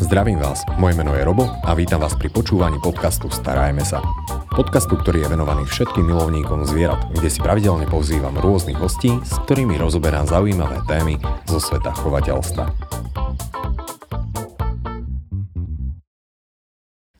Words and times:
Zdravím 0.00 0.40
vás, 0.40 0.64
moje 0.80 0.96
meno 0.96 1.12
je 1.12 1.20
Robo 1.20 1.44
a 1.60 1.76
vítam 1.76 2.00
vás 2.00 2.16
pri 2.16 2.32
počúvaní 2.32 2.80
podcastu 2.80 3.28
Starajme 3.28 3.84
sa. 3.84 4.00
Podcastu, 4.48 4.96
ktorý 4.96 5.28
je 5.28 5.36
venovaný 5.36 5.68
všetkým 5.68 6.08
milovníkom 6.08 6.64
zvierat, 6.64 7.04
kde 7.12 7.28
si 7.28 7.36
pravidelne 7.36 7.84
pozývam 7.84 8.32
rôznych 8.32 8.80
hostí, 8.80 9.12
s 9.20 9.36
ktorými 9.44 9.76
rozoberám 9.76 10.24
zaujímavé 10.24 10.80
témy 10.88 11.20
zo 11.44 11.60
sveta 11.60 11.92
chovateľstva. 11.92 12.64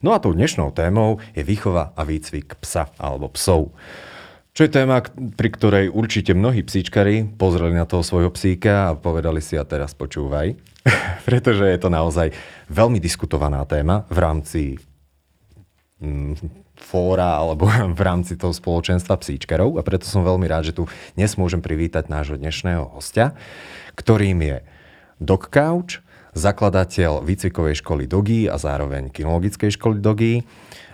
No 0.00 0.16
a 0.16 0.18
tou 0.24 0.32
dnešnou 0.32 0.72
témou 0.72 1.20
je 1.36 1.44
výchova 1.44 1.92
a 1.92 2.00
výcvik 2.08 2.56
psa 2.64 2.88
alebo 2.96 3.28
psov. 3.28 3.76
Čo 4.50 4.66
je 4.66 4.74
téma, 4.74 4.98
pri 5.38 5.48
ktorej 5.54 5.86
určite 5.94 6.34
mnohí 6.34 6.66
psíčkari 6.66 7.22
pozreli 7.38 7.78
na 7.78 7.86
toho 7.86 8.02
svojho 8.02 8.34
psíka 8.34 8.90
a 8.90 8.98
povedali 8.98 9.38
si 9.38 9.54
a 9.54 9.62
teraz 9.62 9.94
počúvaj, 9.94 10.58
pretože 11.28 11.70
je 11.70 11.78
to 11.78 11.86
naozaj 11.86 12.34
veľmi 12.66 12.98
diskutovaná 12.98 13.62
téma 13.62 14.10
v 14.10 14.18
rámci 14.18 14.62
mm, 16.02 16.34
fóra 16.74 17.38
alebo 17.38 17.70
v 17.98 18.02
rámci 18.02 18.34
toho 18.34 18.50
spoločenstva 18.50 19.22
psíčkarov 19.22 19.78
a 19.78 19.86
preto 19.86 20.10
som 20.10 20.26
veľmi 20.26 20.50
rád, 20.50 20.74
že 20.74 20.76
tu 20.76 20.90
dnes 21.14 21.30
môžem 21.38 21.62
privítať 21.62 22.10
nášho 22.10 22.34
dnešného 22.34 22.90
hostia, 22.90 23.38
ktorým 23.94 24.42
je 24.42 24.56
Dog 25.22 25.46
Couch, 25.52 26.02
zakladateľ 26.34 27.22
výcvikovej 27.22 27.82
školy 27.82 28.10
Dogy 28.10 28.50
a 28.50 28.58
zároveň 28.58 29.14
kinologickej 29.14 29.78
školy 29.78 29.98
Dogy 30.02 30.42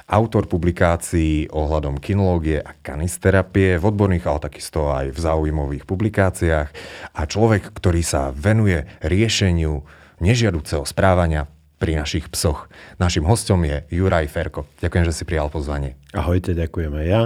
autor 0.06 0.46
publikácií 0.46 1.50
ohľadom 1.50 1.98
kinológie 1.98 2.62
a 2.62 2.78
kanisterapie 2.78 3.74
v 3.74 3.84
odborných, 3.84 4.26
ale 4.30 4.46
takisto 4.46 4.94
aj 4.94 5.10
v 5.10 5.18
zaujímavých 5.18 5.82
publikáciách 5.82 6.68
a 7.10 7.22
človek, 7.26 7.74
ktorý 7.74 8.06
sa 8.06 8.30
venuje 8.30 8.86
riešeniu 9.02 9.82
nežiaduceho 10.22 10.86
správania 10.86 11.50
pri 11.76 11.98
našich 11.98 12.30
psoch. 12.32 12.70
Našim 12.96 13.26
hostom 13.26 13.66
je 13.66 13.84
Juraj 13.92 14.30
Ferko. 14.32 14.64
Ďakujem, 14.80 15.04
že 15.10 15.12
si 15.12 15.28
prijal 15.28 15.52
pozvanie. 15.52 15.98
Ahojte, 16.14 16.56
ďakujem 16.56 16.92
aj 16.94 17.06
ja. 17.06 17.22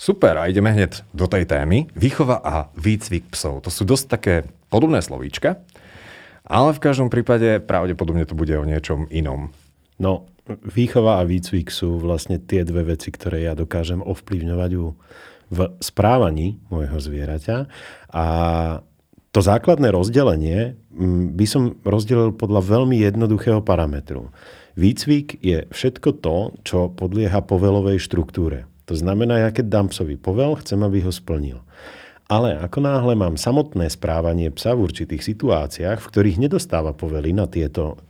Super, 0.00 0.34
a 0.40 0.48
ideme 0.50 0.72
hneď 0.72 1.04
do 1.14 1.30
tej 1.30 1.46
témy. 1.46 1.86
Výchova 1.94 2.40
a 2.42 2.54
výcvik 2.74 3.30
psov. 3.30 3.62
To 3.62 3.70
sú 3.70 3.86
dosť 3.86 4.04
také 4.08 4.34
podobné 4.66 4.98
slovíčka, 5.04 5.62
ale 6.42 6.74
v 6.74 6.82
každom 6.82 7.06
prípade 7.12 7.62
pravdepodobne 7.62 8.26
to 8.26 8.34
bude 8.34 8.50
o 8.56 8.66
niečom 8.66 9.06
inom. 9.14 9.54
No, 10.02 10.31
výchova 10.46 11.22
a 11.22 11.26
výcvik 11.28 11.70
sú 11.70 12.02
vlastne 12.02 12.42
tie 12.42 12.66
dve 12.66 12.94
veci, 12.94 13.14
ktoré 13.14 13.46
ja 13.46 13.54
dokážem 13.54 14.02
ovplyvňovať 14.02 14.70
v 15.52 15.58
správaní 15.78 16.58
môjho 16.72 16.98
zvieraťa. 16.98 17.56
A 18.10 18.24
to 19.32 19.40
základné 19.40 19.88
rozdelenie 19.92 20.76
mm, 20.92 21.36
by 21.38 21.46
som 21.48 21.62
rozdelil 21.86 22.36
podľa 22.36 22.60
veľmi 22.64 23.00
jednoduchého 23.00 23.64
parametru. 23.64 24.28
Výcvik 24.76 25.40
je 25.44 25.68
všetko 25.68 26.10
to, 26.24 26.36
čo 26.64 26.88
podlieha 26.92 27.44
povelovej 27.44 28.00
štruktúre. 28.00 28.64
To 28.88 28.96
znamená, 28.96 29.48
ja 29.48 29.50
keď 29.52 29.68
dám 29.68 29.86
psovi 29.92 30.16
povel, 30.16 30.56
chcem, 30.60 30.80
aby 30.80 31.04
ho 31.04 31.12
splnil. 31.12 31.60
Ale 32.32 32.56
ako 32.56 32.80
náhle 32.80 33.12
mám 33.12 33.36
samotné 33.36 33.92
správanie 33.92 34.48
psa 34.48 34.72
v 34.72 34.88
určitých 34.88 35.20
situáciách, 35.20 36.00
v 36.00 36.08
ktorých 36.08 36.40
nedostáva 36.40 36.96
povely 36.96 37.36
na 37.36 37.44
tieto 37.44 38.00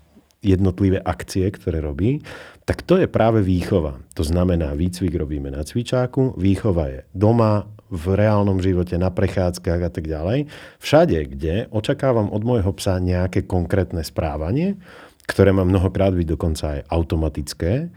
jednotlivé 0.42 0.98
akcie, 0.98 1.46
ktoré 1.48 1.78
robí, 1.78 2.20
tak 2.66 2.82
to 2.82 2.98
je 2.98 3.06
práve 3.06 3.42
výchova. 3.42 4.02
To 4.18 4.26
znamená, 4.26 4.74
výcvik 4.74 5.14
robíme 5.14 5.50
na 5.54 5.62
cvičáku, 5.62 6.34
výchova 6.34 6.90
je 6.90 7.00
doma, 7.14 7.70
v 7.92 8.16
reálnom 8.16 8.56
živote, 8.56 8.96
na 8.96 9.12
prechádzkach 9.12 9.80
a 9.84 9.90
tak 9.92 10.08
ďalej. 10.08 10.48
Všade, 10.80 11.18
kde 11.36 11.68
očakávam 11.68 12.32
od 12.32 12.40
môjho 12.40 12.72
psa 12.72 12.96
nejaké 12.96 13.44
konkrétne 13.44 14.00
správanie, 14.00 14.80
ktoré 15.28 15.52
má 15.52 15.68
mnohokrát 15.68 16.16
byť 16.16 16.26
dokonca 16.26 16.80
aj 16.80 16.80
automatické 16.88 17.92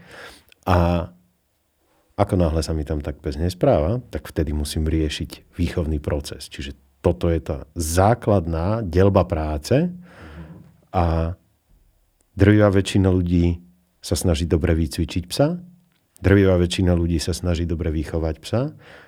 a 0.68 1.08
ako 2.16 2.34
náhle 2.36 2.60
sa 2.60 2.76
mi 2.76 2.84
tam 2.84 3.00
tak 3.00 3.24
pes 3.24 3.40
nespráva, 3.40 4.04
tak 4.12 4.28
vtedy 4.28 4.52
musím 4.52 4.84
riešiť 4.84 5.56
výchovný 5.56 6.00
proces. 6.00 6.48
Čiže 6.52 6.76
toto 7.00 7.32
je 7.32 7.40
tá 7.40 7.64
základná 7.76 8.84
delba 8.84 9.24
práce 9.24 9.88
a 10.92 11.36
Drvivá 12.36 12.68
väčšina 12.68 13.08
ľudí 13.08 13.64
sa 14.04 14.12
snaží 14.12 14.44
dobre 14.44 14.76
vycvičiť 14.76 15.24
psa, 15.26 15.56
drvivá 16.20 16.60
väčšina 16.60 16.92
ľudí 16.92 17.16
sa 17.16 17.32
snaží 17.32 17.64
dobre 17.64 17.88
vychovať 17.88 18.34
psa 18.44 18.62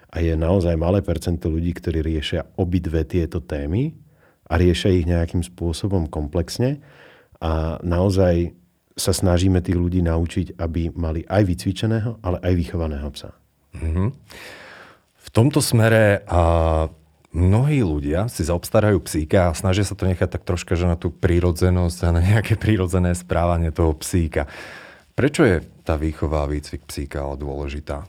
a 0.08 0.16
je 0.18 0.32
naozaj 0.32 0.74
malé 0.80 1.04
percento 1.04 1.52
ľudí, 1.52 1.76
ktorí 1.76 2.00
riešia 2.00 2.56
obidve 2.56 3.04
tieto 3.04 3.44
témy 3.44 3.92
a 4.48 4.56
riešia 4.56 4.96
ich 4.96 5.04
nejakým 5.04 5.44
spôsobom 5.44 6.08
komplexne 6.08 6.80
a 7.38 7.76
naozaj 7.84 8.56
sa 8.98 9.14
snažíme 9.14 9.62
tých 9.62 9.78
ľudí 9.78 10.02
naučiť, 10.02 10.58
aby 10.58 10.90
mali 10.96 11.22
aj 11.28 11.42
vycvičeného, 11.46 12.18
ale 12.24 12.42
aj 12.42 12.52
vychovaného 12.58 13.08
psa. 13.14 13.30
Mm-hmm. 13.78 14.08
V 15.22 15.28
tomto 15.30 15.60
smere 15.62 16.26
a 16.26 16.40
mnohí 17.38 17.86
ľudia 17.86 18.26
si 18.26 18.42
zaobstarajú 18.42 18.98
psíka 19.06 19.48
a 19.48 19.56
snažia 19.56 19.86
sa 19.86 19.94
to 19.94 20.10
nechať 20.10 20.26
tak 20.34 20.42
troška, 20.42 20.74
že 20.74 20.90
na 20.90 20.98
tú 20.98 21.14
prírodzenosť 21.14 21.98
a 22.02 22.08
na 22.10 22.20
nejaké 22.20 22.58
prírodzené 22.58 23.14
správanie 23.14 23.70
toho 23.70 23.94
psíka. 23.94 24.50
Prečo 25.14 25.46
je 25.46 25.62
tá 25.86 25.94
výchova 25.94 26.42
a 26.46 26.50
výcvik 26.50 26.82
psíka 26.90 27.22
dôležitá? 27.38 28.06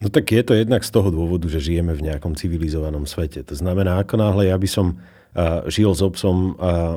No 0.00 0.08
tak 0.08 0.32
je 0.32 0.40
to 0.40 0.56
jednak 0.56 0.80
z 0.80 0.92
toho 0.92 1.12
dôvodu, 1.12 1.44
že 1.48 1.60
žijeme 1.60 1.92
v 1.92 2.08
nejakom 2.08 2.32
civilizovanom 2.32 3.04
svete. 3.04 3.44
To 3.44 3.52
znamená, 3.52 4.00
ako 4.00 4.16
náhle 4.16 4.48
ja 4.48 4.56
by 4.56 4.68
som 4.68 4.96
uh, 4.96 5.68
žil 5.68 5.92
s 5.92 6.00
obsom, 6.00 6.56
uh, 6.56 6.96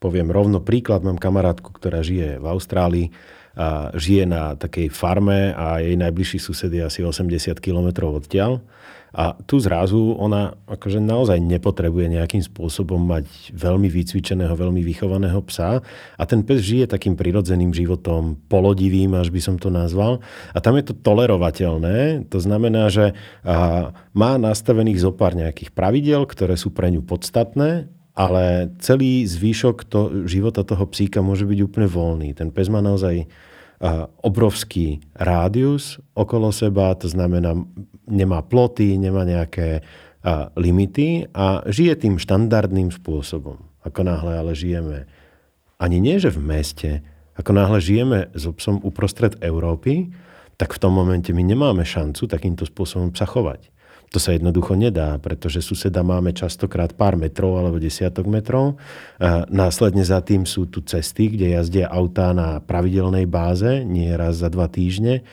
poviem 0.00 0.32
rovno 0.32 0.64
príklad, 0.64 1.04
mám 1.04 1.20
kamarátku, 1.20 1.68
ktorá 1.76 2.00
žije 2.00 2.40
v 2.40 2.46
Austrálii, 2.48 3.08
a 3.52 3.92
žije 3.92 4.24
na 4.24 4.56
takej 4.56 4.88
farme 4.88 5.52
a 5.52 5.76
jej 5.84 5.92
najbližší 6.00 6.40
sused 6.40 6.72
je 6.72 6.80
asi 6.80 7.04
80 7.04 7.52
km 7.60 8.08
odtiaľ. 8.08 8.64
A 9.12 9.36
tu 9.44 9.60
zrazu 9.60 10.16
ona 10.16 10.56
akože 10.64 10.96
naozaj 10.96 11.36
nepotrebuje 11.36 12.16
nejakým 12.16 12.40
spôsobom 12.40 12.96
mať 12.96 13.52
veľmi 13.52 13.84
vycvičeného, 13.92 14.56
veľmi 14.56 14.80
vychovaného 14.80 15.36
psa 15.44 15.84
a 16.16 16.22
ten 16.24 16.40
pes 16.40 16.64
žije 16.64 16.88
takým 16.88 17.12
prirodzeným 17.12 17.76
životom, 17.76 18.40
polodivým, 18.48 19.12
až 19.12 19.28
by 19.28 19.40
som 19.44 19.60
to 19.60 19.68
nazval. 19.68 20.24
A 20.56 20.64
tam 20.64 20.80
je 20.80 20.88
to 20.88 20.94
tolerovateľné, 20.96 22.24
to 22.32 22.40
znamená, 22.40 22.88
že 22.88 23.12
má 24.16 24.40
nastavených 24.40 25.04
zo 25.04 25.12
pár 25.12 25.36
nejakých 25.36 25.76
pravidel, 25.76 26.24
ktoré 26.24 26.56
sú 26.56 26.72
pre 26.72 26.88
ňu 26.88 27.04
podstatné, 27.04 27.92
ale 28.16 28.72
celý 28.80 29.28
zvýšok 29.28 29.76
to, 29.88 30.00
života 30.24 30.64
toho 30.64 30.88
psíka 30.88 31.20
môže 31.20 31.44
byť 31.44 31.58
úplne 31.64 31.88
voľný. 31.88 32.32
Ten 32.32 32.48
pes 32.48 32.72
má 32.72 32.80
naozaj 32.80 33.28
obrovský 34.22 35.02
rádius 35.18 35.98
okolo 36.14 36.54
seba, 36.54 36.94
to 36.94 37.10
znamená, 37.10 37.58
nemá 38.06 38.42
ploty, 38.42 38.98
nemá 38.98 39.22
nejaké 39.26 39.82
limity 40.54 41.26
a 41.34 41.66
žije 41.66 42.06
tým 42.06 42.14
štandardným 42.18 42.94
spôsobom. 42.94 43.58
Ako 43.82 44.06
náhle 44.06 44.38
ale 44.38 44.54
žijeme, 44.54 45.10
ani 45.82 45.98
nie 45.98 46.22
že 46.22 46.30
v 46.30 46.38
meste, 46.38 46.90
ako 47.34 47.50
náhle 47.50 47.82
žijeme 47.82 48.30
s 48.30 48.46
obsom 48.46 48.78
uprostred 48.86 49.34
Európy, 49.42 50.14
tak 50.54 50.78
v 50.78 50.78
tom 50.78 50.94
momente 50.94 51.34
my 51.34 51.42
nemáme 51.42 51.82
šancu 51.82 52.30
takýmto 52.30 52.62
spôsobom 52.62 53.10
sa 53.18 53.26
chovať. 53.26 53.74
To 54.12 54.20
sa 54.20 54.36
jednoducho 54.36 54.76
nedá, 54.76 55.16
pretože 55.18 55.64
suseda 55.64 56.04
máme 56.04 56.36
častokrát 56.36 56.92
pár 56.92 57.16
metrov 57.16 57.56
alebo 57.56 57.80
desiatok 57.80 58.28
metrov. 58.28 58.76
A 59.16 59.48
následne 59.48 60.04
za 60.04 60.20
tým 60.20 60.44
sú 60.44 60.68
tu 60.68 60.84
cesty, 60.84 61.32
kde 61.32 61.56
jazdia 61.56 61.88
autá 61.88 62.36
na 62.36 62.60
pravidelnej 62.60 63.24
báze, 63.24 63.82
nie 63.88 64.12
raz 64.12 64.44
za 64.44 64.52
dva 64.52 64.68
týždne 64.68 65.24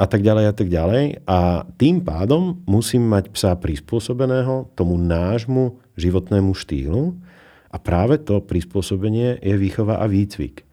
a 0.00 0.04
tak 0.08 0.24
ďalej 0.24 0.44
a 0.48 0.54
tak 0.56 0.68
ďalej. 0.72 1.04
A 1.28 1.68
tým 1.76 2.00
pádom 2.00 2.64
musím 2.64 3.04
mať 3.04 3.28
psa 3.36 3.52
prispôsobeného 3.60 4.72
tomu 4.72 4.96
nášmu 4.96 5.76
životnému 6.00 6.56
štýlu 6.56 7.20
a 7.68 7.76
práve 7.76 8.16
to 8.16 8.40
prispôsobenie 8.40 9.36
je 9.44 9.54
výchova 9.60 10.00
a 10.00 10.08
výcvik. 10.08 10.64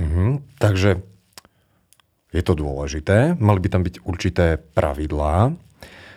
Mhm, 0.00 0.56
takže 0.56 1.04
je 2.32 2.40
to 2.40 2.56
dôležité, 2.56 3.36
mali 3.36 3.60
by 3.60 3.68
tam 3.68 3.84
byť 3.84 4.08
určité 4.08 4.56
pravidlá, 4.56 5.52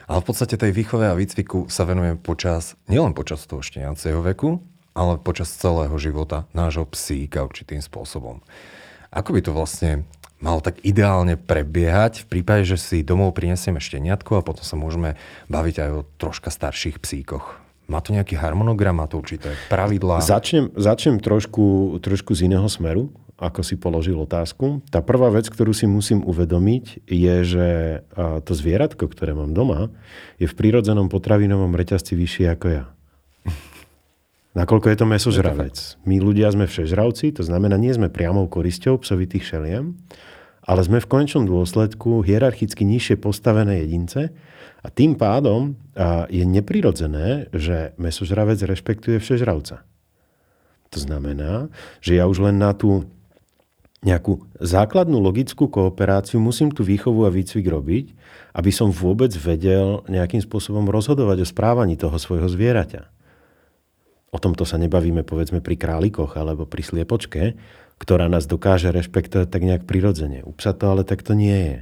ale 0.07 0.19
v 0.23 0.27
podstate 0.31 0.55
tej 0.55 0.71
výchove 0.71 1.03
a 1.03 1.17
výcviku 1.17 1.67
sa 1.67 1.83
venujeme 1.83 2.15
počas, 2.15 2.79
nielen 2.87 3.11
počas 3.11 3.43
toho 3.43 3.59
šteniaceho 3.59 4.23
veku, 4.23 4.63
ale 4.95 5.19
počas 5.19 5.51
celého 5.51 5.91
života 5.99 6.47
nášho 6.55 6.87
psíka 6.87 7.43
určitým 7.43 7.83
spôsobom. 7.83 8.39
Ako 9.11 9.35
by 9.35 9.41
to 9.43 9.51
vlastne 9.51 10.07
malo 10.45 10.61
tak 10.61 10.77
ideálne 10.85 11.41
prebiehať 11.41 12.29
v 12.29 12.37
prípade, 12.37 12.69
že 12.69 12.77
si 12.77 13.01
domov 13.01 13.33
prinesieme 13.33 13.81
šteniatko 13.81 14.37
a 14.37 14.45
potom 14.45 14.61
sa 14.61 14.77
môžeme 14.77 15.17
baviť 15.49 15.75
aj 15.81 15.89
o 15.89 16.05
troška 16.21 16.53
starších 16.53 17.01
psíkoch? 17.01 17.57
Má 17.89 18.01
to 18.05 18.13
nejaký 18.13 18.37
harmonogram, 18.37 19.01
má 19.01 19.09
to 19.09 19.17
určité 19.17 19.57
pravidlá? 19.73 20.21
Začnem, 20.21 20.69
začnem 20.77 21.17
trošku, 21.17 21.97
trošku 22.05 22.37
z 22.37 22.45
iného 22.45 22.69
smeru 22.69 23.09
ako 23.35 23.67
si 23.67 23.75
položil 23.75 24.15
otázku. 24.15 24.79
Tá 24.87 25.03
prvá 25.03 25.27
vec, 25.27 25.51
ktorú 25.51 25.75
si 25.75 25.83
musím 25.83 26.23
uvedomiť, 26.23 27.03
je, 27.03 27.35
že 27.43 27.67
to 28.15 28.51
zvieratko, 28.55 29.11
ktoré 29.11 29.35
mám 29.35 29.51
doma, 29.51 29.91
je 30.39 30.47
v 30.47 30.55
prírodzenom 30.55 31.11
potravinovom 31.11 31.75
reťazci 31.75 32.15
vyššie 32.15 32.45
ako 32.55 32.67
ja. 32.71 32.85
Nakoľko 34.55 34.87
je 34.87 34.97
to 35.03 35.03
mesožravec. 35.03 35.77
My 36.07 36.23
ľudia 36.23 36.47
sme 36.47 36.63
všežravci, 36.63 37.35
to 37.35 37.43
znamená, 37.43 37.75
nie 37.75 37.91
sme 37.91 38.07
priamou 38.07 38.47
korisťou 38.47 39.03
psovitých 39.03 39.43
šeliem, 39.43 39.99
ale 40.65 40.81
sme 40.81 40.97
v 40.97 41.09
konečnom 41.09 41.45
dôsledku 41.45 42.25
hierarchicky 42.25 42.81
nižšie 42.81 43.21
postavené 43.21 43.85
jedince 43.85 44.33
a 44.81 44.87
tým 44.89 45.13
pádom 45.13 45.77
je 46.29 46.41
neprirodzené, 46.41 47.53
že 47.53 47.93
mesožravec 48.01 48.57
rešpektuje 48.65 49.21
všežravca. 49.21 49.85
To 50.93 50.99
znamená, 51.01 51.69
že 52.01 52.17
ja 52.17 52.25
už 52.25 52.49
len 52.49 52.57
na 52.57 52.73
tú 52.73 53.05
nejakú 54.05 54.45
základnú 54.61 55.17
logickú 55.17 55.65
kooperáciu 55.65 56.37
musím 56.37 56.69
tú 56.69 56.85
výchovu 56.85 57.25
a 57.25 57.33
výcvik 57.33 57.65
robiť, 57.65 58.05
aby 58.53 58.69
som 58.69 58.93
vôbec 58.93 59.33
vedel 59.33 60.05
nejakým 60.05 60.45
spôsobom 60.45 60.85
rozhodovať 60.93 61.41
o 61.41 61.49
správaní 61.49 61.97
toho 61.97 62.13
svojho 62.21 62.45
zvieraťa. 62.45 63.09
O 64.29 64.37
tomto 64.37 64.61
sa 64.61 64.77
nebavíme 64.77 65.25
povedzme 65.25 65.57
pri 65.57 65.73
králikoch 65.79 66.37
alebo 66.37 66.69
pri 66.69 66.85
sliepočke, 66.85 67.57
ktorá 67.99 68.27
nás 68.27 68.45
dokáže 68.45 68.91
rešpektovať 68.91 69.47
tak 69.47 69.63
nejak 69.63 69.83
prirodzene. 69.87 70.43
U 70.43 70.51
psa 70.51 70.75
to 70.75 70.91
ale 70.91 71.07
takto 71.07 71.31
nie 71.31 71.55
je. 71.55 71.77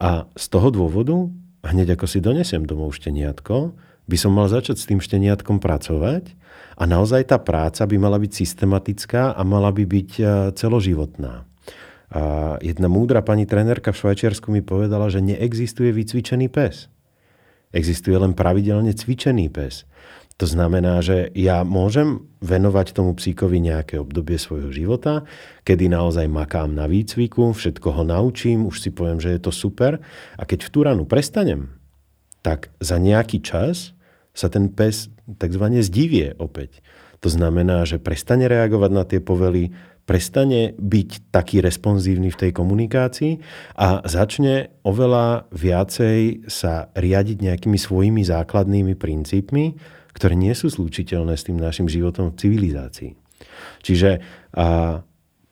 A 0.00 0.30
z 0.32 0.46
toho 0.48 0.72
dôvodu, 0.72 1.16
hneď 1.66 1.98
ako 1.98 2.06
si 2.08 2.24
donesiem 2.24 2.64
domov 2.64 2.96
šteniatko, 2.96 3.76
by 4.10 4.16
som 4.18 4.32
mal 4.34 4.50
začať 4.50 4.76
s 4.80 4.88
tým 4.88 4.98
šteniatkom 4.98 5.62
pracovať 5.62 6.34
a 6.80 6.82
naozaj 6.88 7.30
tá 7.30 7.38
práca 7.38 7.84
by 7.84 7.96
mala 8.00 8.18
byť 8.18 8.32
systematická 8.32 9.36
a 9.36 9.42
mala 9.44 9.70
by 9.70 9.84
byť 9.86 10.10
e, 10.18 10.22
celoživotná. 10.56 11.46
A 12.10 12.22
jedna 12.58 12.90
múdra 12.90 13.22
pani 13.22 13.46
trénerka 13.46 13.94
v 13.94 14.00
Švajčiarsku 14.02 14.50
mi 14.50 14.66
povedala, 14.66 15.06
že 15.12 15.22
neexistuje 15.22 15.94
vycvičený 15.94 16.50
pes. 16.50 16.90
Existuje 17.70 18.18
len 18.18 18.34
pravidelne 18.34 18.90
cvičený 18.90 19.46
pes. 19.54 19.86
To 20.40 20.48
znamená, 20.48 21.04
že 21.04 21.28
ja 21.36 21.60
môžem 21.68 22.24
venovať 22.40 22.96
tomu 22.96 23.12
psíkovi 23.12 23.60
nejaké 23.60 24.00
obdobie 24.00 24.40
svojho 24.40 24.72
života, 24.72 25.28
kedy 25.68 25.92
naozaj 25.92 26.32
makám 26.32 26.72
na 26.72 26.88
výcviku, 26.88 27.52
všetko 27.52 28.00
ho 28.00 28.02
naučím, 28.08 28.64
už 28.64 28.80
si 28.80 28.88
poviem, 28.88 29.20
že 29.20 29.36
je 29.36 29.40
to 29.44 29.52
super. 29.52 30.00
A 30.40 30.42
keď 30.48 30.64
v 30.64 30.72
tú 30.72 30.80
ranu 30.80 31.04
prestanem, 31.04 31.68
tak 32.40 32.72
za 32.80 32.96
nejaký 32.96 33.44
čas 33.44 33.92
sa 34.32 34.48
ten 34.48 34.72
pes 34.72 35.12
tzv. 35.28 35.64
zdivie 35.84 36.32
opäť. 36.40 36.80
To 37.20 37.28
znamená, 37.28 37.84
že 37.84 38.00
prestane 38.00 38.48
reagovať 38.48 38.90
na 38.96 39.04
tie 39.04 39.20
povely, 39.20 39.76
prestane 40.08 40.72
byť 40.80 41.28
taký 41.28 41.60
responsívny 41.60 42.32
v 42.32 42.40
tej 42.48 42.50
komunikácii 42.56 43.44
a 43.76 44.00
začne 44.08 44.72
oveľa 44.88 45.52
viacej 45.52 46.48
sa 46.48 46.88
riadiť 46.96 47.44
nejakými 47.44 47.76
svojimi 47.76 48.24
základnými 48.24 48.96
princípmi, 48.96 49.99
ktoré 50.20 50.36
nie 50.36 50.52
sú 50.52 50.68
zlúčiteľné 50.68 51.32
s 51.32 51.48
tým 51.48 51.56
našim 51.56 51.88
životom 51.88 52.36
v 52.36 52.44
civilizácii. 52.44 53.16
Čiže 53.80 54.20
a, 54.52 55.00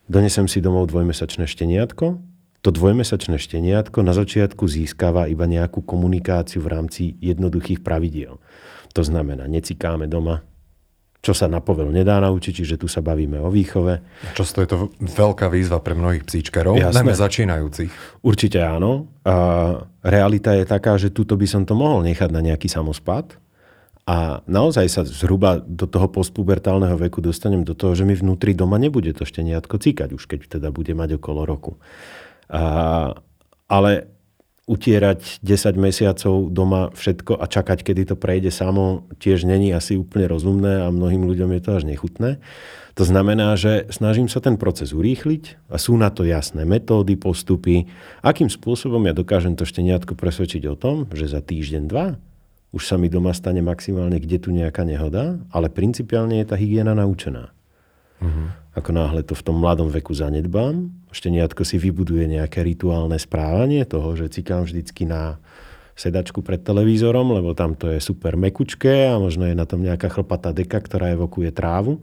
donesem 0.05 0.45
si 0.45 0.61
domov 0.61 0.93
dvojmesačné 0.93 1.49
šteniatko, 1.49 2.21
to 2.61 2.69
dvojmesačné 2.69 3.41
šteniatko 3.41 4.05
na 4.05 4.13
začiatku 4.13 4.69
získava 4.69 5.25
iba 5.25 5.49
nejakú 5.49 5.81
komunikáciu 5.81 6.61
v 6.61 6.69
rámci 6.69 7.03
jednoduchých 7.23 7.81
pravidiel. 7.81 8.37
To 8.93 9.03
znamená, 9.07 9.49
necikáme 9.49 10.05
doma, 10.05 10.45
čo 11.19 11.33
sa 11.33 11.49
na 11.49 11.65
povel 11.65 11.91
nedá 11.91 12.21
naučiť, 12.21 12.63
čiže 12.63 12.77
tu 12.79 12.87
sa 12.87 13.01
bavíme 13.01 13.41
o 13.43 13.49
výchove. 13.51 14.05
Často 14.39 14.63
je 14.63 14.69
to 14.69 14.77
veľká 15.01 15.51
výzva 15.51 15.83
pre 15.83 15.97
mnohých 15.97 16.29
psíčkarov, 16.29 16.79
Jasné. 16.79 16.95
najmä 16.95 17.15
začínajúcich. 17.17 17.91
Určite 18.23 18.63
áno. 18.63 19.11
A 19.25 19.35
realita 20.05 20.55
je 20.55 20.69
taká, 20.69 20.95
že 21.01 21.11
tuto 21.11 21.35
by 21.35 21.47
som 21.47 21.63
to 21.67 21.75
mohol 21.75 22.05
nechať 22.07 22.31
na 22.31 22.43
nejaký 22.43 22.71
samospad, 22.71 23.35
a 24.09 24.41
naozaj 24.49 24.89
sa 24.89 25.05
zhruba 25.05 25.61
do 25.61 25.85
toho 25.85 26.09
postpubertálneho 26.09 26.97
veku 26.97 27.21
dostanem 27.21 27.61
do 27.61 27.77
toho, 27.77 27.93
že 27.93 28.09
mi 28.09 28.17
vnútri 28.17 28.57
doma 28.57 28.81
nebude 28.81 29.13
to 29.13 29.29
šteniatko 29.29 29.77
cíkať, 29.77 30.17
už 30.17 30.25
keď 30.25 30.57
teda 30.57 30.73
bude 30.73 30.97
mať 30.97 31.21
okolo 31.21 31.45
roku. 31.45 31.77
A, 32.49 33.13
ale 33.69 34.09
utierať 34.65 35.45
10 35.45 35.77
mesiacov 35.77 36.49
doma 36.49 36.89
všetko 36.97 37.37
a 37.37 37.45
čakať, 37.45 37.85
kedy 37.85 38.03
to 38.09 38.17
prejde 38.17 38.49
samo, 38.49 39.05
tiež 39.21 39.45
není 39.45 39.77
asi 39.77 40.01
úplne 40.01 40.25
rozumné 40.25 40.89
a 40.89 40.93
mnohým 40.93 41.29
ľuďom 41.29 41.53
je 41.57 41.61
to 41.61 41.71
až 41.77 41.85
nechutné. 41.85 42.41
To 42.97 43.05
znamená, 43.05 43.61
že 43.61 43.93
snažím 43.93 44.33
sa 44.33 44.41
ten 44.41 44.57
proces 44.57 44.97
urýchliť 44.97 45.69
a 45.69 45.77
sú 45.77 46.01
na 46.01 46.09
to 46.09 46.25
jasné 46.25 46.65
metódy, 46.65 47.17
postupy, 47.21 47.93
akým 48.25 48.49
spôsobom 48.49 49.05
ja 49.05 49.13
dokážem 49.13 49.53
to 49.53 49.69
šteniatko 49.69 50.17
presvedčiť 50.17 50.65
o 50.69 50.77
tom, 50.81 51.05
že 51.13 51.29
za 51.29 51.45
týždeň, 51.45 51.85
dva 51.85 52.17
už 52.73 52.83
sa 52.85 53.01
mi 53.01 53.09
doma 53.09 53.33
stane 53.33 53.65
maximálne 53.65 54.21
kde 54.21 54.39
tu 54.39 54.53
nejaká 54.53 54.85
nehoda, 54.85 55.41
ale 55.49 55.73
principiálne 55.73 56.41
je 56.43 56.47
tá 56.49 56.57
hygiena 56.57 56.93
naučená. 56.93 57.51
Uh-huh. 58.19 58.49
Ako 58.77 58.91
náhle 58.93 59.25
to 59.25 59.33
v 59.33 59.45
tom 59.47 59.63
mladom 59.63 59.89
veku 59.89 60.13
zanedbám, 60.13 60.91
šteniatko 61.11 61.65
si 61.65 61.81
vybuduje 61.81 62.29
nejaké 62.29 62.61
rituálne 62.63 63.17
správanie 63.17 63.87
toho, 63.89 64.15
že 64.19 64.31
cikám 64.31 64.69
vždycky 64.69 65.09
na 65.09 65.41
sedačku 65.99 66.47
pred 66.47 66.63
televízorom, 66.63 67.35
lebo 67.35 67.59
tam 67.59 67.75
to 67.75 67.91
je 67.91 67.99
super 67.99 68.39
mekučké 68.39 69.11
a 69.11 69.19
možno 69.19 69.51
je 69.51 69.59
na 69.59 69.67
tom 69.67 69.83
nejaká 69.83 70.07
chlpatá 70.07 70.55
deka, 70.55 70.79
ktorá 70.79 71.11
evokuje 71.11 71.51
trávu 71.51 71.99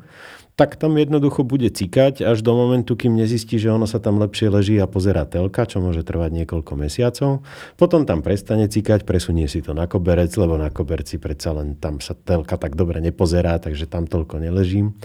tak 0.55 0.79
tam 0.79 0.95
jednoducho 0.95 1.43
bude 1.43 1.67
cikať 1.67 2.23
až 2.23 2.39
do 2.39 2.55
momentu, 2.55 2.95
kým 2.95 3.11
nezistí, 3.11 3.59
že 3.59 3.75
ono 3.75 3.83
sa 3.83 3.99
tam 3.99 4.23
lepšie 4.23 4.47
leží 4.47 4.75
a 4.79 4.87
pozera 4.87 5.27
telka, 5.27 5.67
čo 5.67 5.83
môže 5.83 6.07
trvať 6.07 6.31
niekoľko 6.31 6.79
mesiacov. 6.79 7.43
Potom 7.75 8.07
tam 8.07 8.23
prestane 8.23 8.71
cikať, 8.71 9.03
presunie 9.03 9.51
si 9.51 9.59
to 9.59 9.75
na 9.75 9.83
koberec, 9.83 10.31
lebo 10.39 10.55
na 10.55 10.71
koberci 10.71 11.19
predsa 11.19 11.51
len 11.51 11.75
tam 11.75 11.99
sa 11.99 12.15
telka 12.15 12.55
tak 12.55 12.79
dobre 12.79 13.03
nepozerá, 13.03 13.59
takže 13.59 13.83
tam 13.83 14.07
toľko 14.07 14.39
neležím. 14.39 14.95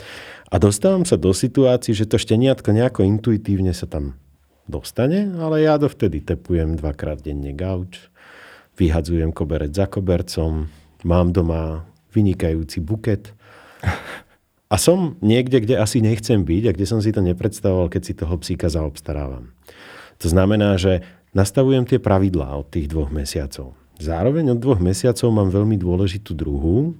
A 0.54 0.62
dostávam 0.62 1.02
sa 1.02 1.18
do 1.18 1.34
situácií, 1.34 1.98
že 1.98 2.06
to 2.06 2.14
šteniatko 2.14 2.70
nejako 2.70 3.02
intuitívne 3.02 3.74
sa 3.74 3.90
tam 3.90 4.14
dostane, 4.70 5.34
ale 5.34 5.66
ja 5.66 5.74
dovtedy 5.82 6.22
tepujem 6.22 6.78
dvakrát 6.78 7.26
denne 7.26 7.50
gauč, 7.50 8.06
vyhadzujem 8.78 9.34
koberec 9.34 9.74
za 9.74 9.90
kobercom, 9.90 10.70
mám 11.02 11.34
doma 11.34 11.90
vynikajúci 12.14 12.78
buket 12.78 13.34
a 14.70 14.76
som 14.78 15.18
niekde, 15.18 15.58
kde 15.66 15.82
asi 15.82 15.98
nechcem 15.98 16.46
byť 16.46 16.62
a 16.70 16.74
kde 16.78 16.86
som 16.86 17.02
si 17.02 17.10
to 17.10 17.18
nepredstavoval, 17.20 17.90
keď 17.90 18.02
si 18.06 18.12
toho 18.14 18.38
psíka 18.38 18.70
zaobstarávam. 18.70 19.50
To 20.22 20.30
znamená, 20.30 20.78
že 20.78 21.02
nastavujem 21.34 21.82
tie 21.90 21.98
pravidlá 21.98 22.54
od 22.54 22.70
tých 22.70 22.86
dvoch 22.86 23.10
mesiacov. 23.10 23.74
Zároveň 23.98 24.54
od 24.54 24.62
dvoch 24.62 24.78
mesiacov 24.78 25.28
mám 25.34 25.50
veľmi 25.50 25.74
dôležitú 25.74 26.32
druhú, 26.32 26.94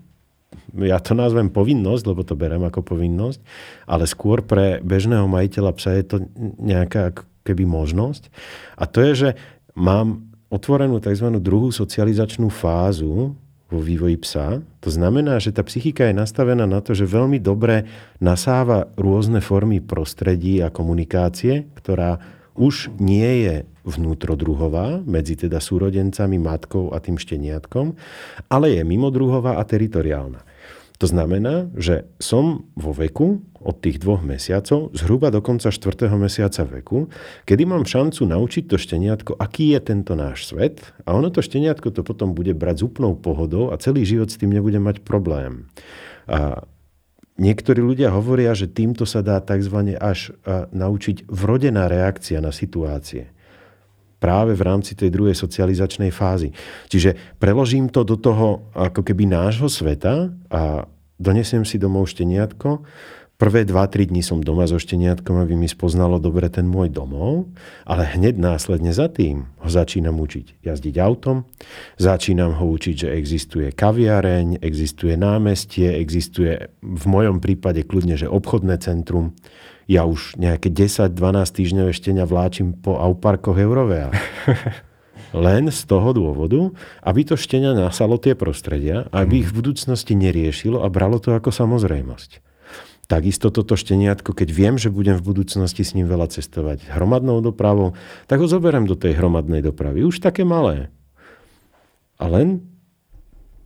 ja 0.83 0.99
to 0.99 1.15
nazvem 1.15 1.47
povinnosť, 1.47 2.03
lebo 2.11 2.27
to 2.27 2.35
berem 2.35 2.63
ako 2.67 2.83
povinnosť, 2.83 3.39
ale 3.87 4.05
skôr 4.07 4.43
pre 4.43 4.83
bežného 4.83 5.31
majiteľa 5.31 5.73
psa 5.79 5.91
je 5.95 6.05
to 6.07 6.17
nejaká 6.59 7.15
keby 7.47 7.67
možnosť. 7.67 8.31
A 8.75 8.85
to 8.87 8.99
je, 9.03 9.13
že 9.15 9.31
mám 9.79 10.27
otvorenú 10.51 10.99
tzv. 10.99 11.31
druhú 11.39 11.71
socializačnú 11.71 12.51
fázu, 12.51 13.39
vo 13.71 13.79
vývoji 13.79 14.19
psa. 14.19 14.61
To 14.83 14.91
znamená, 14.91 15.39
že 15.39 15.55
tá 15.55 15.63
psychika 15.63 16.11
je 16.11 16.19
nastavená 16.19 16.67
na 16.67 16.83
to, 16.83 16.93
že 16.93 17.07
veľmi 17.07 17.39
dobre 17.39 17.87
nasáva 18.19 18.91
rôzne 18.99 19.39
formy 19.39 19.79
prostredí 19.79 20.59
a 20.61 20.75
komunikácie, 20.75 21.71
ktorá 21.79 22.19
už 22.59 22.91
nie 22.99 23.47
je 23.47 23.57
vnútrodruhová 23.87 25.01
medzi 25.07 25.39
teda 25.39 25.63
súrodencami, 25.63 26.37
matkou 26.37 26.93
a 26.93 27.01
tým 27.01 27.17
šteniatkom, 27.17 27.97
ale 28.53 28.77
je 28.77 28.83
mimodruhová 28.85 29.57
a 29.57 29.63
teritoriálna. 29.65 30.50
To 31.01 31.09
znamená, 31.09 31.73
že 31.81 32.05
som 32.21 32.69
vo 32.77 32.93
veku 32.93 33.41
od 33.57 33.77
tých 33.81 34.01
dvoch 34.05 34.21
mesiacov, 34.21 34.93
zhruba 34.93 35.33
do 35.33 35.41
konca 35.41 35.73
štvrtého 35.73 36.13
mesiaca 36.21 36.69
veku, 36.69 37.09
kedy 37.49 37.65
mám 37.65 37.89
šancu 37.89 38.29
naučiť 38.29 38.69
to 38.69 38.77
šteniatko, 38.77 39.33
aký 39.41 39.73
je 39.73 39.81
tento 39.81 40.13
náš 40.13 40.53
svet 40.53 40.85
a 41.09 41.17
ono 41.17 41.33
to 41.33 41.41
šteniatko 41.41 41.89
to 41.93 42.05
potom 42.05 42.37
bude 42.37 42.53
brať 42.53 42.85
s 42.85 42.87
úplnou 42.89 43.17
pohodou 43.17 43.73
a 43.73 43.81
celý 43.81 44.05
život 44.05 44.29
s 44.29 44.37
tým 44.37 44.53
nebude 44.53 44.77
mať 44.77 45.01
problém. 45.01 45.73
A 46.29 46.69
niektorí 47.41 47.81
ľudia 47.81 48.13
hovoria, 48.13 48.53
že 48.53 48.69
týmto 48.69 49.09
sa 49.09 49.25
dá 49.25 49.41
tzv. 49.41 49.97
až 49.97 50.37
naučiť 50.73 51.33
vrodená 51.33 51.89
reakcia 51.89 52.45
na 52.45 52.53
situácie 52.53 53.33
práve 54.21 54.53
v 54.53 54.63
rámci 54.63 54.93
tej 54.93 55.09
druhej 55.09 55.35
socializačnej 55.35 56.13
fázy. 56.13 56.53
Čiže 56.93 57.41
preložím 57.41 57.89
to 57.89 58.05
do 58.05 58.21
toho 58.21 58.69
ako 58.77 59.01
keby 59.01 59.25
nášho 59.25 59.67
sveta 59.67 60.29
a 60.53 60.85
donesiem 61.17 61.65
si 61.65 61.81
domov 61.81 62.13
šteniatko. 62.13 62.85
Prvé 63.41 63.65
2-3 63.65 64.13
dní 64.13 64.21
som 64.21 64.45
doma 64.45 64.69
so 64.69 64.77
šteniatkom, 64.77 65.41
aby 65.41 65.57
mi 65.57 65.65
spoznalo 65.65 66.21
dobre 66.21 66.53
ten 66.53 66.69
môj 66.69 66.93
domov, 66.93 67.49
ale 67.89 68.05
hneď 68.05 68.37
následne 68.37 68.93
za 68.93 69.09
tým 69.09 69.49
ho 69.65 69.69
začínam 69.73 70.21
učiť 70.21 70.61
jazdiť 70.61 71.01
autom, 71.01 71.49
začínam 71.97 72.61
ho 72.61 72.69
učiť, 72.69 73.09
že 73.09 73.09
existuje 73.17 73.73
kaviareň, 73.73 74.61
existuje 74.61 75.17
námestie, 75.17 75.89
existuje 75.89 76.69
v 76.85 77.05
mojom 77.09 77.41
prípade 77.41 77.81
kľudne, 77.89 78.21
že 78.21 78.29
obchodné 78.29 78.77
centrum, 78.77 79.33
ja 79.89 80.05
už 80.05 80.37
nejaké 80.37 80.69
10-12 80.69 81.17
týždňové 81.49 81.97
štenia 81.97 82.29
vláčim 82.29 82.77
po 82.77 83.01
auparkoch 83.01 83.57
Eurovea. 83.57 84.13
len 85.33 85.73
z 85.73 85.81
toho 85.89 86.13
dôvodu, 86.13 86.77
aby 87.01 87.25
to 87.25 87.41
štenia 87.41 87.73
nasalo 87.73 88.21
tie 88.21 88.37
prostredia, 88.37 89.09
aby 89.17 89.41
ich 89.41 89.49
v 89.49 89.65
budúcnosti 89.65 90.13
neriešilo 90.13 90.85
a 90.85 90.93
bralo 90.93 91.17
to 91.17 91.33
ako 91.33 91.49
samozrejmosť. 91.49 92.50
Takisto 93.11 93.51
toto 93.51 93.75
šteniatko, 93.75 94.31
keď 94.31 94.49
viem, 94.55 94.79
že 94.79 94.87
budem 94.87 95.19
v 95.19 95.35
budúcnosti 95.35 95.83
s 95.83 95.99
ním 95.99 96.07
veľa 96.07 96.31
cestovať 96.31 96.95
hromadnou 96.95 97.43
dopravou, 97.43 97.99
tak 98.31 98.39
ho 98.39 98.47
zoberiem 98.47 98.87
do 98.87 98.95
tej 98.95 99.19
hromadnej 99.19 99.67
dopravy. 99.67 100.07
Už 100.07 100.23
také 100.23 100.47
malé. 100.47 100.95
A 102.23 102.31
len 102.31 102.63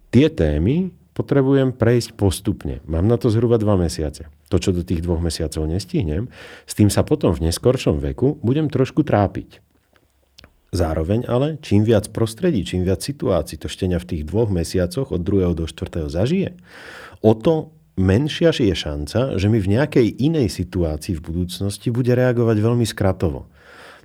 tie 0.08 0.32
témy 0.32 0.96
potrebujem 1.12 1.76
prejsť 1.76 2.16
postupne. 2.16 2.80
Mám 2.88 3.04
na 3.04 3.20
to 3.20 3.28
zhruba 3.28 3.60
dva 3.60 3.76
mesiace. 3.76 4.32
To, 4.48 4.56
čo 4.56 4.72
do 4.72 4.80
tých 4.80 5.04
dvoch 5.04 5.20
mesiacov 5.20 5.68
nestihnem, 5.68 6.32
s 6.64 6.72
tým 6.72 6.88
sa 6.88 7.04
potom 7.04 7.36
v 7.36 7.52
neskoršom 7.52 8.00
veku 8.00 8.40
budem 8.40 8.72
trošku 8.72 9.04
trápiť. 9.04 9.60
Zároveň 10.72 11.28
ale, 11.28 11.60
čím 11.60 11.84
viac 11.84 12.08
prostredí, 12.16 12.64
čím 12.64 12.88
viac 12.88 13.04
situácií 13.04 13.60
to 13.60 13.68
štenia 13.68 14.00
v 14.00 14.08
tých 14.08 14.22
dvoch 14.24 14.48
mesiacoch 14.48 15.12
od 15.12 15.20
2. 15.20 15.52
do 15.52 15.68
4. 15.68 16.08
zažije, 16.08 16.56
o 17.20 17.36
to 17.36 17.73
menšia 17.94 18.50
je 18.54 18.74
šanca, 18.74 19.38
že 19.38 19.46
mi 19.46 19.58
v 19.62 19.78
nejakej 19.78 20.06
inej 20.18 20.50
situácii 20.50 21.18
v 21.18 21.24
budúcnosti 21.24 21.88
bude 21.94 22.10
reagovať 22.14 22.56
veľmi 22.58 22.86
skratovo. 22.86 23.46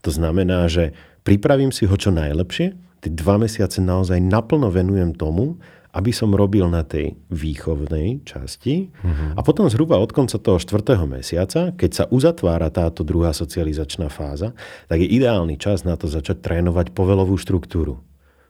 To 0.06 0.10
znamená, 0.14 0.70
že 0.72 0.96
pripravím 1.28 1.74
si 1.74 1.90
ho 1.90 1.96
čo 1.98 2.14
najlepšie, 2.14 2.78
tie 3.04 3.12
dva 3.12 3.40
mesiace 3.40 3.84
naozaj 3.84 4.20
naplno 4.20 4.72
venujem 4.72 5.16
tomu, 5.16 5.60
aby 5.90 6.14
som 6.14 6.30
robil 6.38 6.70
na 6.70 6.86
tej 6.86 7.18
výchovnej 7.34 8.22
časti 8.22 8.94
uh-huh. 8.94 9.34
a 9.34 9.42
potom 9.42 9.66
zhruba 9.74 9.98
od 9.98 10.14
konca 10.14 10.38
toho 10.38 10.62
štvrtého 10.62 11.10
mesiaca, 11.10 11.74
keď 11.74 11.92
sa 11.92 12.04
uzatvára 12.14 12.70
táto 12.70 13.02
druhá 13.02 13.34
socializačná 13.34 14.06
fáza, 14.14 14.54
tak 14.86 15.02
je 15.02 15.10
ideálny 15.10 15.58
čas 15.58 15.82
na 15.82 15.98
to 15.98 16.06
začať 16.06 16.46
trénovať 16.46 16.94
povelovú 16.94 17.42
štruktúru. 17.42 18.06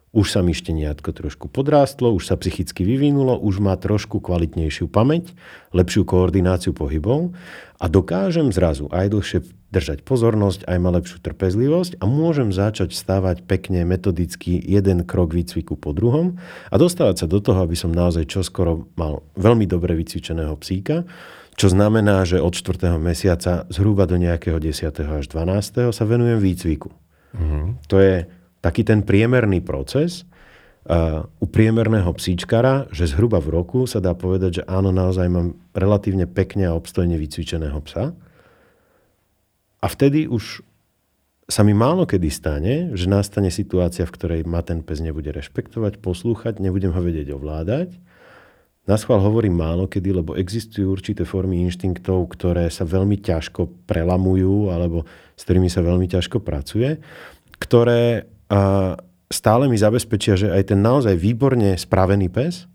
Už 0.09 0.33
sa 0.33 0.41
mi 0.41 0.57
šteniatko 0.57 1.13
trošku 1.13 1.53
podrástlo, 1.53 2.09
už 2.09 2.33
sa 2.33 2.35
psychicky 2.41 2.81
vyvinulo, 2.81 3.37
už 3.37 3.61
má 3.61 3.77
trošku 3.77 4.17
kvalitnejšiu 4.17 4.89
pamäť, 4.89 5.37
lepšiu 5.69 6.01
koordináciu 6.01 6.73
pohybov 6.73 7.37
a 7.77 7.85
dokážem 7.85 8.49
zrazu 8.49 8.89
aj 8.89 9.13
dlhšie 9.13 9.39
držať 9.69 10.01
pozornosť, 10.01 10.65
aj 10.65 10.77
má 10.81 10.89
lepšiu 10.97 11.21
trpezlivosť 11.21 12.01
a 12.01 12.09
môžem 12.09 12.49
začať 12.49 12.97
stávať 12.97 13.45
pekne 13.45 13.85
metodicky 13.85 14.57
jeden 14.57 15.05
krok 15.05 15.37
výcviku 15.37 15.77
po 15.77 15.93
druhom 15.93 16.41
a 16.73 16.75
dostávať 16.81 17.25
sa 17.25 17.27
do 17.29 17.37
toho, 17.37 17.61
aby 17.61 17.77
som 17.77 17.93
naozaj 17.93 18.25
čoskoro 18.25 18.89
mal 18.97 19.21
veľmi 19.37 19.69
dobre 19.69 19.93
vycvičeného 19.93 20.57
psíka, 20.57 21.05
čo 21.53 21.69
znamená, 21.69 22.25
že 22.25 22.41
od 22.41 22.57
4. 22.57 22.97
mesiaca 22.97 23.69
zhruba 23.69 24.09
do 24.09 24.17
nejakého 24.17 24.57
10. 24.57 24.89
až 25.05 25.29
12. 25.29 25.93
sa 25.93 26.03
venujem 26.07 26.41
výcviku. 26.41 26.89
Mm-hmm. 27.35 27.65
To 27.93 27.95
je 28.01 28.25
taký 28.59 28.83
ten 28.83 29.03
priemerný 29.03 29.63
proces 29.63 30.23
uh, 30.87 31.23
u 31.39 31.45
priemerného 31.47 32.11
psíčkara, 32.15 32.91
že 32.91 33.07
zhruba 33.07 33.39
v 33.39 33.55
roku 33.55 33.87
sa 33.87 34.03
dá 34.03 34.11
povedať, 34.15 34.61
že 34.61 34.67
áno, 34.67 34.91
naozaj 34.91 35.27
mám 35.31 35.55
relatívne 35.71 36.27
pekne 36.27 36.67
a 36.67 36.75
obstojne 36.75 37.15
vycvičeného 37.15 37.79
psa. 37.87 38.11
A 39.79 39.87
vtedy 39.87 40.27
už 40.27 40.59
sa 41.49 41.65
mi 41.65 41.73
málo 41.73 42.05
kedy 42.05 42.29
stane, 42.29 42.73
že 42.93 43.09
nastane 43.09 43.49
situácia, 43.49 44.05
v 44.05 44.13
ktorej 44.13 44.41
ma 44.45 44.61
ten 44.61 44.85
pes 44.85 45.01
nebude 45.01 45.33
rešpektovať, 45.33 45.97
poslúchať, 45.97 46.61
nebudem 46.61 46.93
ho 46.93 47.01
vedieť 47.01 47.33
ovládať. 47.33 47.97
Na 48.85 48.97
schvál 48.97 49.21
hovorím 49.21 49.57
málo 49.57 49.89
kedy, 49.89 50.21
lebo 50.21 50.37
existujú 50.37 50.93
určité 50.93 51.25
formy 51.25 51.61
inštinktov, 51.65 52.25
ktoré 52.37 52.69
sa 52.69 52.85
veľmi 52.85 53.21
ťažko 53.21 53.85
prelamujú 53.89 54.69
alebo 54.69 55.05
s 55.33 55.41
ktorými 55.45 55.69
sa 55.69 55.81
veľmi 55.85 56.09
ťažko 56.09 56.41
pracuje, 56.41 57.01
ktoré 57.61 58.29
stále 59.29 59.63
mi 59.69 59.77
zabezpečia, 59.77 60.33
že 60.35 60.49
aj 60.49 60.73
ten 60.73 60.81
naozaj 60.81 61.15
výborne 61.15 61.77
spravený 61.77 62.33
pes 62.33 62.65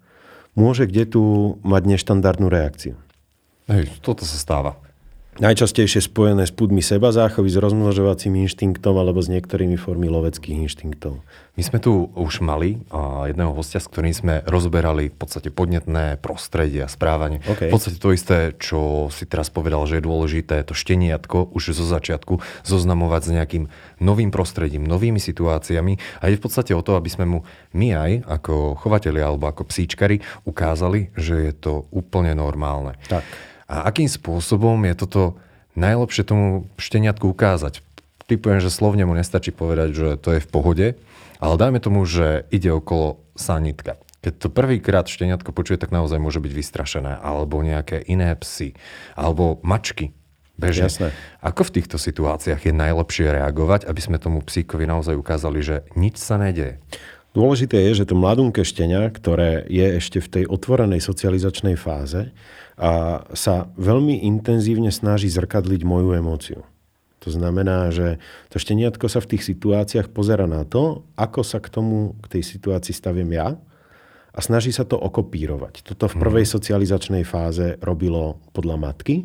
môže 0.54 0.86
kde 0.86 1.04
tu 1.10 1.22
mať 1.66 1.82
neštandardnú 1.98 2.46
reakciu. 2.46 2.94
Hej, 3.66 3.90
toto 3.98 4.22
sa 4.22 4.38
stáva. 4.38 4.78
Najčastejšie 5.34 5.98
spojené 5.98 6.46
s 6.46 6.54
púdmi 6.54 6.78
seba 6.78 7.10
záchovy, 7.10 7.50
s 7.50 7.58
rozmnožovacím 7.58 8.46
inštinktom 8.46 8.94
alebo 8.94 9.18
s 9.18 9.26
niektorými 9.26 9.74
formy 9.74 10.06
loveckých 10.06 10.62
inštinktov. 10.62 11.26
My 11.58 11.62
sme 11.62 11.82
tu 11.82 12.10
už 12.14 12.38
mali 12.38 12.82
jedného 13.26 13.50
hostia, 13.50 13.82
s 13.82 13.90
ktorým 13.90 14.14
sme 14.14 14.34
rozberali 14.46 15.10
v 15.10 15.16
podstate 15.18 15.50
podnetné 15.50 16.22
prostredie 16.22 16.86
a 16.86 16.90
správanie. 16.90 17.42
Okay. 17.50 17.66
V 17.66 17.74
podstate 17.74 17.98
to 17.98 18.14
isté, 18.14 18.54
čo 18.58 19.10
si 19.10 19.26
teraz 19.26 19.50
povedal, 19.50 19.82
že 19.90 19.98
je 19.98 20.06
dôležité 20.06 20.62
to 20.62 20.74
šteniatko 20.74 21.50
už 21.50 21.74
zo 21.74 21.86
začiatku 21.86 22.38
zoznamovať 22.62 23.22
s 23.26 23.30
nejakým 23.34 23.64
novým 24.02 24.30
prostredím, 24.30 24.86
novými 24.86 25.18
situáciami 25.18 26.22
a 26.22 26.30
je 26.30 26.38
v 26.38 26.42
podstate 26.42 26.78
o 26.78 26.82
to, 26.82 26.94
aby 26.94 27.10
sme 27.10 27.26
mu 27.26 27.38
my 27.74 27.88
aj 27.90 28.10
ako 28.26 28.78
chovatelia 28.78 29.26
alebo 29.26 29.50
ako 29.50 29.66
psíčkari 29.66 30.22
ukázali, 30.46 31.10
že 31.18 31.50
je 31.50 31.52
to 31.58 31.90
úplne 31.90 32.38
normálne. 32.38 32.94
Tak. 33.10 33.26
A 33.70 33.88
akým 33.88 34.08
spôsobom 34.08 34.76
je 34.84 34.94
toto 34.94 35.22
najlepšie 35.74 36.24
tomu 36.24 36.68
šteniatku 36.76 37.28
ukázať? 37.30 37.80
Typujem, 38.24 38.60
že 38.60 38.72
slovne 38.72 39.04
mu 39.04 39.12
nestačí 39.12 39.52
povedať, 39.52 39.88
že 39.92 40.08
to 40.16 40.36
je 40.36 40.40
v 40.40 40.48
pohode, 40.48 40.86
ale 41.40 41.54
dajme 41.60 41.80
tomu, 41.80 42.08
že 42.08 42.48
ide 42.48 42.72
okolo 42.72 43.20
sanitka. 43.36 44.00
Keď 44.24 44.32
to 44.40 44.48
prvýkrát 44.48 45.04
šteniatko 45.04 45.52
počuje, 45.52 45.76
tak 45.76 45.92
naozaj 45.92 46.16
môže 46.16 46.40
byť 46.40 46.52
vystrašené. 46.56 47.20
Alebo 47.20 47.60
nejaké 47.60 48.00
iné 48.08 48.32
psy. 48.40 48.72
Alebo 49.12 49.60
mačky. 49.60 50.16
Bežne. 50.56 50.88
Jasné. 50.88 51.08
Ako 51.44 51.68
v 51.68 51.74
týchto 51.76 52.00
situáciách 52.00 52.64
je 52.64 52.72
najlepšie 52.72 53.26
reagovať, 53.28 53.84
aby 53.84 54.00
sme 54.00 54.22
tomu 54.22 54.40
psíkovi 54.40 54.88
naozaj 54.88 55.18
ukázali, 55.18 55.60
že 55.60 55.76
nič 55.92 56.16
sa 56.16 56.40
nedeje? 56.40 56.80
Dôležité 57.34 57.90
je, 57.90 58.00
že 58.00 58.08
to 58.08 58.14
mladunké 58.14 58.62
štenia, 58.62 59.10
ktoré 59.10 59.66
je 59.66 59.98
ešte 59.98 60.22
v 60.22 60.30
tej 60.30 60.44
otvorenej 60.46 61.02
socializačnej 61.02 61.74
fáze, 61.74 62.30
a 62.74 63.22
sa 63.34 63.70
veľmi 63.78 64.26
intenzívne 64.26 64.90
snaží 64.90 65.30
zrkadliť 65.30 65.86
moju 65.86 66.18
emóciu. 66.18 66.60
To 67.24 67.32
znamená, 67.32 67.88
že 67.88 68.20
to 68.52 68.60
šteniatko 68.60 69.08
sa 69.08 69.24
v 69.24 69.36
tých 69.36 69.48
situáciách 69.48 70.12
pozera 70.12 70.44
na 70.44 70.68
to, 70.68 71.08
ako 71.16 71.40
sa 71.40 71.56
k 71.56 71.72
tomu, 71.72 72.18
k 72.20 72.38
tej 72.38 72.42
situácii 72.44 72.92
stavím 72.92 73.32
ja 73.32 73.56
a 74.34 74.38
snaží 74.44 74.74
sa 74.74 74.84
to 74.84 75.00
okopírovať. 75.00 75.86
Toto 75.86 76.10
v 76.10 76.20
prvej 76.20 76.44
mhm. 76.44 76.52
socializačnej 76.52 77.24
fáze 77.24 77.80
robilo 77.80 78.42
podľa 78.52 78.76
matky, 78.76 79.24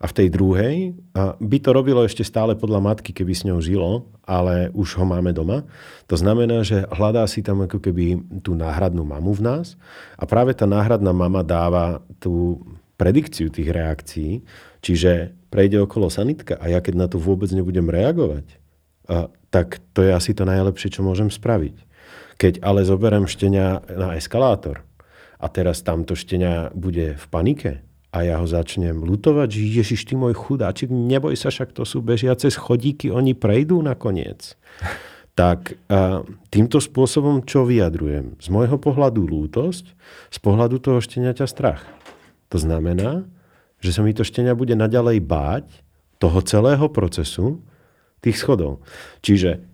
a 0.00 0.08
v 0.08 0.16
tej 0.16 0.28
druhej 0.32 0.96
by 1.36 1.58
to 1.60 1.76
robilo 1.76 2.00
ešte 2.08 2.24
stále 2.24 2.56
podľa 2.56 2.80
matky, 2.80 3.12
keby 3.12 3.36
s 3.36 3.44
ňou 3.44 3.60
žilo, 3.60 4.08
ale 4.24 4.72
už 4.72 4.96
ho 4.96 5.04
máme 5.04 5.36
doma. 5.36 5.68
To 6.08 6.16
znamená, 6.16 6.64
že 6.64 6.88
hľadá 6.88 7.28
si 7.28 7.44
tam 7.44 7.68
ako 7.68 7.84
keby 7.84 8.16
tú 8.40 8.56
náhradnú 8.56 9.04
mamu 9.04 9.36
v 9.36 9.44
nás 9.44 9.76
a 10.16 10.24
práve 10.24 10.56
tá 10.56 10.64
náhradná 10.64 11.12
mama 11.12 11.44
dáva 11.44 12.00
tú 12.16 12.64
predikciu 12.96 13.52
tých 13.52 13.68
reakcií, 13.68 14.40
čiže 14.80 15.36
prejde 15.52 15.84
okolo 15.84 16.08
sanitka 16.08 16.56
a 16.56 16.72
ja 16.72 16.80
keď 16.80 16.94
na 16.96 17.06
to 17.08 17.20
vôbec 17.20 17.52
nebudem 17.52 17.84
reagovať, 17.84 18.56
a, 19.04 19.28
tak 19.52 19.84
to 19.92 20.00
je 20.00 20.16
asi 20.16 20.32
to 20.32 20.48
najlepšie, 20.48 20.96
čo 20.96 21.04
môžem 21.04 21.28
spraviť. 21.28 21.76
Keď 22.40 22.64
ale 22.64 22.88
zoberiem 22.88 23.28
štenia 23.28 23.84
na 23.84 24.16
eskalátor 24.16 24.80
a 25.36 25.46
teraz 25.52 25.84
tamto 25.84 26.16
štenia 26.16 26.72
bude 26.72 27.20
v 27.20 27.26
panike, 27.28 27.84
a 28.10 28.26
ja 28.26 28.42
ho 28.42 28.46
začnem 28.46 29.06
lutovať, 29.06 29.48
že 29.54 29.62
Ježiš, 29.82 30.02
ty 30.10 30.18
môj 30.18 30.34
chudáčik, 30.34 30.90
neboj 30.90 31.38
sa, 31.38 31.54
však 31.54 31.70
to 31.70 31.86
sú 31.86 32.02
bežiace 32.02 32.50
schodíky, 32.50 33.06
oni 33.10 33.38
prejdú 33.38 33.78
nakoniec. 33.78 34.58
tak 35.40 35.78
a 35.88 36.26
týmto 36.52 36.82
spôsobom 36.82 37.46
čo 37.46 37.64
vyjadrujem? 37.64 38.36
Z 38.42 38.52
môjho 38.52 38.76
pohľadu 38.76 39.24
lútosť, 39.24 39.94
z 40.28 40.38
pohľadu 40.42 40.82
toho 40.82 40.98
šteniaťa 41.00 41.46
strach. 41.48 41.86
To 42.50 42.58
znamená, 42.58 43.24
že 43.80 43.94
sa 43.94 44.04
mi 44.04 44.12
to 44.12 44.26
štenia 44.26 44.52
bude 44.52 44.76
naďalej 44.76 45.24
báť 45.24 45.66
toho 46.20 46.44
celého 46.44 46.84
procesu 46.92 47.64
tých 48.20 48.36
schodov. 48.36 48.84
Čiže 49.24 49.64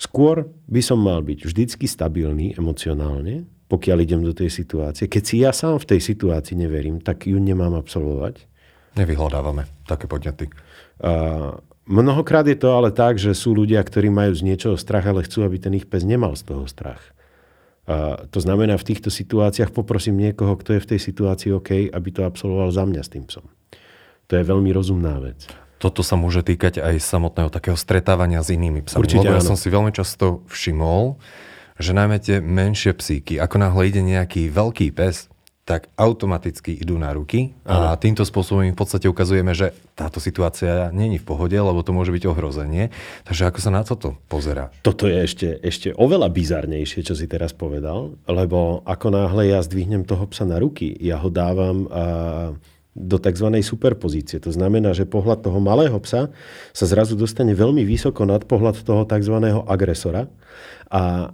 skôr 0.00 0.48
by 0.70 0.80
som 0.80 0.96
mal 0.96 1.20
byť 1.20 1.44
vždycky 1.44 1.84
stabilný 1.84 2.56
emocionálne, 2.56 3.44
pokiaľ 3.70 3.98
idem 4.02 4.26
do 4.26 4.34
tej 4.34 4.50
situácie. 4.50 5.06
Keď 5.06 5.22
si 5.22 5.46
ja 5.46 5.54
sám 5.54 5.78
v 5.78 5.94
tej 5.94 6.00
situácii 6.02 6.58
neverím, 6.58 6.98
tak 6.98 7.30
ju 7.30 7.38
nemám 7.38 7.78
absolvovať. 7.78 8.42
Nevyhľadávame 8.98 9.70
také 9.86 10.10
podnety. 10.10 10.50
A 10.98 11.54
mnohokrát 11.86 12.42
je 12.50 12.58
to 12.58 12.74
ale 12.74 12.90
tak, 12.90 13.22
že 13.22 13.30
sú 13.38 13.54
ľudia, 13.54 13.78
ktorí 13.78 14.10
majú 14.10 14.34
z 14.34 14.42
niečoho 14.42 14.74
strach, 14.74 15.06
ale 15.06 15.22
chcú, 15.22 15.46
aby 15.46 15.62
ten 15.62 15.78
ich 15.78 15.86
pes 15.86 16.02
nemal 16.02 16.34
z 16.34 16.50
toho 16.50 16.66
strach. 16.66 17.14
A 17.86 18.26
to 18.30 18.42
znamená, 18.42 18.74
v 18.74 18.86
týchto 18.90 19.10
situáciách 19.10 19.70
poprosím 19.70 20.18
niekoho, 20.18 20.58
kto 20.58 20.76
je 20.76 20.82
v 20.82 20.90
tej 20.94 21.00
situácii 21.00 21.50
OK, 21.54 21.70
aby 21.90 22.08
to 22.10 22.26
absolvoval 22.26 22.74
za 22.74 22.82
mňa 22.82 23.02
s 23.06 23.10
tým 23.10 23.24
psom. 23.30 23.46
To 24.30 24.38
je 24.38 24.44
veľmi 24.46 24.70
rozumná 24.74 25.18
vec. 25.22 25.46
Toto 25.80 26.04
sa 26.04 26.14
môže 26.14 26.44
týkať 26.44 26.78
aj 26.84 27.00
samotného 27.00 27.48
takého 27.48 27.74
stretávania 27.74 28.44
s 28.44 28.52
inými 28.52 28.84
psami. 28.84 29.00
Určite 29.00 29.26
Lebo 29.26 29.34
ja 29.34 29.42
áno. 29.42 29.50
som 29.54 29.58
si 29.58 29.72
veľmi 29.72 29.90
často 29.90 30.44
všimol, 30.46 31.16
že 31.80 31.96
najmä 31.96 32.20
tie 32.20 32.44
menšie 32.44 32.92
psíky, 32.92 33.40
ako 33.40 33.56
náhle 33.56 33.88
ide 33.88 34.04
nejaký 34.04 34.52
veľký 34.52 34.92
pes, 34.92 35.32
tak 35.64 35.86
automaticky 35.94 36.74
idú 36.82 36.98
na 36.98 37.14
ruky 37.14 37.54
a 37.62 37.94
týmto 37.94 38.26
spôsobom 38.26 38.66
im 38.66 38.74
v 38.74 38.80
podstate 38.80 39.06
ukazujeme, 39.06 39.54
že 39.54 39.70
táto 39.94 40.18
situácia 40.18 40.90
není 40.90 41.22
v 41.22 41.28
pohode, 41.30 41.54
lebo 41.54 41.86
to 41.86 41.94
môže 41.94 42.10
byť 42.10 42.26
ohrozenie. 42.26 42.90
Takže 43.22 43.46
ako 43.46 43.58
sa 43.62 43.70
na 43.70 43.86
toto 43.86 44.18
pozera? 44.26 44.74
Toto 44.82 45.06
je 45.06 45.22
ešte, 45.22 45.62
ešte 45.62 45.94
oveľa 45.94 46.26
bizarnejšie, 46.34 47.06
čo 47.06 47.14
si 47.14 47.30
teraz 47.30 47.54
povedal, 47.54 48.18
lebo 48.26 48.82
ako 48.82 49.14
náhle 49.14 49.54
ja 49.54 49.62
zdvihnem 49.62 50.02
toho 50.02 50.26
psa 50.26 50.42
na 50.42 50.58
ruky, 50.58 50.90
ja 50.98 51.22
ho 51.22 51.30
dávam 51.30 51.86
a 51.86 52.04
do 52.90 53.16
tzv. 53.22 53.54
superpozície. 53.62 54.42
To 54.42 54.50
znamená, 54.50 54.90
že 54.90 55.06
pohľad 55.06 55.46
toho 55.46 55.62
malého 55.62 55.94
psa 56.02 56.34
sa 56.74 56.84
zrazu 56.90 57.14
dostane 57.14 57.54
veľmi 57.54 57.86
vysoko 57.86 58.26
nad 58.26 58.42
pohľad 58.42 58.82
toho 58.82 59.06
tzv. 59.06 59.38
agresora 59.70 60.26
a 60.90 61.30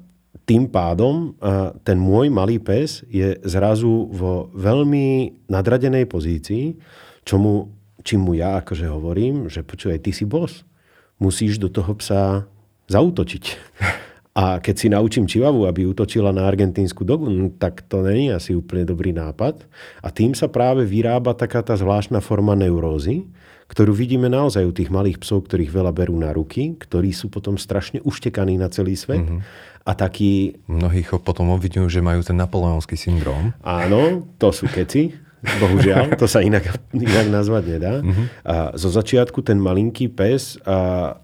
tým 0.46 0.70
pádom 0.70 1.34
ten 1.82 1.98
môj 1.98 2.30
malý 2.30 2.62
pes 2.62 3.02
je 3.10 3.34
zrazu 3.42 4.06
vo 4.14 4.46
veľmi 4.54 5.34
nadradenej 5.50 6.06
pozícii, 6.06 6.78
čomu, 7.26 7.74
čím 8.06 8.22
mu 8.22 8.38
ja 8.38 8.62
akože 8.62 8.86
hovorím, 8.86 9.50
že 9.50 9.66
počúvaj, 9.66 10.06
ty 10.06 10.14
si 10.14 10.22
boss. 10.22 10.62
Musíš 11.18 11.58
do 11.58 11.66
toho 11.66 11.98
psa 11.98 12.46
zautočiť. 12.86 13.44
A 14.36 14.60
keď 14.60 14.74
si 14.76 14.86
naučím 14.92 15.24
Čivavu, 15.24 15.64
aby 15.64 15.88
útočila 15.88 16.28
na 16.28 16.44
argentínsku 16.44 17.08
dogu, 17.08 17.32
no, 17.32 17.48
tak 17.56 17.88
to 17.88 18.04
není 18.04 18.28
asi 18.28 18.52
úplne 18.52 18.84
dobrý 18.84 19.16
nápad. 19.16 19.64
A 20.04 20.12
tým 20.12 20.36
sa 20.36 20.46
práve 20.46 20.84
vyrába 20.84 21.32
taká 21.32 21.64
tá 21.64 21.72
zvláštna 21.72 22.20
forma 22.20 22.52
neurózy, 22.52 23.24
ktorú 23.66 23.96
vidíme 23.96 24.28
naozaj 24.28 24.62
u 24.62 24.76
tých 24.76 24.92
malých 24.92 25.24
psov, 25.24 25.48
ktorých 25.48 25.72
veľa 25.72 25.90
berú 25.90 26.14
na 26.20 26.36
ruky, 26.36 26.76
ktorí 26.76 27.16
sú 27.16 27.32
potom 27.32 27.56
strašne 27.56 28.04
uštekaní 28.04 28.60
na 28.60 28.68
celý 28.68 28.94
svet. 28.94 29.24
Mm-hmm. 29.24 29.40
A 29.86 29.94
taký... 29.94 30.58
Mnohých 30.66 31.14
potom 31.22 31.54
obvinujú, 31.54 31.86
že 31.86 32.02
majú 32.02 32.18
ten 32.26 32.34
napoleonský 32.34 32.98
syndrom. 32.98 33.54
Áno, 33.62 34.26
to 34.36 34.50
sú 34.50 34.66
keci. 34.66 35.14
Bohužiaľ, 35.46 36.18
to 36.18 36.26
sa 36.26 36.42
inak, 36.42 36.74
inak 36.90 37.30
nazvať 37.30 37.64
nedá. 37.78 37.94
Mm-hmm. 38.02 38.26
A 38.42 38.74
zo 38.74 38.90
začiatku 38.90 39.46
ten 39.46 39.62
malinký 39.62 40.10
pes 40.10 40.58
a 40.66 41.22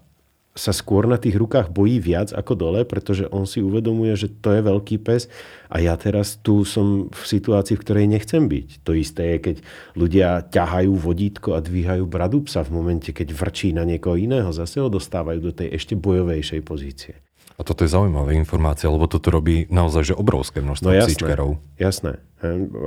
sa 0.53 0.69
skôr 0.69 1.09
na 1.09 1.17
tých 1.17 1.33
rukách 1.33 1.73
bojí 1.73 1.97
viac 1.97 2.29
ako 2.29 2.53
dole, 2.53 2.81
pretože 2.85 3.25
on 3.33 3.49
si 3.49 3.57
uvedomuje, 3.57 4.13
že 4.13 4.29
to 4.29 4.53
je 4.53 4.61
veľký 4.61 5.01
pes 5.01 5.25
a 5.65 5.81
ja 5.81 5.97
teraz 5.97 6.37
tu 6.37 6.61
som 6.61 7.09
v 7.09 7.23
situácii, 7.25 7.73
v 7.73 7.81
ktorej 7.81 8.05
nechcem 8.05 8.45
byť. 8.45 8.85
To 8.85 8.93
isté 8.93 9.33
je, 9.33 9.37
keď 9.49 9.55
ľudia 9.97 10.45
ťahajú 10.53 10.93
vodítko 10.93 11.57
a 11.57 11.59
dvíhajú 11.59 12.05
bradu 12.05 12.45
psa 12.45 12.61
v 12.61 12.69
momente, 12.69 13.09
keď 13.09 13.33
vrčí 13.33 13.73
na 13.73 13.81
niekoho 13.81 14.13
iného, 14.13 14.53
zase 14.53 14.77
ho 14.77 14.93
dostávajú 14.93 15.41
do 15.41 15.51
tej 15.57 15.73
ešte 15.73 15.97
bojovejšej 15.97 16.61
pozície. 16.61 17.17
A 17.57 17.61
toto 17.61 17.85
je 17.85 17.93
zaujímavá 17.93 18.33
informácia, 18.33 18.89
lebo 18.89 19.05
toto 19.05 19.29
robí 19.29 19.69
naozaj 19.69 20.13
že 20.13 20.15
obrovské 20.17 20.59
množstvo 20.59 20.89
no, 20.89 20.95
jasné, 20.95 21.07
psíčkarov. 21.09 21.49
Jasné. 21.77 22.11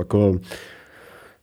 Ako, 0.03 0.43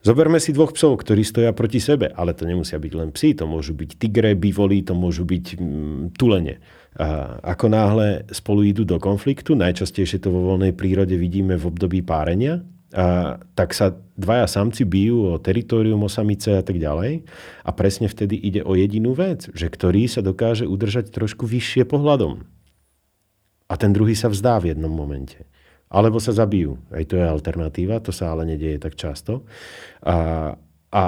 Zoberme 0.04 0.36
si 0.36 0.52
dvoch 0.52 0.76
psov, 0.76 1.00
ktorí 1.00 1.24
stoja 1.24 1.56
proti 1.56 1.80
sebe, 1.80 2.12
ale 2.12 2.36
to 2.36 2.44
nemusia 2.44 2.76
byť 2.76 2.92
len 2.92 3.08
psi, 3.08 3.40
to 3.40 3.48
môžu 3.48 3.72
byť 3.72 3.96
tigre, 3.96 4.36
bivoli, 4.36 4.84
to 4.84 4.92
môžu 4.92 5.24
byť 5.24 5.56
mm, 5.56 6.20
tulene. 6.20 6.60
A 7.00 7.40
ako 7.40 7.72
náhle 7.72 8.28
spolu 8.28 8.68
idú 8.68 8.84
do 8.84 9.00
konfliktu, 9.00 9.56
najčastejšie 9.56 10.20
to 10.20 10.28
vo 10.28 10.52
voľnej 10.52 10.76
prírode 10.76 11.16
vidíme 11.16 11.56
v 11.56 11.64
období 11.64 12.04
párenia, 12.04 12.60
a, 12.92 13.40
tak 13.56 13.72
sa 13.72 13.96
dvaja 14.20 14.44
samci 14.44 14.84
bijú 14.84 15.32
o 15.32 15.40
teritorium, 15.40 16.04
o 16.04 16.12
samice 16.12 16.52
a 16.52 16.62
tak 16.62 16.76
ďalej. 16.76 17.24
A 17.64 17.70
presne 17.72 18.04
vtedy 18.04 18.36
ide 18.36 18.60
o 18.60 18.76
jedinú 18.76 19.16
vec, 19.16 19.48
že 19.56 19.72
ktorý 19.72 20.04
sa 20.04 20.20
dokáže 20.20 20.68
udržať 20.68 21.16
trošku 21.16 21.48
vyššie 21.48 21.88
pohľadom. 21.88 22.44
A 23.68 23.74
ten 23.80 23.92
druhý 23.92 24.12
sa 24.12 24.28
vzdá 24.28 24.60
v 24.60 24.74
jednom 24.74 24.92
momente 24.92 25.44
alebo 25.94 26.18
sa 26.18 26.34
zabijú. 26.34 26.74
Aj 26.90 27.06
to 27.06 27.14
je 27.14 27.22
alternatíva, 27.22 28.02
to 28.02 28.10
sa 28.10 28.34
ale 28.34 28.42
nedieje 28.42 28.82
tak 28.82 28.98
často. 28.98 29.46
A, 30.02 30.50
a 30.90 31.02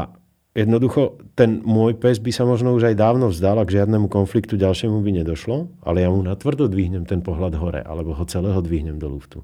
jednoducho 0.54 1.18
ten 1.34 1.58
môj 1.66 1.98
pes 1.98 2.22
by 2.22 2.30
sa 2.30 2.46
možno 2.46 2.70
už 2.78 2.94
aj 2.94 2.96
dávno 2.96 3.26
vzdal, 3.34 3.58
ak 3.58 3.74
žiadnemu 3.74 4.06
konfliktu 4.06 4.54
ďalšiemu 4.54 5.02
by 5.02 5.10
nedošlo, 5.26 5.66
ale 5.82 6.06
ja 6.06 6.08
mu 6.08 6.22
natvrdo 6.22 6.70
dvihnem 6.70 7.02
ten 7.02 7.18
pohľad 7.18 7.58
hore, 7.58 7.82
alebo 7.82 8.14
ho 8.14 8.24
celého 8.30 8.62
dvihnem 8.62 9.02
do 9.02 9.10
luftu. 9.10 9.42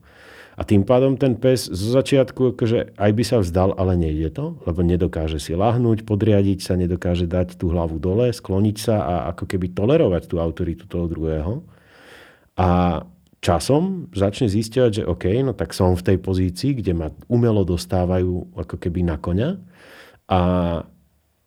A 0.53 0.69
tým 0.69 0.85
pádom 0.85 1.17
ten 1.17 1.33
pes 1.35 1.65
zo 1.65 1.97
začiatku 1.97 2.55
akože 2.55 2.95
aj 3.01 3.11
by 3.17 3.25
sa 3.25 3.41
vzdal, 3.41 3.73
ale 3.75 3.97
nejde 3.97 4.37
to, 4.37 4.61
lebo 4.69 4.85
nedokáže 4.85 5.41
si 5.41 5.57
lahnúť, 5.57 6.05
podriadiť 6.05 6.61
sa, 6.61 6.77
nedokáže 6.77 7.25
dať 7.25 7.57
tú 7.57 7.73
hlavu 7.73 7.97
dole, 7.97 8.29
skloniť 8.31 8.77
sa 8.77 8.97
a 9.01 9.15
ako 9.33 9.49
keby 9.49 9.73
tolerovať 9.73 10.29
tú 10.29 10.37
autoritu 10.39 10.85
toho 10.85 11.09
druhého. 11.09 11.65
A 12.63 13.03
časom 13.43 14.07
začne 14.15 14.47
zistiať, 14.47 15.03
že 15.03 15.09
OK, 15.09 15.27
no 15.43 15.51
tak 15.51 15.75
som 15.75 15.99
v 15.99 16.15
tej 16.15 16.19
pozícii, 16.23 16.79
kde 16.79 16.95
ma 16.95 17.09
umelo 17.27 17.67
dostávajú 17.67 18.55
ako 18.55 18.79
keby 18.79 19.03
na 19.03 19.19
koňa 19.19 19.59
a 20.31 20.41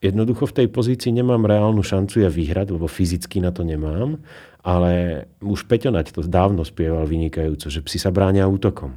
jednoducho 0.03 0.51
v 0.51 0.57
tej 0.61 0.67
pozícii 0.67 1.15
nemám 1.15 1.47
reálnu 1.47 1.79
šancu 1.79 2.27
ja 2.27 2.29
vyhrať, 2.29 2.75
lebo 2.75 2.91
fyzicky 2.91 3.39
na 3.39 3.55
to 3.55 3.63
nemám, 3.63 4.19
ale 4.59 5.25
už 5.39 5.71
Peťonať 5.71 6.11
to 6.11 6.27
dávno 6.27 6.67
spieval 6.67 7.07
vynikajúco, 7.07 7.71
že 7.71 7.79
psi 7.79 7.97
sa 7.97 8.11
bránia 8.11 8.43
útokom. 8.45 8.91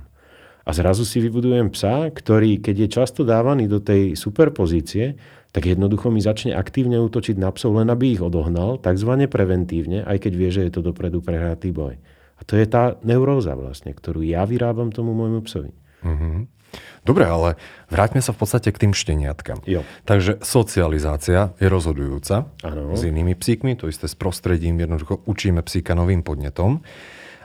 A 0.69 0.77
zrazu 0.77 1.09
si 1.09 1.17
vybudujem 1.23 1.73
psa, 1.73 2.13
ktorý, 2.13 2.61
keď 2.61 2.77
je 2.85 2.89
často 2.93 3.25
dávaný 3.25 3.73
do 3.73 3.81
tej 3.81 4.13
superpozície, 4.19 5.17
tak 5.53 5.65
jednoducho 5.65 6.13
mi 6.13 6.21
začne 6.21 6.53
aktívne 6.53 7.01
útočiť 7.01 7.41
na 7.41 7.49
psov, 7.49 7.81
len 7.81 7.89
aby 7.89 8.17
ich 8.17 8.23
odohnal, 8.23 8.77
takzvané 8.77 9.27
preventívne, 9.27 10.05
aj 10.05 10.29
keď 10.29 10.33
vie, 10.37 10.51
že 10.53 10.65
je 10.69 10.73
to 10.77 10.81
dopredu 10.85 11.25
prehratý 11.25 11.73
boj. 11.73 11.97
A 12.39 12.41
to 12.47 12.55
je 12.55 12.69
tá 12.69 13.01
neuróza 13.03 13.57
vlastne, 13.59 13.91
ktorú 13.91 14.23
ja 14.23 14.47
vyrábam 14.47 14.95
tomu 14.95 15.17
môjmu 15.17 15.43
psovi. 15.49 15.73
Mm-hmm. 16.05 16.59
Dobre, 17.03 17.25
ale 17.25 17.57
vráťme 17.89 18.21
sa 18.21 18.37
v 18.37 18.45
podstate 18.45 18.69
k 18.69 18.85
tým 18.85 18.93
šteniatkám. 18.93 19.65
Jo. 19.65 19.81
Takže 20.05 20.45
socializácia 20.45 21.57
je 21.57 21.67
rozhodujúca 21.67 22.53
ano. 22.61 22.93
s 22.93 23.09
inými 23.09 23.33
psíkmi, 23.33 23.81
to 23.81 23.89
isté 23.89 24.05
s 24.05 24.13
prostredím, 24.13 24.77
jednoducho 24.77 25.25
učíme 25.25 25.65
psíka 25.65 25.97
novým 25.97 26.21
podnetom. 26.21 26.85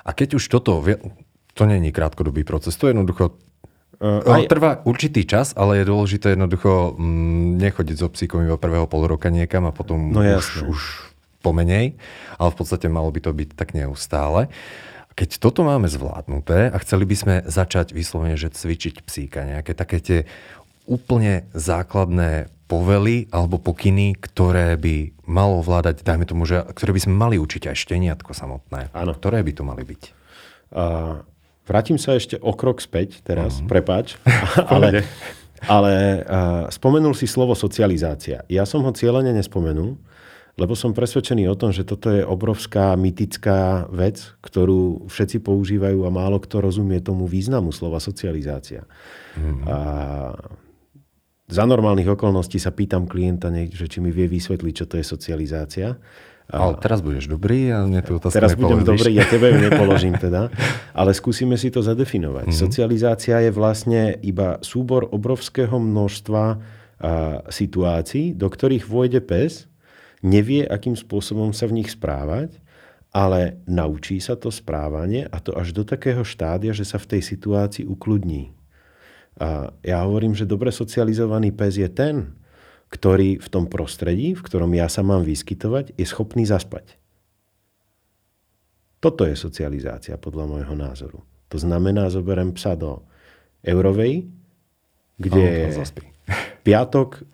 A 0.03 0.11
keď 0.11 0.35
už 0.35 0.43
toto, 0.51 0.83
to 1.55 1.63
není 1.63 1.95
krátkodobý 1.95 2.43
proces, 2.43 2.75
to 2.75 2.91
je 2.91 2.91
jednoducho 2.91 3.39
Uh, 4.03 4.19
aj... 4.27 4.51
Trvá 4.51 4.83
určitý 4.83 5.23
čas, 5.23 5.55
ale 5.55 5.79
je 5.79 5.87
dôležité 5.87 6.35
jednoducho 6.35 6.99
mm, 6.99 7.55
nechodiť 7.55 7.95
so 7.95 8.11
psíkom 8.11 8.43
iba 8.43 8.59
prvého 8.59 8.83
pol 8.83 9.07
roka 9.07 9.31
niekam 9.31 9.63
a 9.63 9.71
potom 9.71 10.11
no, 10.11 10.19
už, 10.19 10.67
už 10.67 10.79
pomenej, 11.39 11.95
ale 12.35 12.49
v 12.51 12.57
podstate 12.59 12.91
malo 12.91 13.07
by 13.15 13.23
to 13.23 13.31
byť 13.31 13.49
tak 13.55 13.71
neustále. 13.71 14.51
Keď 15.15 15.39
toto 15.39 15.63
máme 15.63 15.87
zvládnuté 15.87 16.67
a 16.67 16.77
chceli 16.83 17.07
by 17.07 17.15
sme 17.15 17.35
začať 17.47 17.95
vyslovene, 17.95 18.35
že 18.35 18.51
cvičiť 18.51 19.07
psíka, 19.07 19.47
nejaké 19.47 19.71
také 19.71 20.03
tie 20.03 20.19
úplne 20.83 21.47
základné 21.55 22.51
povely 22.67 23.31
alebo 23.31 23.55
pokyny, 23.55 24.19
ktoré 24.19 24.75
by 24.75 25.15
malo 25.29 25.63
vládať, 25.63 26.03
dajme 26.03 26.27
tomu, 26.27 26.43
že, 26.43 26.59
ktoré 26.75 26.91
by 26.91 27.01
sme 27.07 27.15
mali 27.15 27.35
učiť 27.39 27.71
aj 27.71 27.77
šteniatko 27.77 28.35
samotné. 28.35 28.91
Áno. 28.91 29.15
Ktoré 29.15 29.45
by 29.47 29.51
to 29.55 29.63
mali 29.63 29.83
byť? 29.87 30.01
Uh, 30.73 31.21
vrátim 31.67 31.97
sa 31.99 32.15
ešte 32.15 32.39
o 32.39 32.51
krok 32.55 32.83
späť 32.83 33.23
teraz, 33.23 33.59
uh-huh. 33.59 33.69
prepáč, 33.69 34.19
ale, 34.73 35.07
ale 35.67 35.93
uh, 36.23 36.65
spomenul 36.71 37.15
si 37.15 37.27
slovo 37.27 37.55
socializácia. 37.55 38.43
Ja 38.51 38.67
som 38.67 38.83
ho 38.83 38.91
cieľene 38.91 39.31
nespomenul, 39.35 39.95
lebo 40.53 40.77
som 40.77 40.93
presvedčený 40.93 41.49
o 41.49 41.57
tom, 41.57 41.73
že 41.73 41.81
toto 41.81 42.13
je 42.13 42.21
obrovská 42.21 42.93
mytická 42.93 43.89
vec, 43.89 44.21
ktorú 44.45 45.09
všetci 45.09 45.41
používajú 45.41 46.05
a 46.05 46.13
málo 46.13 46.37
kto 46.37 46.61
rozumie 46.61 47.01
tomu 47.01 47.25
významu 47.25 47.73
slova 47.73 47.97
socializácia. 47.97 48.85
Mm. 49.33 49.65
A 49.65 49.77
za 51.49 51.65
normálnych 51.65 52.07
okolností 52.07 52.61
sa 52.61 52.69
pýtam 52.69 53.09
klienta, 53.09 53.49
že 53.49 53.89
či 53.89 53.97
mi 53.97 54.13
vie 54.13 54.29
vysvetliť, 54.29 54.73
čo 54.73 54.85
to 54.85 55.01
je 55.01 55.05
socializácia. 55.05 55.97
Ale 56.51 56.75
teraz 56.77 56.99
budeš 56.99 57.31
dobrý 57.31 57.71
a 57.71 57.87
mne 57.87 58.03
tú 58.03 58.19
otázku 58.19 58.35
Teraz 58.35 58.53
budem 58.59 58.83
dobrý, 58.83 59.15
ja 59.15 59.23
tebe 59.23 59.55
ju 59.55 59.57
nepoložím 59.67 60.19
teda. 60.19 60.51
Ale 60.91 61.15
skúsime 61.15 61.55
si 61.55 61.71
to 61.71 61.79
zadefinovať. 61.79 62.51
Mm-hmm. 62.51 62.63
Socializácia 62.67 63.39
je 63.39 63.51
vlastne 63.51 64.19
iba 64.19 64.59
súbor 64.59 65.07
obrovského 65.09 65.79
množstva 65.79 66.43
a, 66.43 66.55
situácií, 67.47 68.35
do 68.35 68.51
ktorých 68.51 68.85
vôjde 68.85 69.23
pes 69.23 69.71
nevie, 70.23 70.63
akým 70.63 70.95
spôsobom 70.95 71.51
sa 71.51 71.67
v 71.67 71.83
nich 71.83 71.91
správať, 71.91 72.63
ale 73.13 73.61
naučí 73.69 74.17
sa 74.17 74.33
to 74.33 74.49
správanie 74.49 75.27
a 75.29 75.37
to 75.37 75.53
až 75.53 75.75
do 75.75 75.83
takého 75.85 76.25
štádia, 76.25 76.73
že 76.73 76.87
sa 76.87 76.97
v 76.97 77.13
tej 77.13 77.21
situácii 77.21 77.85
ukludní. 77.85 78.55
A 79.37 79.69
ja 79.85 80.01
hovorím, 80.01 80.33
že 80.33 80.49
dobre 80.49 80.73
socializovaný 80.73 81.53
pes 81.53 81.77
je 81.77 81.89
ten, 81.91 82.33
ktorý 82.93 83.41
v 83.41 83.47
tom 83.49 83.65
prostredí, 83.65 84.37
v 84.37 84.45
ktorom 84.45 84.69
ja 84.77 84.85
sa 84.85 85.01
mám 85.01 85.25
vyskytovať, 85.25 85.97
je 85.97 86.05
schopný 86.05 86.45
zaspať. 86.45 87.01
Toto 89.01 89.25
je 89.25 89.33
socializácia 89.33 90.15
podľa 90.21 90.45
môjho 90.45 90.77
názoru. 90.77 91.19
To 91.49 91.57
znamená, 91.57 92.13
zoberiem 92.13 92.53
psa 92.53 92.77
do 92.77 93.01
Eurovej, 93.65 94.29
kde 95.17 95.41
je 95.41 95.65
piatok 96.69 97.25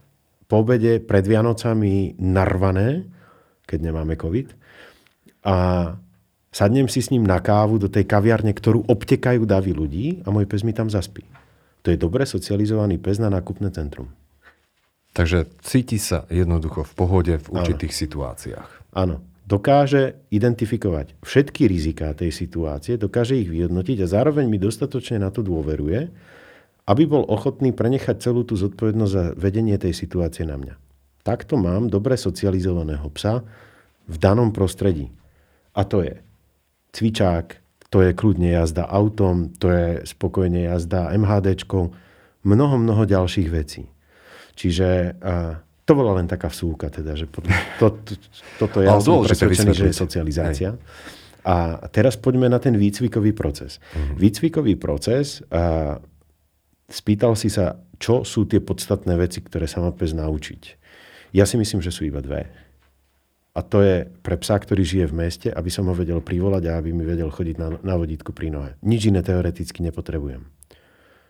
po 0.49 0.65
obede 0.65 1.03
pred 1.03 1.27
Vianocami 1.27 2.17
narvané, 2.17 3.05
keď 3.67 3.79
nemáme 3.91 4.17
COVID. 4.17 4.55
A 5.45 5.55
sadnem 6.49 6.89
si 6.89 7.05
s 7.05 7.13
ním 7.13 7.21
na 7.27 7.37
kávu 7.37 7.77
do 7.77 7.91
tej 7.91 8.07
kaviarne, 8.09 8.55
ktorú 8.55 8.87
obtekajú 8.89 9.45
davy 9.45 9.71
ľudí 9.75 10.05
a 10.25 10.33
môj 10.33 10.49
pes 10.49 10.65
mi 10.65 10.73
tam 10.73 10.89
zaspí. 10.89 11.21
To 11.85 11.93
je 11.93 12.01
dobre 12.01 12.25
socializovaný 12.25 12.97
pes 12.97 13.21
na 13.21 13.29
nákupné 13.29 13.69
centrum. 13.71 14.09
Takže 15.13 15.49
cíti 15.65 15.97
sa 15.97 16.29
jednoducho 16.29 16.85
v 16.85 16.93
pohode 16.93 17.33
v 17.41 17.47
určitých 17.49 17.93
Áno. 17.93 18.01
situáciách. 18.05 18.69
Áno. 18.93 19.15
Dokáže 19.49 20.29
identifikovať 20.29 21.17
všetky 21.25 21.65
riziká 21.65 22.13
tej 22.13 22.29
situácie, 22.29 23.01
dokáže 23.01 23.33
ich 23.33 23.49
vyhodnotiť 23.49 24.05
a 24.05 24.11
zároveň 24.11 24.45
mi 24.45 24.61
dostatočne 24.61 25.17
na 25.17 25.33
to 25.33 25.41
dôveruje, 25.41 26.05
aby 26.85 27.03
bol 27.09 27.25
ochotný 27.25 27.73
prenechať 27.73 28.29
celú 28.29 28.45
tú 28.45 28.53
zodpovednosť 28.53 29.13
za 29.13 29.25
vedenie 29.33 29.73
tej 29.81 29.97
situácie 29.97 30.45
na 30.45 30.53
mňa. 30.53 30.77
Takto 31.25 31.57
mám 31.57 31.89
dobre 31.89 32.13
socializovaného 32.13 33.09
psa 33.13 33.41
v 34.05 34.15
danom 34.21 34.53
prostredí. 34.53 35.09
A 35.73 35.81
to 35.81 36.05
je 36.05 36.21
cvičák, 36.93 37.57
to 37.89 38.05
je 38.05 38.13
kľudne 38.13 38.53
jazda 38.53 38.85
autom, 38.85 39.49
to 39.57 39.69
je 39.73 39.87
spokojne 40.05 40.69
jazda 40.69 41.09
MHDčkou, 41.13 41.89
mnoho, 42.45 42.75
mnoho 42.77 43.03
ďalších 43.05 43.49
vecí. 43.49 43.89
Čiže 44.59 45.15
uh, 45.15 45.55
to 45.87 45.95
bola 45.95 46.19
len 46.19 46.27
taká 46.27 46.51
vsúka, 46.51 46.91
teda, 46.91 47.15
že 47.15 47.31
to, 47.31 47.39
to, 47.79 48.13
toto 48.59 48.83
ja 48.83 48.99
som 48.99 49.23
presvedčený, 49.23 49.71
že 49.71 49.87
je 49.89 49.95
socializácia. 49.95 50.69
Hej. 50.75 50.83
A 51.47 51.87
teraz 51.87 52.19
poďme 52.19 52.51
na 52.51 52.59
ten 52.59 52.75
výcvikový 52.75 53.31
proces. 53.31 53.79
Uh-huh. 53.95 54.19
Výcvikový 54.19 54.75
proces, 54.75 55.39
uh, 55.47 55.95
spýtal 56.91 57.39
si 57.39 57.47
sa, 57.47 57.79
čo 57.95 58.27
sú 58.27 58.43
tie 58.43 58.59
podstatné 58.59 59.15
veci, 59.15 59.39
ktoré 59.39 59.63
sa 59.63 59.79
má 59.79 59.95
pes 59.95 60.11
naučiť. 60.11 60.61
Ja 61.31 61.47
si 61.47 61.55
myslím, 61.55 61.79
že 61.79 61.95
sú 61.95 62.03
iba 62.03 62.19
dve. 62.19 62.51
A 63.55 63.65
to 63.65 63.81
je 63.81 64.05
pre 64.21 64.37
psa, 64.37 64.59
ktorý 64.61 64.85
žije 64.85 65.05
v 65.09 65.17
meste, 65.25 65.47
aby 65.49 65.71
som 65.73 65.89
ho 65.89 65.95
vedel 65.95 66.21
privolať 66.21 66.69
a 66.69 66.77
aby 66.77 66.93
mi 66.93 67.07
vedel 67.07 67.31
chodiť 67.33 67.55
na, 67.57 67.67
na 67.81 67.95
vodítku 67.97 68.29
pri 68.35 68.53
nohe. 68.53 68.71
Nič 68.85 69.09
iné 69.09 69.25
teoreticky 69.25 69.81
nepotrebujem. 69.81 70.45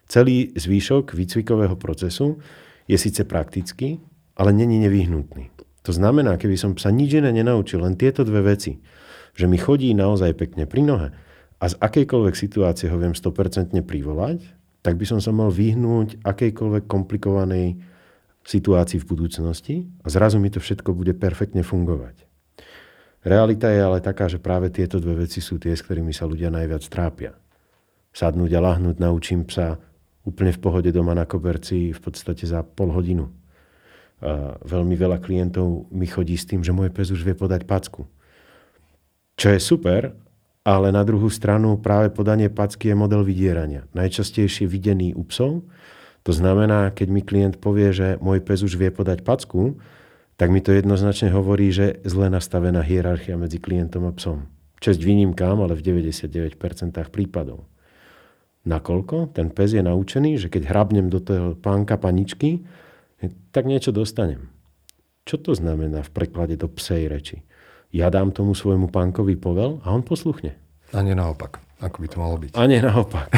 Celý 0.09 0.51
zvýšok 0.57 1.13
výcvikového 1.13 1.77
procesu 1.77 2.41
je 2.89 2.97
síce 2.97 3.21
praktický, 3.29 4.01
ale 4.33 4.49
není 4.49 4.81
nevyhnutný. 4.81 5.53
To 5.85 5.93
znamená, 5.93 6.41
keby 6.41 6.57
som 6.57 6.73
sa 6.73 6.89
nič 6.89 7.21
iné 7.21 7.29
nenaučil, 7.29 7.85
len 7.85 7.93
tieto 7.93 8.25
dve 8.25 8.41
veci, 8.41 8.81
že 9.37 9.45
mi 9.45 9.61
chodí 9.61 9.93
naozaj 9.93 10.33
pekne 10.35 10.65
pri 10.65 10.81
nohe 10.81 11.09
a 11.61 11.65
z 11.69 11.77
akejkoľvek 11.77 12.35
situácie 12.35 12.89
ho 12.89 12.97
viem 12.97 13.13
100% 13.13 13.77
privolať, 13.85 14.41
tak 14.81 14.97
by 14.97 15.05
som 15.05 15.19
sa 15.21 15.29
mal 15.29 15.53
vyhnúť 15.53 16.25
akejkoľvek 16.25 16.83
komplikovanej 16.89 17.77
situácii 18.43 18.97
v 18.97 19.05
budúcnosti 19.05 19.75
a 20.01 20.07
zrazu 20.09 20.41
mi 20.41 20.49
to 20.49 20.57
všetko 20.57 20.95
bude 20.97 21.13
perfektne 21.19 21.61
fungovať. 21.61 22.25
Realita 23.19 23.67
je 23.67 23.83
ale 23.83 23.99
taká, 23.99 24.31
že 24.31 24.39
práve 24.39 24.71
tieto 24.71 24.97
dve 24.97 25.27
veci 25.27 25.43
sú 25.43 25.59
tie, 25.59 25.75
s 25.75 25.83
ktorými 25.83 26.15
sa 26.15 26.23
ľudia 26.23 26.47
najviac 26.47 26.83
trápia. 26.87 27.35
Sadnúť 28.15 28.55
a 28.55 28.63
lahnúť 28.63 28.97
naučím 29.03 29.43
psa 29.43 29.77
úplne 30.27 30.51
v 30.51 30.59
pohode 30.59 30.89
doma 30.91 31.15
na 31.15 31.23
koberci 31.23 31.95
v 31.95 31.99
podstate 31.99 32.43
za 32.43 32.63
pol 32.63 32.91
hodinu. 32.91 33.31
A 34.19 34.59
veľmi 34.67 34.99
veľa 34.99 35.23
klientov 35.23 35.87
mi 35.95 36.03
chodí 36.03 36.35
s 36.35 36.43
tým, 36.43 36.59
že 36.59 36.75
môj 36.75 36.91
pes 36.91 37.07
už 37.07 37.23
vie 37.23 37.31
podať 37.31 37.63
packu. 37.63 38.03
Čo 39.39 39.55
je 39.55 39.59
super, 39.63 40.11
ale 40.67 40.91
na 40.91 41.07
druhú 41.07 41.31
stranu 41.31 41.79
práve 41.79 42.11
podanie 42.11 42.51
packy 42.51 42.91
je 42.91 42.99
model 42.99 43.23
vydierania. 43.23 43.87
Najčastejšie 43.95 44.67
videný 44.67 45.15
u 45.15 45.23
psov. 45.23 45.63
To 46.27 46.31
znamená, 46.35 46.91
keď 46.91 47.07
mi 47.07 47.23
klient 47.23 47.55
povie, 47.63 47.95
že 47.95 48.19
môj 48.19 48.43
pes 48.43 48.59
už 48.59 48.75
vie 48.75 48.91
podať 48.91 49.23
packu, 49.23 49.79
tak 50.35 50.51
mi 50.51 50.59
to 50.59 50.75
jednoznačne 50.75 51.31
hovorí, 51.31 51.71
že 51.71 52.03
zle 52.03 52.27
nastavená 52.27 52.83
hierarchia 52.83 53.39
medzi 53.39 53.59
klientom 53.59 54.07
a 54.07 54.11
psom. 54.15 54.51
Česť 54.83 54.99
výnimkám, 54.99 55.59
ale 55.59 55.75
v 55.75 56.03
99% 56.03 56.59
prípadov. 57.11 57.67
Nakoľko 58.69 59.33
ten 59.33 59.49
pes 59.49 59.73
je 59.73 59.81
naučený, 59.81 60.37
že 60.37 60.47
keď 60.53 60.69
hrabnem 60.69 61.09
do 61.09 61.17
toho 61.17 61.57
pánka 61.57 61.97
paničky, 61.97 62.61
tak 63.49 63.65
niečo 63.65 63.89
dostanem. 63.89 64.53
Čo 65.25 65.41
to 65.41 65.51
znamená 65.57 66.05
v 66.05 66.13
preklade 66.13 66.53
do 66.53 66.69
psej 66.69 67.09
reči? 67.09 67.37
Ja 67.89 68.13
dám 68.13 68.29
tomu 68.29 68.53
svojmu 68.53 68.93
pánkovi 68.93 69.41
povel 69.41 69.81
a 69.81 69.89
on 69.89 70.05
posluchne. 70.05 70.53
A 70.93 71.01
nie 71.01 71.17
naopak, 71.17 71.57
ako 71.81 71.97
by 71.97 72.07
to 72.13 72.17
malo 72.21 72.37
byť. 72.37 72.51
A 72.53 72.61
nie 72.69 72.77
naopak. 72.77 73.33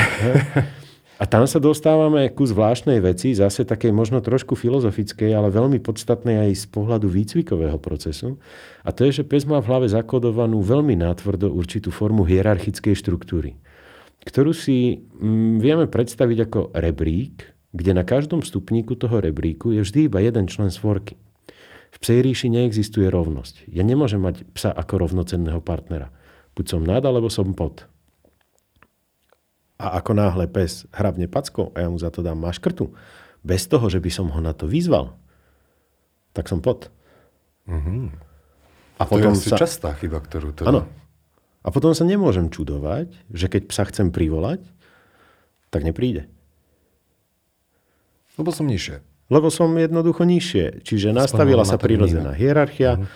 a 1.15 1.23
tam 1.23 1.47
sa 1.47 1.63
dostávame 1.63 2.27
ku 2.35 2.43
zvláštnej 2.43 2.99
veci, 2.99 3.31
zase 3.31 3.63
takej 3.63 3.95
možno 3.95 4.19
trošku 4.19 4.59
filozofickej, 4.59 5.31
ale 5.31 5.47
veľmi 5.47 5.79
podstatnej 5.79 6.51
aj 6.51 6.51
z 6.59 6.65
pohľadu 6.75 7.07
výcvikového 7.07 7.79
procesu. 7.79 8.35
A 8.83 8.91
to 8.91 9.07
je, 9.07 9.23
že 9.23 9.27
pes 9.27 9.47
má 9.47 9.63
v 9.63 9.71
hlave 9.71 9.87
zakodovanú 9.87 10.59
veľmi 10.59 10.99
nátvrdo 10.99 11.47
určitú 11.55 11.87
formu 11.87 12.27
hierarchickej 12.27 12.99
štruktúry 12.99 13.55
ktorú 14.25 14.53
si 14.53 15.01
mm, 15.01 15.57
vieme 15.61 15.85
predstaviť 15.89 16.37
ako 16.49 16.59
rebrík, 16.77 17.49
kde 17.71 17.91
na 17.95 18.03
každom 18.03 18.43
stupníku 18.43 18.99
toho 18.99 19.23
rebríku 19.23 19.71
je 19.71 19.81
vždy 19.81 20.11
iba 20.11 20.19
jeden 20.21 20.45
člen 20.45 20.69
svorky. 20.69 21.17
V 21.91 21.97
psej 21.99 22.23
ríši 22.23 22.47
neexistuje 22.47 23.07
rovnosť. 23.11 23.67
Ja 23.67 23.83
nemôžem 23.83 24.21
mať 24.23 24.47
psa 24.55 24.71
ako 24.71 25.07
rovnocenného 25.07 25.59
partnera. 25.59 26.11
Buď 26.55 26.65
som 26.77 26.81
nad, 26.83 27.03
alebo 27.03 27.27
som 27.27 27.51
pod. 27.51 27.87
A 29.81 29.97
ako 29.97 30.13
náhle 30.13 30.45
pes 30.47 30.85
hrabne 30.93 31.25
packou 31.25 31.73
a 31.73 31.83
ja 31.83 31.87
mu 31.89 31.97
za 31.97 32.13
to 32.13 32.21
dám 32.21 32.37
maškrtu, 32.37 32.93
bez 33.41 33.65
toho, 33.65 33.89
že 33.89 33.97
by 33.97 34.11
som 34.13 34.29
ho 34.29 34.39
na 34.39 34.53
to 34.53 34.69
vyzval, 34.69 35.17
tak 36.37 36.45
som 36.45 36.61
pod. 36.61 36.93
Mm-hmm. 37.65 38.01
A, 39.01 39.01
a 39.01 39.03
to 39.09 39.17
potom 39.17 39.33
je 39.33 39.41
asi 39.41 39.49
sa... 39.49 39.57
častá 39.57 39.89
chyba, 39.97 40.21
ktorú 40.21 40.53
to... 40.53 40.69
Áno, 40.69 40.85
a 41.61 41.67
potom 41.69 41.93
sa 41.93 42.05
nemôžem 42.05 42.49
čudovať, 42.49 43.13
že 43.29 43.45
keď 43.45 43.61
psa 43.69 43.83
chcem 43.89 44.09
privolať, 44.09 44.65
tak 45.69 45.85
nepríde. 45.85 46.25
Lebo 48.35 48.49
som 48.49 48.65
nižšie. 48.65 49.01
Lebo 49.31 49.47
som 49.53 49.71
jednoducho 49.77 50.27
nižšie. 50.27 50.83
Čiže 50.83 51.15
nastavila 51.15 51.63
sa 51.63 51.79
prirodzená 51.79 52.35
hierarchia. 52.35 52.99
Uh-huh. 52.99 53.07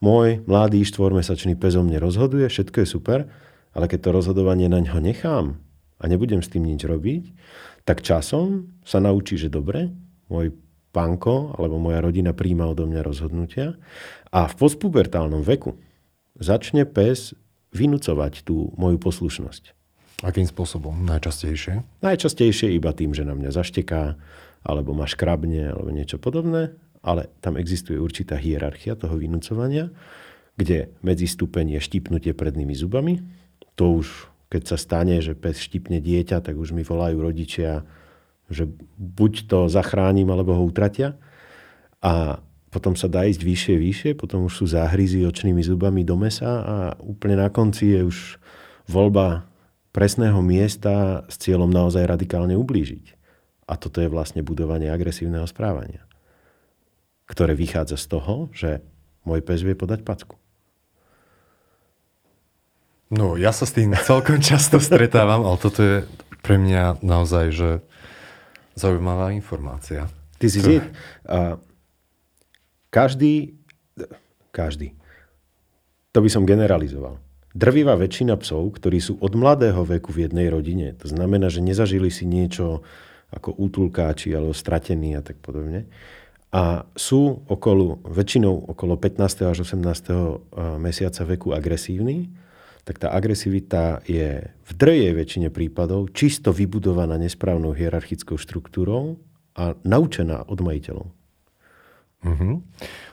Môj 0.00 0.42
mladý 0.48 0.80
štvormesačný 0.82 1.54
pes 1.60 1.76
o 1.76 1.84
mne 1.84 2.00
rozhoduje, 2.00 2.48
všetko 2.48 2.82
je 2.82 2.88
super, 2.88 3.28
ale 3.76 3.84
keď 3.84 4.08
to 4.08 4.16
rozhodovanie 4.16 4.66
na 4.66 4.80
ňo 4.80 4.98
nechám 4.98 5.60
a 6.00 6.04
nebudem 6.08 6.40
s 6.40 6.48
tým 6.48 6.64
nič 6.64 6.88
robiť, 6.88 7.36
tak 7.84 8.00
časom 8.00 8.72
sa 8.80 8.98
naučí, 8.98 9.36
že 9.36 9.52
dobre, 9.52 9.92
môj 10.32 10.56
pánko 10.90 11.54
alebo 11.54 11.76
moja 11.76 12.00
rodina 12.02 12.32
príjma 12.32 12.72
odo 12.72 12.88
mňa 12.88 13.02
rozhodnutia 13.04 13.76
a 14.32 14.48
v 14.48 14.54
postpubertálnom 14.58 15.44
veku 15.44 15.78
začne 16.40 16.88
pes 16.88 17.36
vynúcovať 17.70 18.42
tú 18.42 18.74
moju 18.74 18.98
poslušnosť. 18.98 19.74
Akým 20.20 20.44
spôsobom? 20.44 20.92
Najčastejšie? 21.08 22.04
Najčastejšie 22.04 22.76
iba 22.76 22.92
tým, 22.92 23.16
že 23.16 23.24
na 23.24 23.32
mňa 23.32 23.56
zašteká, 23.56 24.20
alebo 24.60 24.92
ma 24.92 25.08
škrabne, 25.08 25.72
alebo 25.72 25.88
niečo 25.88 26.20
podobné, 26.20 26.76
ale 27.00 27.32
tam 27.40 27.56
existuje 27.56 27.96
určitá 27.96 28.36
hierarchia 28.36 29.00
toho 29.00 29.16
vynúcovania, 29.16 29.88
kde 30.60 30.92
medzi 31.00 31.24
stupeň 31.24 31.78
je 31.78 31.80
štipnutie 31.80 32.36
prednými 32.36 32.76
zubami. 32.76 33.24
To 33.80 34.04
už, 34.04 34.28
keď 34.52 34.62
sa 34.68 34.76
stane, 34.76 35.16
že 35.24 35.32
pes 35.32 35.56
štipne 35.56 36.04
dieťa, 36.04 36.44
tak 36.44 36.60
už 36.60 36.76
mi 36.76 36.84
volajú 36.84 37.16
rodičia, 37.16 37.88
že 38.52 38.68
buď 39.00 39.48
to 39.48 39.58
zachránim, 39.72 40.28
alebo 40.28 40.52
ho 40.52 40.68
utratia. 40.68 41.16
A 42.04 42.44
potom 42.70 42.94
sa 42.94 43.10
dá 43.10 43.26
ísť 43.26 43.42
vyššie, 43.42 43.76
vyššie, 43.76 44.10
potom 44.14 44.46
už 44.46 44.62
sú 44.62 44.64
záhryzy 44.70 45.26
očnými 45.26 45.60
zubami 45.60 46.06
do 46.06 46.14
mesa 46.14 46.50
a 46.62 46.76
úplne 47.02 47.42
na 47.42 47.50
konci 47.50 47.98
je 47.98 48.06
už 48.06 48.18
voľba 48.86 49.50
presného 49.90 50.38
miesta 50.38 51.26
s 51.26 51.34
cieľom 51.42 51.66
naozaj 51.66 52.06
radikálne 52.06 52.54
ublížiť. 52.54 53.18
A 53.66 53.74
toto 53.74 53.98
je 53.98 54.10
vlastne 54.10 54.46
budovanie 54.46 54.86
agresívneho 54.90 55.46
správania, 55.50 56.06
ktoré 57.26 57.58
vychádza 57.58 57.98
z 57.98 58.06
toho, 58.06 58.34
že 58.54 58.82
môj 59.26 59.42
pes 59.42 59.62
vie 59.66 59.74
podať 59.74 60.06
packu. 60.06 60.38
No, 63.10 63.34
ja 63.34 63.50
sa 63.50 63.66
s 63.66 63.74
tým 63.74 63.90
celkom 63.98 64.38
často 64.38 64.78
stretávam, 64.78 65.42
ale 65.42 65.58
toto 65.58 65.82
je 65.82 65.96
pre 66.46 66.54
mňa 66.62 67.02
naozaj, 67.02 67.46
že 67.50 67.70
zaujímavá 68.78 69.34
informácia. 69.34 70.06
Ty 70.38 70.46
si 70.46 70.62
to... 70.62 70.70
a 71.26 71.58
každý, 72.90 73.56
každý, 74.50 74.92
to 76.10 76.18
by 76.20 76.28
som 76.30 76.46
generalizoval. 76.46 77.22
Drvivá 77.50 77.98
väčšina 77.98 78.38
psov, 78.38 78.78
ktorí 78.78 79.02
sú 79.02 79.18
od 79.18 79.34
mladého 79.34 79.82
veku 79.82 80.14
v 80.14 80.30
jednej 80.30 80.50
rodine, 80.50 80.94
to 80.94 81.10
znamená, 81.10 81.50
že 81.50 81.62
nezažili 81.62 82.10
si 82.10 82.22
niečo 82.22 82.86
ako 83.30 83.54
útulkáči 83.58 84.34
alebo 84.34 84.54
stratení 84.54 85.18
a 85.18 85.22
tak 85.22 85.38
podobne, 85.42 85.86
a 86.50 86.82
sú 86.98 87.46
okolo, 87.46 88.02
väčšinou 88.02 88.74
okolo 88.74 88.98
15. 88.98 89.54
až 89.54 89.62
18. 89.62 90.42
Eh, 90.50 90.78
mesiaca 90.82 91.22
veku 91.22 91.54
agresívni, 91.54 92.26
tak 92.82 92.98
tá 92.98 93.14
agresivita 93.14 94.02
je 94.02 94.50
v 94.50 94.72
drejej 94.74 95.14
väčšine 95.14 95.48
prípadov 95.54 96.10
čisto 96.10 96.50
vybudovaná 96.50 97.14
nesprávnou 97.22 97.70
hierarchickou 97.70 98.34
štruktúrou 98.34 99.22
a 99.54 99.78
naučená 99.86 100.42
od 100.50 100.58
majiteľov. 100.58 101.06
Uh-huh. 102.20 102.60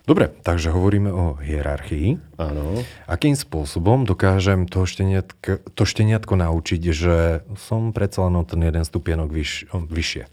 Dobre, 0.03 0.27
takže 0.43 0.75
hovoríme 0.75 1.11
o 1.11 1.39
hierarchii. 1.39 2.19
Áno. 2.35 2.83
Akým 3.07 3.39
spôsobom 3.39 4.03
dokážem 4.03 4.67
to, 4.67 4.83
šteniatko, 4.83 5.63
to 5.63 5.83
šteniatko 5.87 6.35
naučiť, 6.35 6.81
že 6.91 7.47
som 7.55 7.95
predsa 7.95 8.27
len 8.27 8.35
ten 8.43 8.59
jeden 8.63 8.83
stupienok 8.83 9.31
vyš, 9.31 9.71
vyššie? 9.71 10.27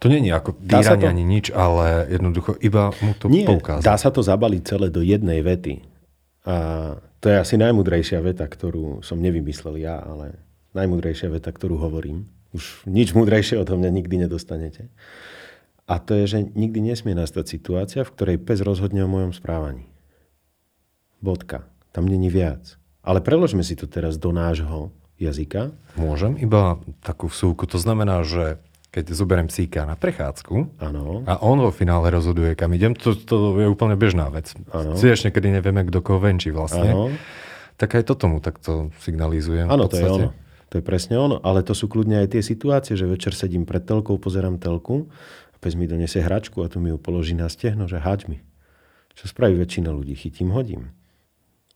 To 0.00 0.12
nie 0.12 0.28
je 0.28 0.32
ako 0.32 0.60
týranie 0.60 1.08
ani 1.08 1.24
nič, 1.24 1.48
ale 1.56 2.04
jednoducho 2.12 2.52
iba 2.60 2.92
mu 3.00 3.16
to 3.16 3.32
nie, 3.32 3.48
poukázať. 3.48 3.84
dá 3.84 3.96
sa 3.96 4.12
to 4.12 4.20
zabaliť 4.20 4.62
celé 4.64 4.86
do 4.92 5.00
jednej 5.00 5.40
vety. 5.40 5.80
A 6.44 6.56
to 7.20 7.32
je 7.32 7.36
asi 7.40 7.56
najmudrejšia 7.56 8.20
veta, 8.20 8.44
ktorú 8.44 9.00
som 9.00 9.16
nevymyslel 9.16 9.80
ja, 9.80 9.96
ale 10.04 10.36
najmudrejšia 10.76 11.32
veta, 11.32 11.48
ktorú 11.48 11.80
hovorím. 11.80 12.28
Už 12.52 12.84
nič 12.84 13.16
mudrejšie 13.16 13.56
od 13.56 13.72
mňa 13.72 13.88
nikdy 13.88 14.28
nedostanete. 14.28 14.92
A 15.86 16.02
to 16.02 16.18
je, 16.18 16.24
že 16.26 16.38
nikdy 16.58 16.82
nesmie 16.82 17.14
nastať 17.14 17.46
situácia, 17.46 18.02
v 18.02 18.10
ktorej 18.10 18.42
pes 18.42 18.58
rozhodne 18.58 19.06
o 19.06 19.10
mojom 19.10 19.30
správaní. 19.30 19.86
Bodka. 21.22 21.62
Tam 21.94 22.10
není 22.10 22.26
viac. 22.26 22.74
Ale 23.06 23.22
preložme 23.22 23.62
si 23.62 23.78
to 23.78 23.86
teraz 23.86 24.18
do 24.18 24.34
nášho 24.34 24.90
jazyka. 25.16 25.70
Môžem 25.94 26.36
iba 26.42 26.82
takú 27.06 27.30
vsúku. 27.30 27.70
To 27.70 27.78
znamená, 27.78 28.26
že 28.26 28.58
keď 28.90 29.14
zoberiem 29.14 29.46
psíka 29.46 29.86
na 29.86 29.94
prechádzku 29.94 30.80
ano. 30.80 31.20
a 31.28 31.38
on 31.44 31.60
vo 31.60 31.70
finále 31.70 32.08
rozhoduje, 32.08 32.56
kam 32.56 32.72
idem, 32.72 32.96
to, 32.96 33.12
to 33.12 33.60
je 33.60 33.68
úplne 33.68 33.92
bežná 33.94 34.32
vec. 34.32 34.56
Tiež 34.72 35.22
niekedy 35.28 35.52
nevieme, 35.52 35.84
kto 35.84 36.00
koho 36.00 36.18
venčí 36.18 36.48
vlastne. 36.48 36.90
Ano. 36.96 37.12
Tak 37.76 37.92
aj 37.92 38.02
to 38.08 38.14
tomu 38.16 38.40
takto 38.40 38.88
signalizujem. 39.04 39.68
Áno, 39.68 39.86
to 39.86 40.00
je 40.00 40.08
ono. 40.08 40.28
To 40.72 40.80
je 40.80 40.84
presne 40.84 41.14
ono. 41.14 41.38
Ale 41.44 41.62
to 41.62 41.76
sú 41.76 41.86
kľudne 41.86 42.24
aj 42.24 42.34
tie 42.34 42.42
situácie, 42.42 42.98
že 42.98 43.06
večer 43.06 43.36
sedím 43.36 43.68
pred 43.68 43.84
telkou, 43.84 44.18
pozerám 44.18 44.58
telku 44.58 45.06
pes 45.60 45.74
mi 45.74 45.88
donesie 45.88 46.22
hračku 46.22 46.62
a 46.62 46.70
tu 46.70 46.78
mi 46.78 46.92
ju 46.92 46.98
položí 46.98 47.32
na 47.32 47.50
stehno, 47.50 47.88
že 47.88 48.02
haď 48.02 48.28
mi. 48.28 48.38
Čo 49.16 49.32
spraví 49.32 49.56
väčšina 49.56 49.88
ľudí? 49.88 50.12
Chytím, 50.12 50.52
hodím. 50.52 50.92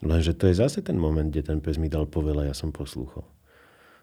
Lenže 0.01 0.33
to 0.37 0.49
je 0.49 0.57
zase 0.57 0.81
ten 0.81 0.97
moment, 0.97 1.29
kde 1.29 1.45
ten 1.45 1.59
pes 1.61 1.77
mi 1.77 1.89
dal 1.89 2.09
povela, 2.09 2.49
ja 2.49 2.57
som 2.57 2.73
poslúchol. 2.73 3.25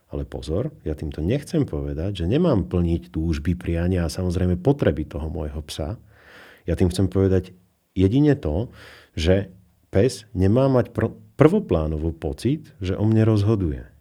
Ale 0.07 0.23
pozor, 0.23 0.71
ja 0.87 0.95
týmto 0.95 1.19
nechcem 1.19 1.67
povedať, 1.67 2.23
že 2.23 2.25
nemám 2.29 2.69
plniť 2.69 3.11
túžby, 3.11 3.59
priania 3.59 4.07
a 4.07 4.13
samozrejme 4.13 4.55
potreby 4.61 5.03
toho 5.03 5.27
môjho 5.27 5.59
psa. 5.67 5.99
Ja 6.63 6.79
tým 6.79 6.93
chcem 6.93 7.11
povedať 7.11 7.51
jedine 7.91 8.37
to, 8.37 8.71
že 9.17 9.51
pes 9.91 10.29
nemá 10.31 10.69
mať 10.71 10.93
pr- 10.93 11.17
pocit, 12.17 12.73
že 12.81 12.97
o 12.97 13.03
mne 13.05 13.27
rozhoduje. 13.27 13.96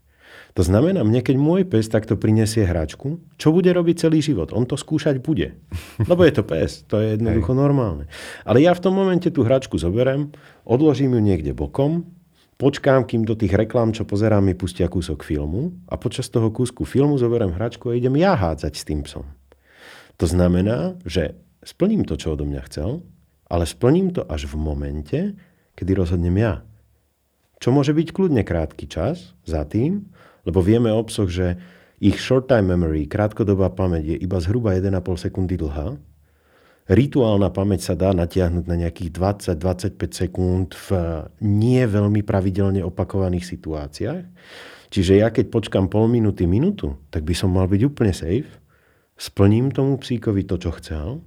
To 0.57 0.65
znamená, 0.65 1.05
mne 1.05 1.21
keď 1.21 1.37
môj 1.37 1.69
pes 1.69 1.85
takto 1.85 2.17
prinesie 2.17 2.65
hračku, 2.65 3.21
čo 3.37 3.53
bude 3.53 3.69
robiť 3.69 4.09
celý 4.09 4.25
život? 4.25 4.57
On 4.57 4.65
to 4.65 4.81
skúšať 4.81 5.21
bude. 5.21 5.53
Lebo 6.11 6.25
je 6.25 6.33
to 6.33 6.49
pes, 6.49 6.81
to 6.89 6.97
je 6.97 7.21
jednoducho 7.21 7.53
Hej. 7.53 7.61
normálne. 7.61 8.05
Ale 8.49 8.65
ja 8.65 8.73
v 8.73 8.81
tom 8.81 8.97
momente 8.97 9.29
tú 9.29 9.45
hračku 9.45 9.77
zoberiem, 9.77 10.33
odložím 10.65 11.13
ju 11.13 11.21
niekde 11.21 11.53
bokom, 11.53 12.09
počkám, 12.57 13.05
kým 13.05 13.29
do 13.29 13.37
tých 13.37 13.53
reklám, 13.53 13.93
čo 13.93 14.09
pozerám, 14.09 14.49
mi 14.49 14.57
pustia 14.57 14.89
kúsok 14.89 15.21
filmu 15.21 15.77
a 15.93 16.01
počas 16.01 16.33
toho 16.33 16.49
kúsku 16.49 16.89
filmu 16.89 17.21
zoberiem 17.21 17.53
hračku 17.53 17.93
a 17.93 17.97
idem 18.01 18.17
ja 18.17 18.33
hádzať 18.33 18.73
s 18.73 18.87
tým 18.89 19.05
psom. 19.05 19.29
To 20.17 20.25
znamená, 20.25 20.97
že 21.05 21.37
splním 21.61 22.09
to, 22.09 22.17
čo 22.17 22.33
odo 22.33 22.49
mňa 22.49 22.63
chcel, 22.73 23.05
ale 23.53 23.69
splním 23.69 24.09
to 24.17 24.25
až 24.25 24.49
v 24.49 24.57
momente, 24.57 25.19
kedy 25.77 25.93
rozhodnem 25.93 26.41
ja. 26.41 26.65
Čo 27.61 27.77
môže 27.77 27.93
byť 27.93 28.09
kľudne 28.09 28.41
krátky 28.41 28.89
čas 28.89 29.37
za 29.45 29.69
tým, 29.69 30.09
lebo 30.47 30.63
vieme 30.63 30.95
o 30.95 31.03
psoch, 31.05 31.29
že 31.29 31.59
ich 31.99 32.23
short 32.23 32.47
time 32.47 32.73
memory, 32.77 33.11
krátkodobá 33.11 33.73
pamäť 33.75 34.15
je 34.15 34.17
iba 34.23 34.39
zhruba 34.39 34.79
1,5 34.79 34.95
sekundy 35.29 35.59
dlhá. 35.59 35.99
Rituálna 36.87 37.51
pamäť 37.51 37.91
sa 37.91 37.95
dá 37.99 38.15
natiahnuť 38.15 38.65
na 38.71 38.77
nejakých 38.79 39.11
20-25 39.59 39.99
sekúnd 40.15 40.79
v 40.79 40.89
nie 41.43 41.83
veľmi 41.83 42.23
pravidelne 42.23 42.79
opakovaných 42.87 43.43
situáciách. 43.43 44.23
Čiže 44.87 45.19
ja 45.19 45.35
keď 45.35 45.51
počkam 45.51 45.91
pol 45.91 46.07
minúty, 46.07 46.47
minútu, 46.47 46.95
tak 47.11 47.27
by 47.27 47.35
som 47.35 47.51
mal 47.51 47.67
byť 47.67 47.83
úplne 47.83 48.15
safe. 48.15 48.47
Splním 49.19 49.75
tomu 49.75 49.99
psíkovi 49.99 50.47
to, 50.47 50.61
čo 50.63 50.71
chcel, 50.79 51.25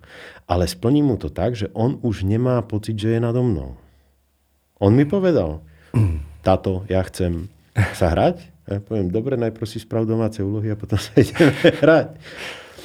ale 0.47 0.69
splním 0.69 1.11
mu 1.11 1.17
to 1.19 1.27
tak, 1.27 1.57
že 1.57 1.67
on 1.75 1.97
už 2.05 2.23
nemá 2.23 2.61
pocit, 2.63 2.95
že 2.95 3.17
je 3.17 3.19
nado 3.19 3.43
mnou. 3.43 3.75
On 4.79 4.93
mi 4.93 5.03
povedal, 5.03 5.65
táto, 6.45 6.87
ja 6.87 7.03
chcem 7.03 7.51
sa 7.97 8.15
hrať, 8.15 8.47
ja 8.69 8.81
poviem, 8.81 9.09
dobre, 9.09 9.33
najprv 9.33 9.65
si 9.65 9.81
sprav 9.81 10.05
domáce 10.05 10.45
úlohy 10.45 10.69
a 10.69 10.77
potom 10.77 11.01
sa 11.01 11.09
ideme 11.21 11.53
hrať. 11.57 12.15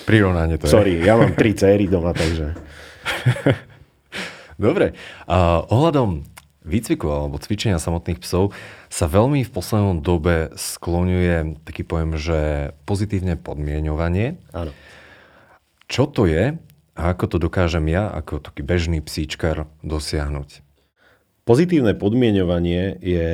Prirovnanie 0.09 0.57
to 0.57 0.69
Sorry, 0.69 1.01
je. 1.01 1.09
ja 1.09 1.17
mám 1.17 1.37
tri 1.37 1.53
céry 1.53 1.89
doma, 1.89 2.17
takže... 2.17 2.57
dobre. 4.65 4.97
A 5.29 5.65
ohľadom 5.69 6.25
výcviku 6.65 7.09
alebo 7.13 7.37
cvičenia 7.37 7.77
samotných 7.77 8.21
psov 8.25 8.57
sa 8.89 9.05
veľmi 9.05 9.45
v 9.45 9.51
poslednom 9.53 10.01
dobe 10.01 10.53
skloňuje 10.57 11.65
taký 11.69 11.85
pojem, 11.85 12.17
že 12.17 12.41
pozitívne 12.89 13.37
podmienovanie. 13.37 14.41
Áno. 14.57 14.73
Čo 15.85 16.09
to 16.09 16.25
je 16.25 16.57
a 16.97 17.03
ako 17.13 17.25
to 17.29 17.37
dokážem 17.37 17.85
ja 17.93 18.09
ako 18.09 18.41
taký 18.41 18.65
bežný 18.65 19.05
psíčkar 19.05 19.69
dosiahnuť? 19.85 20.65
Pozitívne 21.45 21.93
podmienovanie 21.93 22.97
je 23.05 23.29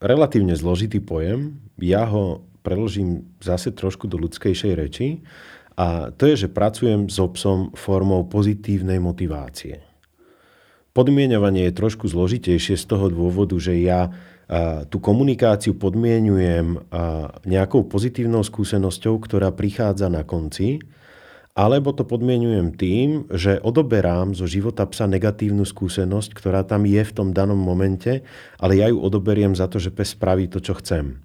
relatívne 0.00 0.56
zložitý 0.56 0.98
pojem. 0.98 1.60
Ja 1.76 2.08
ho 2.08 2.42
preložím 2.64 3.30
zase 3.40 3.72
trošku 3.72 4.08
do 4.08 4.16
ľudskejšej 4.16 4.72
reči. 4.74 5.20
A 5.80 6.12
to 6.12 6.28
je, 6.28 6.44
že 6.44 6.52
pracujem 6.52 7.08
so 7.08 7.28
psom 7.32 7.72
formou 7.72 8.24
pozitívnej 8.28 9.00
motivácie. 9.00 9.80
Podmienovanie 10.92 11.70
je 11.70 11.78
trošku 11.78 12.10
zložitejšie 12.10 12.74
z 12.74 12.84
toho 12.84 13.08
dôvodu, 13.08 13.54
že 13.56 13.78
ja 13.78 14.10
tú 14.90 14.98
komunikáciu 14.98 15.78
podmienujem 15.78 16.82
nejakou 17.46 17.86
pozitívnou 17.86 18.42
skúsenosťou, 18.42 19.22
ktorá 19.22 19.54
prichádza 19.54 20.10
na 20.10 20.26
konci 20.26 20.82
alebo 21.60 21.92
to 21.92 22.08
podmienujem 22.08 22.72
tým, 22.72 23.28
že 23.28 23.60
odoberám 23.60 24.32
zo 24.32 24.48
života 24.48 24.88
psa 24.88 25.04
negatívnu 25.04 25.68
skúsenosť, 25.68 26.32
ktorá 26.32 26.64
tam 26.64 26.88
je 26.88 27.04
v 27.04 27.12
tom 27.12 27.36
danom 27.36 27.60
momente, 27.60 28.24
ale 28.56 28.80
ja 28.80 28.88
ju 28.88 28.96
odoberiem 28.96 29.52
za 29.52 29.68
to, 29.68 29.76
že 29.76 29.92
pes 29.92 30.16
spraví 30.16 30.48
to, 30.48 30.64
čo 30.64 30.72
chcem. 30.80 31.20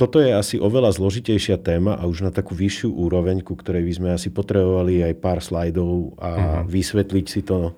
Toto 0.00 0.16
je 0.16 0.32
asi 0.32 0.56
oveľa 0.56 0.96
zložitejšia 0.96 1.60
téma 1.60 2.00
a 2.00 2.08
už 2.08 2.24
na 2.24 2.32
takú 2.32 2.56
vyššiu 2.56 2.88
úroveň, 2.88 3.44
ku 3.44 3.52
ktorej 3.52 3.84
by 3.84 3.92
sme 3.92 4.08
asi 4.16 4.32
potrebovali 4.32 5.04
aj 5.04 5.14
pár 5.20 5.44
slajdov 5.44 6.16
a 6.16 6.30
uh-huh. 6.32 6.62
vysvetliť 6.68 7.26
si 7.28 7.44
to 7.44 7.76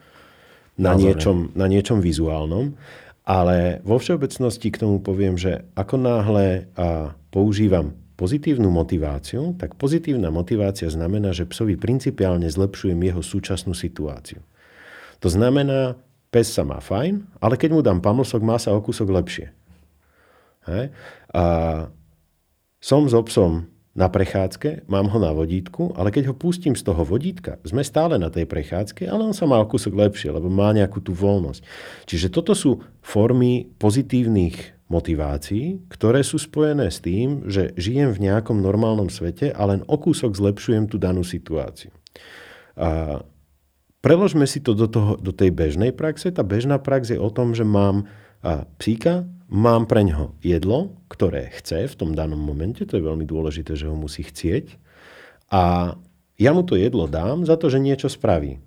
na 0.78 0.94
niečom, 0.94 1.50
na 1.58 1.66
niečom 1.66 1.98
vizuálnom. 1.98 2.78
Ale 3.26 3.82
vo 3.82 3.96
všeobecnosti 3.98 4.68
k 4.70 4.82
tomu 4.86 5.02
poviem, 5.02 5.34
že 5.34 5.66
ako 5.74 5.96
náhle 5.98 6.70
používam 7.32 7.96
pozitívnu 8.14 8.70
motiváciu, 8.70 9.58
tak 9.58 9.74
pozitívna 9.74 10.30
motivácia 10.30 10.86
znamená, 10.86 11.34
že 11.34 11.50
psovi 11.50 11.74
principiálne 11.74 12.46
zlepšujem 12.46 12.98
jeho 12.98 13.22
súčasnú 13.22 13.74
situáciu. 13.74 14.42
To 15.22 15.28
znamená, 15.30 15.98
pes 16.30 16.50
sa 16.50 16.66
má 16.66 16.82
fajn, 16.82 17.26
ale 17.38 17.54
keď 17.54 17.70
mu 17.74 17.80
dám 17.82 18.02
pamlsok, 18.02 18.40
má 18.42 18.58
sa 18.58 18.74
o 18.74 18.82
kúsok 18.82 19.10
lepšie. 19.10 19.54
He? 20.66 20.90
A 21.30 21.44
som 22.82 23.06
so 23.06 23.22
psom 23.26 23.70
na 23.94 24.10
prechádzke, 24.10 24.90
mám 24.90 25.06
ho 25.06 25.18
na 25.22 25.30
vodítku, 25.30 25.94
ale 25.94 26.10
keď 26.10 26.30
ho 26.30 26.34
pustím 26.34 26.74
z 26.74 26.82
toho 26.82 27.06
vodítka, 27.06 27.62
sme 27.62 27.86
stále 27.86 28.18
na 28.18 28.26
tej 28.26 28.42
prechádzke, 28.50 29.06
ale 29.06 29.22
on 29.22 29.34
sa 29.34 29.46
má 29.46 29.62
o 29.62 29.70
kúsok 29.70 29.94
lepšie, 29.94 30.34
lebo 30.34 30.50
má 30.50 30.74
nejakú 30.74 30.98
tú 30.98 31.14
voľnosť. 31.14 31.62
Čiže 32.10 32.34
toto 32.34 32.58
sú 32.58 32.82
formy 32.98 33.70
pozitívnych 33.78 34.74
motivácií, 34.88 35.80
ktoré 35.88 36.20
sú 36.20 36.36
spojené 36.36 36.92
s 36.92 37.00
tým, 37.00 37.48
že 37.48 37.72
žijem 37.74 38.12
v 38.12 38.28
nejakom 38.30 38.60
normálnom 38.60 39.08
svete 39.08 39.48
a 39.50 39.62
len 39.64 39.80
o 39.88 39.96
kúsok 39.96 40.36
zlepšujem 40.36 40.92
tú 40.92 41.00
danú 41.00 41.24
situáciu. 41.24 41.90
A 42.76 43.22
preložme 44.04 44.44
si 44.44 44.60
to 44.60 44.76
do, 44.76 44.84
toho, 44.84 45.16
do 45.16 45.32
tej 45.32 45.48
bežnej 45.54 45.96
praxe. 45.96 46.28
Tá 46.28 46.44
bežná 46.44 46.76
prax 46.76 47.16
je 47.16 47.18
o 47.18 47.32
tom, 47.32 47.56
že 47.56 47.64
mám 47.64 48.04
a 48.44 48.68
psíka, 48.76 49.24
mám 49.48 49.88
pre 49.88 50.04
ňoho 50.04 50.36
jedlo, 50.44 51.00
ktoré 51.08 51.48
chce 51.56 51.88
v 51.88 51.96
tom 51.96 52.12
danom 52.12 52.36
momente, 52.36 52.84
to 52.84 53.00
je 53.00 53.08
veľmi 53.08 53.24
dôležité, 53.24 53.72
že 53.72 53.88
ho 53.88 53.96
musí 53.96 54.20
chcieť. 54.20 54.76
A 55.48 55.96
ja 56.36 56.50
mu 56.52 56.60
to 56.60 56.76
jedlo 56.76 57.08
dám 57.08 57.48
za 57.48 57.56
to, 57.56 57.72
že 57.72 57.80
niečo 57.80 58.12
spraví. 58.12 58.60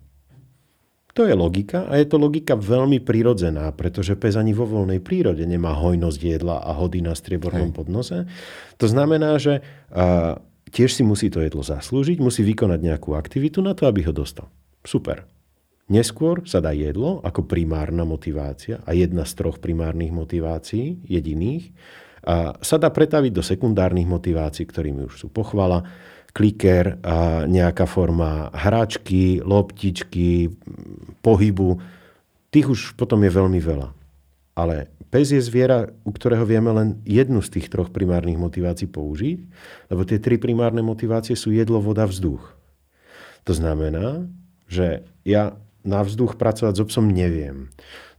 To 1.17 1.25
je 1.25 1.33
logika 1.33 1.89
a 1.89 1.97
je 1.97 2.05
to 2.05 2.21
logika 2.21 2.53
veľmi 2.53 3.01
prirodzená, 3.01 3.73
pretože 3.73 4.13
pes 4.13 4.37
ani 4.37 4.53
vo 4.53 4.69
voľnej 4.69 5.01
prírode 5.01 5.41
nemá 5.49 5.73
hojnosť 5.73 6.19
jedla 6.21 6.61
a 6.61 6.77
hody 6.77 7.01
na 7.01 7.17
striebornom 7.17 7.73
podnose. 7.73 8.29
To 8.77 8.85
znamená, 8.85 9.41
že 9.41 9.65
a, 9.89 10.37
tiež 10.69 10.93
si 10.93 11.01
musí 11.01 11.33
to 11.33 11.41
jedlo 11.41 11.65
zaslúžiť, 11.65 12.21
musí 12.21 12.45
vykonať 12.45 12.79
nejakú 12.85 13.17
aktivitu 13.17 13.65
na 13.65 13.73
to, 13.73 13.89
aby 13.89 14.05
ho 14.05 14.13
dostal. 14.13 14.53
Super. 14.85 15.25
Neskôr 15.89 16.45
sa 16.45 16.61
dá 16.61 16.69
jedlo 16.75 17.17
ako 17.25 17.49
primárna 17.49 18.05
motivácia 18.05 18.85
a 18.85 18.93
jedna 18.93 19.25
z 19.25 19.41
troch 19.41 19.57
primárnych 19.57 20.13
motivácií, 20.13 21.01
jediných, 21.01 21.73
a 22.27 22.59
sa 22.59 22.75
dá 22.75 22.91
pretaviť 22.91 23.31
do 23.31 23.39
sekundárnych 23.39 24.03
motivácií, 24.03 24.67
ktorými 24.67 25.07
už 25.07 25.15
sú 25.15 25.27
pochvala, 25.31 25.87
kliker, 26.37 27.01
a 27.01 27.49
nejaká 27.49 27.89
forma 27.89 28.53
hračky, 28.53 29.41
loptičky, 29.41 30.53
pohybu. 31.25 31.81
Tých 32.53 32.67
už 32.69 32.81
potom 32.93 33.25
je 33.25 33.31
veľmi 33.33 33.57
veľa. 33.57 33.89
Ale 34.53 34.93
pes 35.09 35.33
je 35.33 35.41
zviera, 35.41 35.89
u 36.05 36.13
ktorého 36.13 36.45
vieme 36.45 36.69
len 36.69 37.01
jednu 37.09 37.41
z 37.41 37.57
tých 37.57 37.73
troch 37.73 37.89
primárnych 37.89 38.37
motivácií 38.37 38.85
použiť, 38.85 39.37
lebo 39.89 40.05
tie 40.05 40.21
tri 40.21 40.37
primárne 40.37 40.85
motivácie 40.85 41.33
sú 41.33 41.49
jedlo, 41.49 41.81
voda, 41.81 42.05
vzduch. 42.05 42.53
To 43.49 43.53
znamená, 43.57 44.29
že 44.69 45.09
ja 45.25 45.57
na 45.81 46.03
vzduch 46.05 46.37
pracovať 46.37 46.73
so 46.77 46.85
psom 46.85 47.09
neviem. 47.09 47.73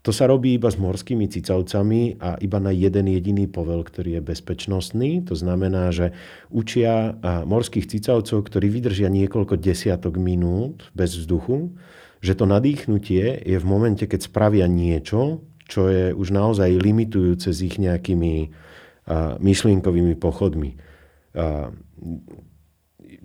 To 0.06 0.14
sa 0.14 0.30
robí 0.30 0.54
iba 0.56 0.70
s 0.70 0.78
morskými 0.78 1.26
cicavcami 1.26 2.22
a 2.22 2.38
iba 2.38 2.62
na 2.62 2.70
jeden 2.70 3.10
jediný 3.10 3.50
povel, 3.50 3.82
ktorý 3.82 4.16
je 4.16 4.22
bezpečnostný. 4.22 5.26
To 5.26 5.34
znamená, 5.34 5.90
že 5.90 6.14
učia 6.48 7.18
morských 7.44 7.90
cicavcov, 7.90 8.46
ktorí 8.46 8.70
vydržia 8.70 9.10
niekoľko 9.10 9.58
desiatok 9.58 10.16
minút 10.16 10.88
bez 10.94 11.18
vzduchu, 11.18 11.74
že 12.22 12.38
to 12.38 12.46
nadýchnutie 12.46 13.42
je 13.42 13.58
v 13.58 13.66
momente, 13.66 14.06
keď 14.06 14.30
spravia 14.30 14.70
niečo, 14.70 15.42
čo 15.68 15.90
je 15.90 16.14
už 16.14 16.30
naozaj 16.32 16.78
limitujúce 16.78 17.52
s 17.52 17.60
ich 17.60 17.76
nejakými 17.76 18.54
myšlienkovými 19.42 20.14
pochodmi 20.16 20.70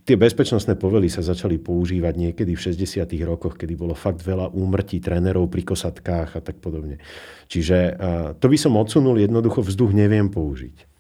tie 0.04 0.20
bezpečnostné 0.20 0.76
povely 0.76 1.08
sa 1.08 1.24
začali 1.24 1.60
používať 1.60 2.14
niekedy 2.16 2.54
v 2.54 2.62
60. 2.62 3.08
rokoch, 3.24 3.56
kedy 3.56 3.74
bolo 3.80 3.96
fakt 3.96 4.20
veľa 4.20 4.52
úmrtí 4.52 5.00
trénerov 5.00 5.48
pri 5.48 5.64
kosatkách 5.64 6.30
a 6.38 6.42
tak 6.44 6.60
podobne. 6.60 7.00
Čiže 7.48 7.98
to 8.38 8.46
by 8.52 8.58
som 8.60 8.76
odsunul, 8.76 9.16
jednoducho 9.16 9.64
vzduch 9.64 9.96
neviem 9.96 10.28
použiť. 10.28 10.92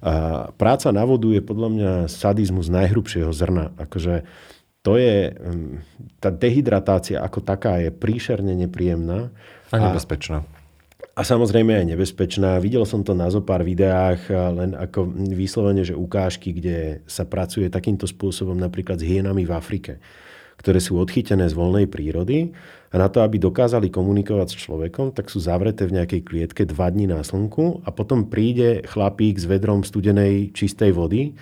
A 0.00 0.48
práca 0.56 0.88
na 0.92 1.04
vodu 1.04 1.28
je 1.28 1.44
podľa 1.44 1.68
mňa 1.68 1.90
sadizmus 2.08 2.72
najhrubšieho 2.72 3.28
zrna. 3.32 3.76
Akože 3.76 4.24
to 4.80 4.96
je, 4.96 5.36
hm, 5.36 5.84
tá 6.24 6.32
dehydratácia 6.32 7.20
ako 7.20 7.44
taká 7.44 7.84
je 7.84 7.92
príšerne 7.92 8.56
nepríjemná. 8.56 9.28
A 9.68 9.76
nebezpečná. 9.76 10.40
A 10.40 10.59
a 11.14 11.26
samozrejme 11.26 11.74
aj 11.74 11.86
nebezpečná. 11.90 12.62
Videl 12.62 12.86
som 12.86 13.02
to 13.02 13.12
na 13.12 13.26
zo 13.28 13.42
pár 13.42 13.66
videách, 13.66 14.30
len 14.30 14.78
ako 14.78 15.10
vyslovene, 15.34 15.82
že 15.82 15.98
ukážky, 15.98 16.54
kde 16.54 17.02
sa 17.04 17.26
pracuje 17.26 17.66
takýmto 17.66 18.06
spôsobom 18.06 18.54
napríklad 18.54 19.02
s 19.02 19.08
hienami 19.08 19.42
v 19.42 19.52
Afrike, 19.52 19.92
ktoré 20.62 20.78
sú 20.78 20.96
odchytené 21.02 21.50
z 21.50 21.58
voľnej 21.58 21.90
prírody 21.90 22.54
a 22.90 22.98
na 22.98 23.10
to, 23.10 23.22
aby 23.22 23.38
dokázali 23.42 23.90
komunikovať 23.90 24.48
s 24.54 24.60
človekom, 24.66 25.10
tak 25.14 25.30
sú 25.30 25.42
zavreté 25.42 25.86
v 25.86 25.98
nejakej 25.98 26.20
klietke 26.26 26.62
dva 26.66 26.90
dní 26.90 27.10
na 27.10 27.26
slnku 27.26 27.82
a 27.82 27.90
potom 27.90 28.30
príde 28.30 28.86
chlapík 28.86 29.38
s 29.38 29.50
vedrom 29.50 29.82
studenej 29.82 30.54
čistej 30.54 30.94
vody 30.94 31.34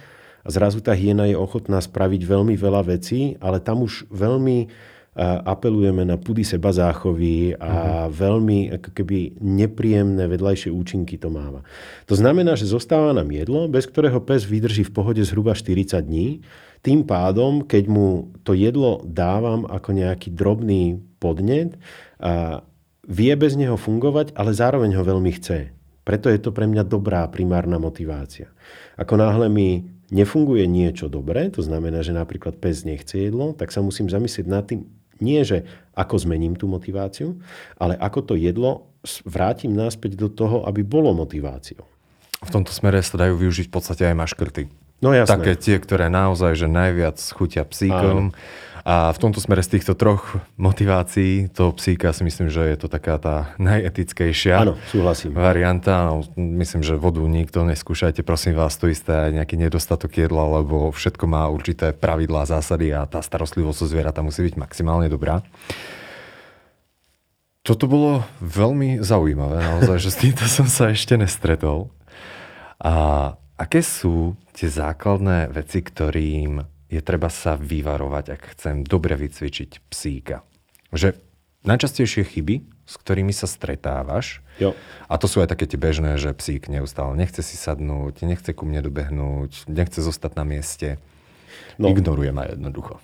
a 0.45 0.49
zrazu 0.49 0.81
tá 0.81 0.97
hiena 0.97 1.29
je 1.29 1.37
ochotná 1.37 1.77
spraviť 1.81 2.25
veľmi 2.25 2.57
veľa 2.57 2.89
vecí, 2.89 3.37
ale 3.43 3.61
tam 3.61 3.85
už 3.85 4.09
veľmi 4.09 4.71
apelujeme 5.19 6.07
na 6.07 6.15
pudy 6.15 6.47
seba 6.47 6.71
záchovy 6.71 7.59
a 7.59 8.07
uh-huh. 8.07 8.15
veľmi 8.15 8.79
ako 8.79 8.91
keby 8.95 9.43
nepríjemné 9.43 10.31
vedľajšie 10.31 10.71
účinky 10.71 11.19
to 11.19 11.27
máva. 11.27 11.67
To 12.07 12.15
znamená, 12.15 12.55
že 12.55 12.71
zostáva 12.71 13.11
nám 13.11 13.35
jedlo, 13.35 13.67
bez 13.67 13.91
ktorého 13.91 14.23
pes 14.23 14.47
vydrží 14.47 14.87
v 14.87 14.95
pohode 14.95 15.23
zhruba 15.27 15.59
40 15.59 15.99
dní. 15.99 16.47
Tým 16.87 17.03
pádom, 17.03 17.67
keď 17.67 17.85
mu 17.91 18.31
to 18.47 18.55
jedlo 18.55 19.03
dávam 19.03 19.67
ako 19.67 19.91
nejaký 19.91 20.31
drobný 20.31 21.03
podnet, 21.19 21.75
a 22.23 22.63
vie 23.07 23.33
bez 23.35 23.59
neho 23.59 23.75
fungovať, 23.75 24.35
ale 24.39 24.55
zároveň 24.55 24.95
ho 24.95 25.03
veľmi 25.03 25.35
chce. 25.35 25.75
Preto 26.07 26.31
je 26.31 26.39
to 26.39 26.55
pre 26.55 26.65
mňa 26.71 26.87
dobrá 26.87 27.27
primárna 27.29 27.77
motivácia. 27.77 28.49
Ako 28.95 29.19
náhle 29.19 29.51
mi 29.51 29.91
nefunguje 30.09 30.65
niečo 30.65 31.13
dobré, 31.13 31.53
to 31.53 31.61
znamená, 31.61 32.01
že 32.01 32.17
napríklad 32.17 32.57
pes 32.57 32.85
nechce 32.89 33.29
jedlo, 33.29 33.53
tak 33.53 33.69
sa 33.69 33.85
musím 33.85 34.09
zamyslieť 34.09 34.47
nad 34.49 34.65
tým, 34.65 34.89
nie, 35.21 35.41
že 35.43 35.67
ako 35.95 36.15
zmením 36.23 36.55
tú 36.55 36.71
motiváciu, 36.71 37.39
ale 37.79 37.99
ako 37.99 38.33
to 38.33 38.35
jedlo 38.39 38.87
vrátim 39.27 39.75
náspäť 39.75 40.19
do 40.19 40.29
toho, 40.31 40.67
aby 40.67 40.83
bolo 40.83 41.15
motiváciou. 41.15 41.83
V 42.39 42.51
tomto 42.55 42.71
smere 42.71 43.03
sa 43.03 43.19
dajú 43.19 43.35
využiť 43.35 43.67
v 43.67 43.73
podstate 43.73 44.03
aj 44.07 44.15
maškrty. 44.15 44.63
No 44.99 45.15
jasné. 45.15 45.31
Také 45.31 45.53
tie, 45.55 45.77
ktoré 45.79 46.11
naozaj 46.11 46.59
že 46.59 46.67
najviac 46.67 47.19
chutia 47.35 47.63
psíkom. 47.63 48.35
Áno. 48.35 48.37
A 48.89 49.13
v 49.13 49.21
tomto 49.21 49.37
smere 49.37 49.61
z 49.61 49.77
týchto 49.77 49.93
troch 49.93 50.41
motivácií 50.57 51.53
toho 51.53 51.77
psíka 51.77 52.09
si 52.17 52.25
myslím, 52.25 52.49
že 52.49 52.73
je 52.73 52.77
to 52.81 52.89
taká 52.89 53.21
tá 53.21 53.53
najetickejšia 53.61 54.65
Áno, 54.65 54.81
súhlasím. 54.89 55.37
varianta. 55.37 56.09
No, 56.09 56.25
myslím, 56.41 56.81
že 56.81 56.97
vodu 56.97 57.21
nikto 57.21 57.69
neskúšajte, 57.69 58.25
prosím 58.25 58.57
vás, 58.57 58.81
to 58.81 58.89
isté 58.89 59.29
aj 59.29 59.45
nejaký 59.45 59.61
nedostatok 59.61 60.25
jedla, 60.25 60.65
lebo 60.65 60.89
všetko 60.89 61.21
má 61.29 61.45
určité 61.53 61.93
pravidlá, 61.93 62.49
zásady 62.49 62.97
a 62.97 63.05
tá 63.05 63.21
starostlivosť 63.21 63.85
o 63.85 63.87
zvieratá 63.93 64.25
musí 64.25 64.41
byť 64.49 64.57
maximálne 64.57 65.13
dobrá. 65.13 65.45
Toto 67.61 67.85
bolo 67.85 68.25
veľmi 68.41 69.05
zaujímavé, 69.05 69.69
naozaj, 69.69 70.01
že 70.01 70.11
s 70.17 70.17
týmto 70.17 70.49
som 70.65 70.65
sa 70.65 70.89
ešte 70.89 71.13
nestretol. 71.21 71.93
A 72.81 73.37
aké 73.61 73.85
sú 73.85 74.33
tie 74.57 74.73
základné 74.73 75.53
veci, 75.53 75.85
ktorým 75.85 76.78
je 76.89 77.01
treba 77.05 77.29
sa 77.29 77.55
vyvarovať, 77.55 78.25
ak 78.33 78.43
chcem 78.57 78.85
dobre 78.85 79.17
vycvičiť 79.17 79.85
psíka. 79.93 80.45
Že 80.93 81.21
najčastejšie 81.69 82.25
chyby, 82.25 82.65
s 82.89 82.95
ktorými 82.97 83.37
sa 83.37 83.45
stretávaš, 83.45 84.41
jo. 84.57 84.73
a 85.05 85.15
to 85.21 85.29
sú 85.29 85.45
aj 85.45 85.53
také 85.53 85.69
tie 85.69 85.77
bežné, 85.77 86.17
že 86.17 86.33
psík 86.33 86.73
neustále 86.73 87.13
nechce 87.13 87.45
si 87.45 87.61
sadnúť, 87.61 88.25
nechce 88.25 88.57
ku 88.57 88.65
mne 88.65 88.81
dobehnúť, 88.81 89.69
nechce 89.69 90.01
zostať 90.01 90.33
na 90.41 90.45
mieste, 90.49 90.97
no. 91.77 91.93
ignoruje 91.93 92.33
ma 92.33 92.49
jednoducho. 92.49 92.97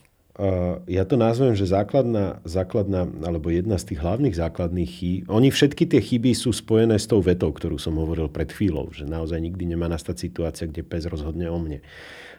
Ja 0.90 1.06
to 1.06 1.14
nazvem, 1.14 1.54
že 1.54 1.70
základná, 1.70 2.42
základná, 2.42 3.06
alebo 3.22 3.54
jedna 3.54 3.78
z 3.78 3.94
tých 3.94 4.02
hlavných 4.02 4.34
základných 4.34 4.90
chýb, 4.90 5.20
oni 5.30 5.54
všetky 5.54 5.86
tie 5.86 6.02
chyby 6.02 6.34
sú 6.34 6.50
spojené 6.50 6.98
s 6.98 7.06
tou 7.06 7.22
vetou, 7.22 7.54
ktorú 7.54 7.78
som 7.78 7.94
hovoril 8.02 8.26
pred 8.26 8.50
chvíľou, 8.50 8.90
že 8.90 9.06
naozaj 9.06 9.38
nikdy 9.38 9.62
nemá 9.78 9.86
nastať 9.86 10.18
situácia, 10.18 10.66
kde 10.66 10.82
pes 10.82 11.06
rozhodne 11.06 11.46
o 11.46 11.58
mne. 11.62 11.86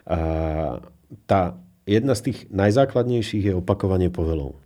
Uh, 0.03 0.83
tá 1.23 1.55
jedna 1.87 2.19
z 2.19 2.31
tých 2.31 2.39
najzákladnejších 2.51 3.47
je 3.47 3.53
opakovanie 3.55 4.11
povelov. 4.11 4.59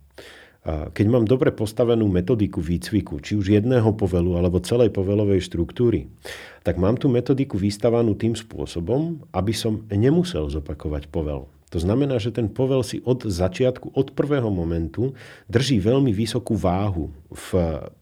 Keď 0.66 1.06
mám 1.08 1.24
dobre 1.24 1.56
postavenú 1.56 2.04
metodiku 2.04 2.60
výcviku, 2.60 3.16
či 3.24 3.32
už 3.32 3.48
jedného 3.48 3.96
povelu 3.96 4.36
alebo 4.36 4.60
celej 4.60 4.92
povelovej 4.92 5.40
štruktúry, 5.48 6.12
tak 6.60 6.76
mám 6.76 7.00
tú 7.00 7.08
metodiku 7.08 7.56
vystavanú 7.56 8.12
tým 8.12 8.36
spôsobom, 8.36 9.24
aby 9.32 9.56
som 9.56 9.88
nemusel 9.88 10.52
zopakovať 10.52 11.08
povel. 11.08 11.48
To 11.70 11.78
znamená, 11.78 12.18
že 12.18 12.34
ten 12.34 12.50
povel 12.50 12.82
si 12.82 12.98
od 13.06 13.22
začiatku, 13.22 13.94
od 13.94 14.12
prvého 14.18 14.50
momentu 14.50 15.14
drží 15.46 15.78
veľmi 15.78 16.10
vysokú 16.10 16.58
váhu 16.58 17.14
v 17.30 17.48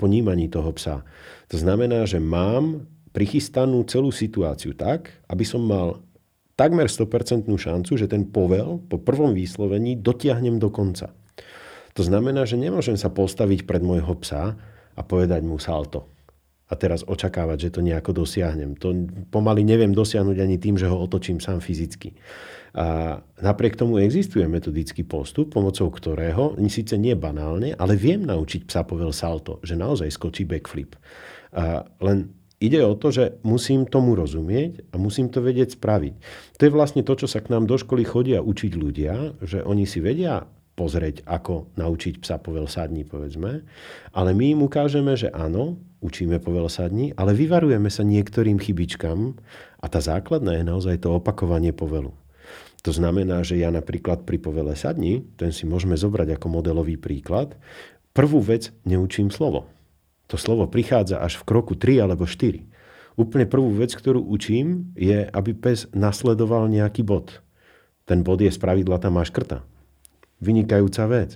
ponímaní 0.00 0.48
toho 0.48 0.72
psa. 0.72 1.04
To 1.52 1.57
znamená, 1.61 2.09
že 2.09 2.16
mám 2.16 2.88
prichystanú 3.12 3.85
celú 3.85 4.09
situáciu 4.09 4.72
tak, 4.72 5.12
aby 5.28 5.44
som 5.44 5.61
mal 5.64 6.00
takmer 6.57 6.88
100% 6.88 7.44
šancu, 7.44 7.92
že 7.94 8.11
ten 8.11 8.24
povel 8.26 8.81
po 8.88 8.96
prvom 8.98 9.37
výslovení 9.37 10.00
dotiahnem 10.00 10.57
do 10.57 10.72
konca. 10.72 11.12
To 11.94 12.02
znamená, 12.02 12.48
že 12.48 12.59
nemôžem 12.59 12.96
sa 12.96 13.12
postaviť 13.12 13.68
pred 13.68 13.83
môjho 13.85 14.14
psa 14.22 14.57
a 14.96 15.00
povedať 15.04 15.44
mu 15.44 15.61
salto. 15.61 16.09
A 16.68 16.76
teraz 16.76 17.00
očakávať, 17.02 17.68
že 17.68 17.72
to 17.74 17.81
nejako 17.81 18.12
dosiahnem. 18.12 18.76
To 18.81 18.92
pomaly 19.33 19.64
neviem 19.64 19.90
dosiahnuť 19.90 20.37
ani 20.37 20.57
tým, 20.61 20.76
že 20.76 20.85
ho 20.85 21.00
otočím 21.00 21.40
sám 21.40 21.64
fyzicky. 21.64 22.12
A 22.76 23.18
napriek 23.40 23.76
tomu 23.76 23.96
existuje 24.02 24.44
metodický 24.44 25.07
postup, 25.07 25.54
pomocou 25.54 25.88
ktorého, 25.88 26.57
síce 26.68 27.00
nie 27.00 27.16
banálne, 27.16 27.72
ale 27.78 27.96
viem 27.96 28.24
naučiť 28.28 28.68
psa 28.68 28.85
povel 28.85 29.14
salto, 29.14 29.62
že 29.64 29.78
naozaj 29.78 30.12
skočí 30.12 30.44
backflip. 30.44 30.96
A 31.57 31.88
len 32.04 32.38
Ide 32.59 32.83
o 32.83 32.98
to, 32.98 33.14
že 33.14 33.38
musím 33.46 33.87
tomu 33.87 34.18
rozumieť 34.18 34.90
a 34.90 34.98
musím 34.98 35.31
to 35.31 35.38
vedieť 35.38 35.78
spraviť. 35.78 36.14
To 36.59 36.62
je 36.66 36.74
vlastne 36.74 37.07
to, 37.07 37.14
čo 37.14 37.31
sa 37.31 37.38
k 37.38 37.54
nám 37.54 37.70
do 37.70 37.78
školy 37.78 38.02
chodia 38.02 38.42
učiť 38.42 38.72
ľudia, 38.74 39.38
že 39.46 39.62
oni 39.62 39.87
si 39.87 40.02
vedia 40.02 40.42
pozrieť, 40.74 41.22
ako 41.26 41.70
naučiť 41.78 42.18
psa 42.18 42.42
povel 42.42 42.66
sadni, 42.66 43.07
povedzme. 43.07 43.62
Ale 44.11 44.31
my 44.35 44.59
im 44.59 44.66
ukážeme, 44.66 45.14
že 45.14 45.31
áno, 45.31 45.78
učíme 46.02 46.42
povel 46.42 46.66
sadni, 46.66 47.14
ale 47.14 47.35
vyvarujeme 47.35 47.90
sa 47.94 48.02
niektorým 48.02 48.59
chybičkám 48.59 49.38
a 49.78 49.87
tá 49.87 50.02
základná 50.02 50.59
je 50.59 50.66
naozaj 50.66 51.02
to 51.02 51.14
opakovanie 51.14 51.70
povelu. 51.70 52.11
To 52.87 52.95
znamená, 52.95 53.43
že 53.43 53.59
ja 53.59 53.75
napríklad 53.75 54.23
pri 54.23 54.38
povele 54.38 54.79
sadni, 54.79 55.27
ten 55.35 55.51
si 55.51 55.67
môžeme 55.67 55.99
zobrať 55.99 56.38
ako 56.38 56.47
modelový 56.47 56.95
príklad, 56.95 57.59
prvú 58.14 58.38
vec 58.38 58.71
neučím 58.87 59.35
slovo. 59.35 59.67
To 60.29 60.37
slovo 60.38 60.69
prichádza 60.69 61.19
až 61.19 61.41
v 61.41 61.47
kroku 61.49 61.75
3 61.75 62.05
alebo 62.07 62.29
4. 62.29 62.62
Úplne 63.19 63.51
prvú 63.51 63.75
vec, 63.75 63.91
ktorú 63.91 64.23
učím, 64.23 64.95
je, 64.95 65.27
aby 65.27 65.51
pes 65.57 65.91
nasledoval 65.91 66.71
nejaký 66.71 67.03
bod. 67.03 67.43
Ten 68.07 68.23
bod 68.23 68.38
je 68.38 68.53
spravidla 68.53 69.02
tá 69.02 69.11
maškrta. 69.11 69.67
Vynikajúca 70.38 71.02
vec. 71.11 71.35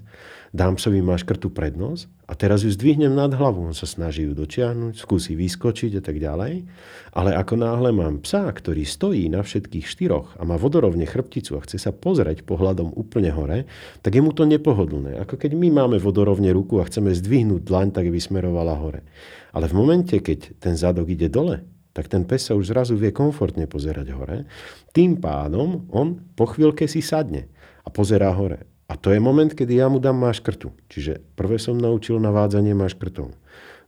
Dám 0.55 0.79
psovi 0.79 1.03
maškrtu 1.03 1.51
prednosť 1.51 2.07
a 2.33 2.35
teraz 2.35 2.65
ju 2.65 2.73
zdvihnem 2.73 3.13
nad 3.13 3.29
hlavu. 3.29 3.61
On 3.61 3.77
sa 3.77 3.85
snaží 3.85 4.25
ju 4.25 4.33
dotiahnuť, 4.33 4.97
skúsi 4.97 5.37
vyskočiť 5.37 6.01
a 6.01 6.03
tak 6.03 6.17
ďalej. 6.17 6.65
Ale 7.13 7.37
ako 7.37 7.61
náhle 7.61 7.93
mám 7.93 8.25
psa, 8.25 8.49
ktorý 8.49 8.89
stojí 8.89 9.29
na 9.29 9.45
všetkých 9.45 9.85
štyroch 9.85 10.41
a 10.41 10.49
má 10.49 10.57
vodorovne 10.57 11.05
chrbticu 11.05 11.61
a 11.61 11.65
chce 11.69 11.77
sa 11.77 11.93
pozrieť 11.93 12.49
pohľadom 12.49 12.97
úplne 12.97 13.29
hore, 13.37 13.69
tak 14.01 14.17
je 14.17 14.25
mu 14.25 14.33
to 14.33 14.49
nepohodlné. 14.49 15.21
Ako 15.29 15.37
keď 15.37 15.53
my 15.53 15.69
máme 15.77 16.01
vodorovne 16.01 16.49
ruku 16.57 16.81
a 16.81 16.89
chceme 16.89 17.13
zdvihnúť 17.13 17.69
dlaň, 17.69 17.93
tak 17.93 18.09
by 18.09 18.17
smerovala 18.17 18.81
hore. 18.81 19.05
Ale 19.53 19.69
v 19.69 19.77
momente, 19.77 20.17
keď 20.17 20.57
ten 20.57 20.73
zadok 20.73 21.13
ide 21.13 21.29
dole, 21.29 21.69
tak 21.93 22.09
ten 22.09 22.25
pes 22.25 22.49
sa 22.49 22.57
už 22.57 22.73
zrazu 22.73 22.97
vie 22.97 23.13
komfortne 23.13 23.69
pozerať 23.69 24.09
hore. 24.17 24.49
Tým 24.97 25.21
pádom 25.21 25.85
on 25.93 26.33
po 26.33 26.49
chvíľke 26.49 26.89
si 26.89 27.05
sadne 27.05 27.53
a 27.85 27.93
pozerá 27.93 28.33
hore. 28.33 28.72
A 28.93 29.01
to 29.01 29.09
je 29.09 29.25
moment, 29.25 29.49
kedy 29.49 29.81
ja 29.81 29.89
mu 29.89 29.97
dám 29.97 30.21
maškrtu. 30.21 30.69
Čiže 30.93 31.25
prvé 31.33 31.57
som 31.57 31.81
naučil 31.81 32.21
navádzanie 32.21 32.77
maškrtov. 32.77 33.33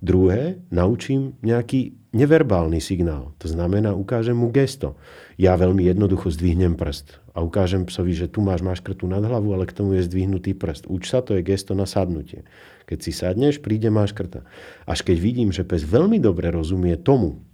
Druhé, 0.01 0.65
naučím 0.73 1.37
nejaký 1.45 1.93
neverbálny 2.17 2.81
signál. 2.81 3.37
To 3.45 3.53
znamená, 3.53 3.93
ukážem 3.93 4.33
mu 4.33 4.49
gesto. 4.49 4.97
Ja 5.37 5.61
veľmi 5.61 5.85
jednoducho 5.85 6.33
zdvihnem 6.33 6.73
prst 6.81 7.21
a 7.37 7.45
ukážem 7.45 7.85
psovi, 7.85 8.17
že 8.17 8.33
tu 8.33 8.41
máš 8.41 8.65
maškrtu 8.65 9.05
nad 9.05 9.21
hlavu, 9.21 9.53
ale 9.53 9.69
k 9.69 9.77
tomu 9.77 10.01
je 10.01 10.09
zdvihnutý 10.09 10.57
prst. 10.57 10.89
Uč 10.89 11.13
sa, 11.13 11.21
to 11.21 11.37
je 11.37 11.45
gesto 11.45 11.77
na 11.77 11.85
sadnutie. 11.85 12.49
Keď 12.89 12.99
si 13.05 13.13
sadneš, 13.13 13.61
príde 13.61 13.93
maškrta. 13.93 14.41
Až 14.89 15.05
keď 15.05 15.17
vidím, 15.21 15.53
že 15.53 15.69
pes 15.69 15.85
veľmi 15.85 16.17
dobre 16.17 16.49
rozumie 16.49 16.97
tomu, 16.97 17.45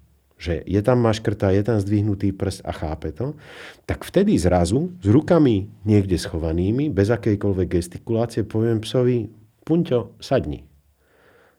že 0.41 0.65
je 0.65 0.81
tam 0.81 1.05
maškrta, 1.05 1.53
je 1.53 1.61
tam 1.61 1.77
zdvihnutý 1.77 2.33
prst 2.33 2.65
a 2.65 2.73
chápe 2.73 3.13
to, 3.13 3.37
tak 3.85 4.09
vtedy 4.09 4.41
zrazu 4.41 4.89
s 4.97 5.07
rukami 5.07 5.69
niekde 5.85 6.17
schovanými, 6.17 6.89
bez 6.89 7.13
akejkoľvek 7.13 7.69
gestikulácie, 7.69 8.49
poviem 8.49 8.81
psovi, 8.81 9.29
Punťo, 9.61 10.17
sadni. 10.17 10.65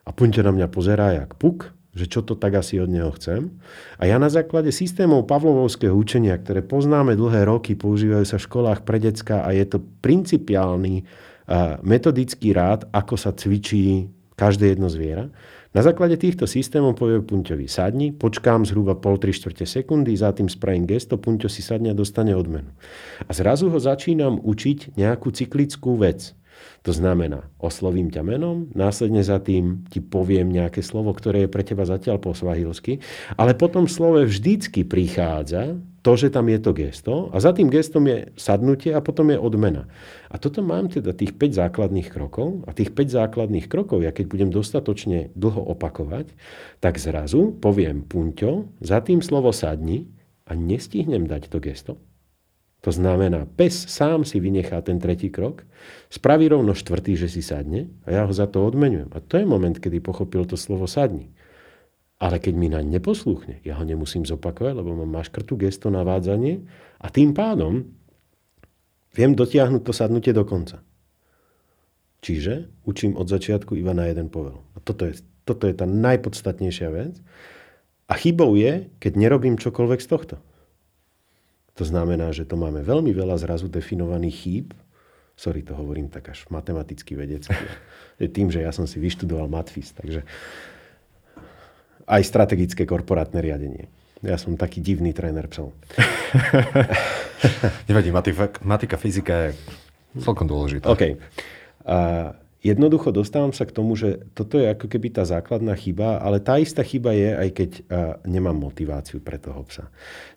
A 0.04 0.10
Punťo 0.10 0.42
na 0.42 0.52
mňa 0.52 0.68
pozerá 0.74 1.14
jak 1.14 1.38
puk, 1.38 1.78
že 1.94 2.10
čo 2.10 2.26
to 2.26 2.34
tak 2.34 2.58
asi 2.58 2.82
od 2.82 2.90
neho 2.90 3.14
chcem. 3.14 3.54
A 4.02 4.10
ja 4.10 4.18
na 4.18 4.34
základe 4.34 4.74
systémov 4.74 5.30
Pavlovovského 5.30 5.94
učenia, 5.94 6.34
ktoré 6.42 6.66
poznáme 6.66 7.14
dlhé 7.14 7.46
roky, 7.46 7.78
používajú 7.78 8.26
sa 8.26 8.42
v 8.42 8.48
školách 8.50 8.82
pre 8.82 8.98
decka 8.98 9.46
a 9.46 9.54
je 9.54 9.64
to 9.68 9.78
principiálny 10.02 11.06
metodický 11.84 12.56
rád, 12.56 12.88
ako 12.96 13.16
sa 13.20 13.36
cvičí 13.36 14.08
každé 14.40 14.74
jedno 14.74 14.90
zviera, 14.90 15.30
na 15.72 15.82
základe 15.82 16.20
týchto 16.20 16.44
systémov 16.44 17.00
povie 17.00 17.24
Punťovi 17.24 17.64
sadni, 17.64 18.12
počkám 18.12 18.68
zhruba 18.68 19.00
pol 19.00 19.16
3 19.16 19.32
čtvrte 19.32 19.64
sekundy, 19.64 20.12
za 20.20 20.36
tým 20.36 20.52
spravím 20.52 20.84
gesto, 20.84 21.16
Punťo 21.16 21.48
si 21.48 21.64
sadne 21.64 21.92
a 21.92 21.98
dostane 21.98 22.36
odmenu. 22.36 22.68
A 23.24 23.32
zrazu 23.32 23.72
ho 23.72 23.80
začínam 23.80 24.44
učiť 24.44 25.00
nejakú 25.00 25.32
cyklickú 25.32 25.96
vec. 25.96 26.36
To 26.82 26.92
znamená, 26.92 27.46
oslovím 27.62 28.10
ťa 28.10 28.22
menom, 28.26 28.70
následne 28.74 29.22
za 29.22 29.38
tým 29.38 29.86
ti 29.88 30.02
poviem 30.02 30.50
nejaké 30.50 30.82
slovo, 30.82 31.14
ktoré 31.14 31.46
je 31.46 31.54
pre 31.54 31.64
teba 31.64 31.86
zatiaľ 31.86 32.18
po 32.20 32.34
svahilsky, 32.34 33.02
ale 33.38 33.54
potom 33.54 33.86
slove 33.86 34.26
vždycky 34.26 34.86
prichádza 34.86 35.78
to, 36.02 36.18
že 36.18 36.34
tam 36.34 36.50
je 36.50 36.60
to 36.62 36.72
gesto 36.74 37.30
a 37.30 37.38
za 37.38 37.54
tým 37.54 37.70
gestom 37.70 38.10
je 38.10 38.34
sadnutie 38.34 38.90
a 38.92 39.02
potom 39.06 39.30
je 39.30 39.38
odmena. 39.38 39.86
A 40.34 40.42
toto 40.42 40.66
mám 40.66 40.90
teda 40.90 41.14
tých 41.14 41.38
5 41.38 41.58
základných 41.62 42.10
krokov 42.10 42.66
a 42.66 42.74
tých 42.74 42.94
5 42.94 43.18
základných 43.22 43.70
krokov, 43.70 44.02
ja 44.02 44.10
keď 44.10 44.26
budem 44.30 44.50
dostatočne 44.50 45.30
dlho 45.38 45.62
opakovať, 45.78 46.34
tak 46.82 46.98
zrazu 46.98 47.54
poviem 47.58 48.02
punťo, 48.06 48.82
za 48.82 49.00
tým 49.06 49.22
slovo 49.22 49.54
sadni 49.54 50.10
a 50.50 50.58
nestihnem 50.58 51.30
dať 51.30 51.54
to 51.54 51.58
gesto 51.62 51.94
to 52.82 52.90
znamená, 52.90 53.46
pes 53.46 53.78
sám 53.86 54.26
si 54.26 54.42
vynechá 54.42 54.82
ten 54.82 54.98
tretí 54.98 55.30
krok, 55.30 55.70
spraví 56.10 56.50
rovno 56.50 56.74
štvrtý, 56.74 57.14
že 57.14 57.30
si 57.30 57.46
sadne 57.46 57.94
a 58.10 58.10
ja 58.10 58.22
ho 58.26 58.34
za 58.34 58.50
to 58.50 58.66
odmenujem. 58.66 59.06
A 59.14 59.22
to 59.22 59.38
je 59.38 59.46
moment, 59.46 59.78
kedy 59.78 60.02
pochopil 60.02 60.50
to 60.50 60.58
slovo 60.58 60.90
sadni. 60.90 61.30
Ale 62.22 62.38
keď 62.38 62.54
mi 62.54 62.70
naň 62.70 62.86
neposlúchne, 62.86 63.66
ja 63.66 63.82
ho 63.82 63.84
nemusím 63.84 64.30
zopakovať, 64.30 64.78
lebo 64.78 64.94
mám 64.94 65.10
maškrtu 65.10 65.58
gesto 65.58 65.90
navádzanie 65.90 66.62
a 67.02 67.10
tým 67.10 67.34
pádom 67.34 67.90
viem 69.18 69.34
dotiahnuť 69.34 69.82
to 69.82 69.90
sadnutie 69.90 70.30
do 70.30 70.46
konca. 70.46 70.86
Čiže 72.22 72.70
učím 72.86 73.18
od 73.18 73.26
začiatku 73.26 73.74
iba 73.74 73.98
na 73.98 74.06
jeden 74.06 74.30
povel. 74.30 74.62
A 74.78 74.86
toto 74.86 75.10
je, 75.10 75.18
toto 75.50 75.66
je 75.66 75.74
tá 75.74 75.90
najpodstatnejšia 75.90 76.90
vec. 76.94 77.18
A 78.06 78.14
chybou 78.14 78.54
je, 78.54 78.94
keď 79.02 79.18
nerobím 79.18 79.58
čokoľvek 79.58 80.00
z 80.06 80.08
tohto. 80.08 80.36
To 81.82 81.84
znamená, 81.88 82.30
že 82.30 82.46
to 82.46 82.54
máme 82.54 82.86
veľmi 82.86 83.10
veľa 83.10 83.42
zrazu 83.42 83.66
definovaných 83.66 84.38
chýb. 84.38 84.68
Sorry, 85.34 85.66
to 85.66 85.74
hovorím 85.74 86.14
tak 86.14 86.30
až 86.30 86.46
matematicky 86.54 87.18
vedecky. 87.18 87.58
Tým, 88.38 88.54
že 88.54 88.62
ja 88.62 88.70
som 88.70 88.86
si 88.86 89.02
vyštudoval 89.02 89.50
Matfis, 89.50 89.90
takže 89.98 90.22
aj 92.12 92.22
strategické 92.28 92.84
korporátne 92.84 93.40
riadenie. 93.40 93.88
Ja 94.22 94.36
som 94.38 94.60
taký 94.60 94.84
divný 94.84 95.16
tréner 95.16 95.48
psov. 95.48 95.72
Nevadí, 97.90 98.12
matika, 98.12 98.52
matika, 98.62 99.00
fyzika 99.00 99.50
je 99.50 99.52
celkom 100.20 100.46
dôležitá. 100.46 100.92
OK. 100.92 101.18
A 101.88 101.98
jednoducho 102.62 103.10
dostávam 103.10 103.50
sa 103.50 103.66
k 103.66 103.74
tomu, 103.74 103.98
že 103.98 104.22
toto 104.38 104.62
je 104.62 104.70
ako 104.70 104.86
keby 104.86 105.10
tá 105.10 105.26
základná 105.26 105.74
chyba, 105.74 106.22
ale 106.22 106.38
tá 106.38 106.62
istá 106.62 106.86
chyba 106.86 107.18
je, 107.18 107.34
aj 107.34 107.50
keď 107.50 107.72
nemám 108.30 108.54
motiváciu 108.54 109.18
pre 109.24 109.42
toho 109.42 109.66
psa. 109.66 109.90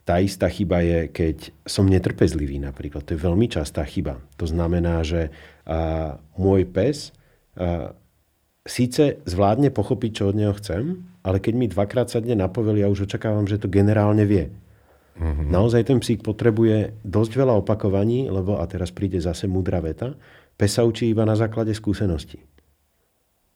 Tá 0.08 0.16
istá 0.16 0.48
chyba 0.48 0.80
je, 0.80 1.12
keď 1.12 1.52
som 1.68 1.84
netrpezlivý 1.84 2.56
napríklad. 2.64 3.04
To 3.04 3.12
je 3.12 3.20
veľmi 3.20 3.52
častá 3.52 3.84
chyba. 3.84 4.16
To 4.40 4.48
znamená, 4.48 5.04
že 5.04 5.28
môj 6.40 6.64
pes 6.72 7.12
síce 8.64 9.20
zvládne 9.28 9.68
pochopiť, 9.68 10.10
čo 10.16 10.32
od 10.32 10.40
neho 10.40 10.56
chcem, 10.56 11.04
ale 11.24 11.40
keď 11.40 11.54
mi 11.56 11.66
dvakrát 11.72 12.12
sadne 12.12 12.36
na 12.36 12.52
povel, 12.52 12.78
ja 12.78 12.92
už 12.92 13.08
očakávam, 13.08 13.48
že 13.48 13.56
to 13.56 13.72
generálne 13.72 14.28
vie. 14.28 14.52
Mm-hmm. 15.16 15.48
Naozaj 15.48 15.88
ten 15.88 15.98
psík 15.98 16.20
potrebuje 16.20 17.00
dosť 17.00 17.32
veľa 17.40 17.54
opakovaní, 17.64 18.28
lebo 18.28 18.60
a 18.60 18.64
teraz 18.68 18.92
príde 18.92 19.16
zase 19.16 19.48
múdra 19.48 19.80
veta, 19.80 20.12
Pes 20.54 20.78
sa 20.78 20.86
učí 20.86 21.10
iba 21.10 21.26
na 21.26 21.34
základe 21.34 21.74
skúseností. 21.74 22.38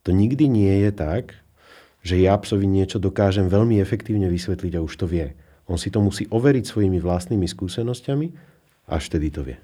To 0.02 0.10
nikdy 0.10 0.50
nie 0.50 0.82
je 0.82 0.90
tak, 0.90 1.36
že 2.02 2.18
ja 2.18 2.34
psovi 2.38 2.66
niečo 2.66 2.98
dokážem 2.98 3.46
veľmi 3.46 3.78
efektívne 3.78 4.26
vysvetliť 4.26 4.72
a 4.78 4.82
už 4.82 4.94
to 4.98 5.06
vie. 5.06 5.34
On 5.68 5.76
si 5.76 5.92
to 5.92 6.00
musí 6.00 6.26
overiť 6.26 6.64
svojimi 6.64 6.98
vlastnými 6.98 7.44
skúsenosťami, 7.44 8.26
až 8.88 9.02
vtedy 9.12 9.28
to 9.28 9.44
vie. 9.44 9.58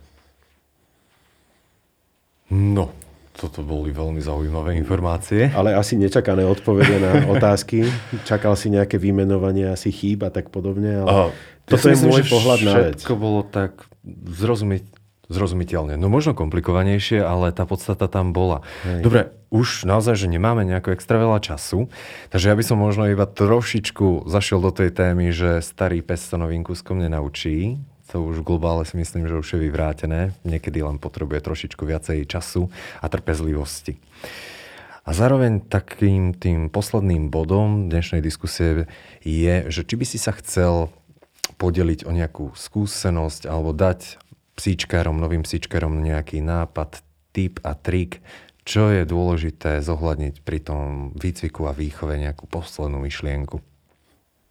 No, 2.52 2.92
toto 3.34 3.66
boli 3.66 3.90
veľmi 3.90 4.22
zaujímavé 4.22 4.78
informácie. 4.78 5.50
Ale 5.50 5.74
asi 5.74 5.98
nečakané 5.98 6.46
odpovede 6.46 7.02
na 7.02 7.12
otázky. 7.34 7.82
Čakal 8.22 8.54
si 8.54 8.70
nejaké 8.70 8.94
vymenovanie 8.96 9.66
asi 9.74 9.90
chýb 9.90 10.22
a 10.22 10.30
tak 10.30 10.54
podobne. 10.54 11.02
Ale 11.02 11.10
oh, 11.10 11.30
toto 11.66 11.90
je 11.90 11.98
môj 11.98 12.22
pohľad 12.30 12.60
na 12.62 12.72
vec. 12.78 13.02
Všetko 13.02 13.14
bolo 13.18 13.42
tak 13.42 13.90
zrozumieť, 14.30 14.86
Zrozumiteľne. 15.24 15.96
No 15.96 16.12
možno 16.12 16.36
komplikovanejšie, 16.36 17.24
ale 17.24 17.48
tá 17.48 17.64
podstata 17.64 18.12
tam 18.12 18.36
bola. 18.36 18.60
Hej. 18.84 19.00
Dobre, 19.00 19.20
už 19.48 19.88
naozaj, 19.88 20.20
že 20.20 20.28
nemáme 20.28 20.68
nejako 20.68 20.92
extra 20.92 21.16
veľa 21.16 21.40
času, 21.40 21.88
takže 22.28 22.52
ja 22.52 22.54
by 22.54 22.60
som 22.60 22.76
možno 22.76 23.08
iba 23.08 23.24
trošičku 23.24 24.28
zašiel 24.28 24.60
do 24.60 24.68
tej 24.68 24.92
témy, 24.92 25.32
že 25.32 25.64
starý 25.64 26.04
pes 26.04 26.28
sa 26.28 26.36
novým 26.36 26.60
kúskom 26.60 27.00
nenaučí. 27.00 27.80
To 28.12 28.20
už 28.20 28.44
v 28.44 28.48
globále 28.52 28.84
si 28.84 29.00
myslím, 29.00 29.24
že 29.24 29.38
už 29.38 29.56
je 29.56 29.64
vyvrátené. 29.64 30.36
Niekedy 30.44 30.84
len 30.84 31.00
potrebuje 31.00 31.40
trošičku 31.40 31.88
viacej 31.88 32.28
času 32.28 32.68
a 33.00 33.06
trpezlivosti. 33.08 33.96
A 35.04 35.12
zároveň 35.12 35.60
takým 35.60 36.32
tým 36.32 36.72
posledným 36.72 37.28
bodom 37.28 37.92
dnešnej 37.92 38.24
diskusie 38.24 38.88
je, 39.20 39.54
že 39.68 39.84
či 39.84 39.94
by 40.00 40.04
si 40.08 40.16
sa 40.16 40.32
chcel 40.32 40.88
podeliť 41.60 42.08
o 42.08 42.10
nejakú 42.12 42.56
skúsenosť 42.56 43.44
alebo 43.44 43.76
dať 43.76 44.16
psíčkárom, 44.56 45.20
novým 45.20 45.44
psíčkárom 45.44 46.00
nejaký 46.00 46.40
nápad, 46.40 47.04
tip 47.36 47.60
a 47.66 47.76
trik, 47.76 48.24
čo 48.64 48.88
je 48.88 49.04
dôležité 49.04 49.84
zohľadniť 49.84 50.40
pri 50.40 50.58
tom 50.64 51.12
výcviku 51.20 51.68
a 51.68 51.76
výchove 51.76 52.16
nejakú 52.16 52.48
poslednú 52.48 52.96
myšlienku? 53.04 53.60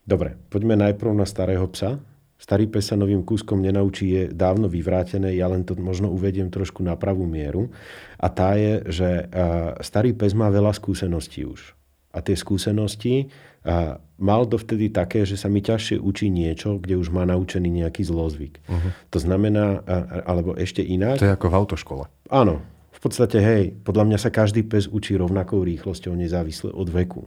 Dobre, 0.06 0.38
poďme 0.54 0.78
najprv 0.78 1.18
na 1.18 1.26
starého 1.26 1.66
psa. 1.74 1.97
Starý 2.44 2.68
pes 2.68 2.91
sa 2.91 3.00
novým 3.00 3.24
kúskom 3.24 3.64
nenaučí, 3.64 4.12
je 4.12 4.24
dávno 4.28 4.68
vyvrátené, 4.68 5.32
ja 5.39 5.48
len 5.48 5.64
to 5.64 5.80
možno 5.80 6.12
uvediem 6.12 6.52
trošku 6.52 6.84
na 6.84 7.00
pravú 7.00 7.24
mieru. 7.24 7.72
A 8.20 8.28
tá 8.28 8.60
je, 8.60 8.84
že 8.91 9.32
starý 9.80 10.12
pes 10.12 10.36
má 10.36 10.52
veľa 10.52 10.76
skúseností 10.76 11.48
už. 11.48 11.72
A 12.12 12.20
tie 12.20 12.36
skúsenosti 12.36 13.32
a 13.64 13.96
mal 14.20 14.44
dovtedy 14.44 14.91
také, 14.91 15.24
že 15.24 15.39
sa 15.39 15.48
mi 15.48 15.64
ťažšie 15.64 16.04
učí 16.04 16.28
niečo, 16.28 16.84
kde 16.84 17.00
už 17.00 17.16
má 17.16 17.24
naučený 17.24 17.80
nejaký 17.80 18.04
zlozvyk. 18.04 18.60
Uh-huh. 18.68 18.91
To 19.16 19.24
znamená, 19.24 19.80
alebo 20.28 20.52
ešte 20.60 20.84
inak... 20.84 21.24
To 21.24 21.32
je 21.32 21.36
ako 21.39 21.48
v 21.48 21.58
autoškole. 21.64 22.04
Áno. 22.28 22.60
V 22.91 23.00
podstate, 23.00 23.39
hej, 23.39 23.64
podľa 23.88 24.04
mňa 24.04 24.18
sa 24.20 24.36
každý 24.36 24.68
pes 24.68 24.91
učí 24.91 25.16
rovnakou 25.16 25.64
rýchlosťou, 25.64 26.12
nezávisle 26.12 26.76
od 26.76 26.91
veku. 26.91 27.24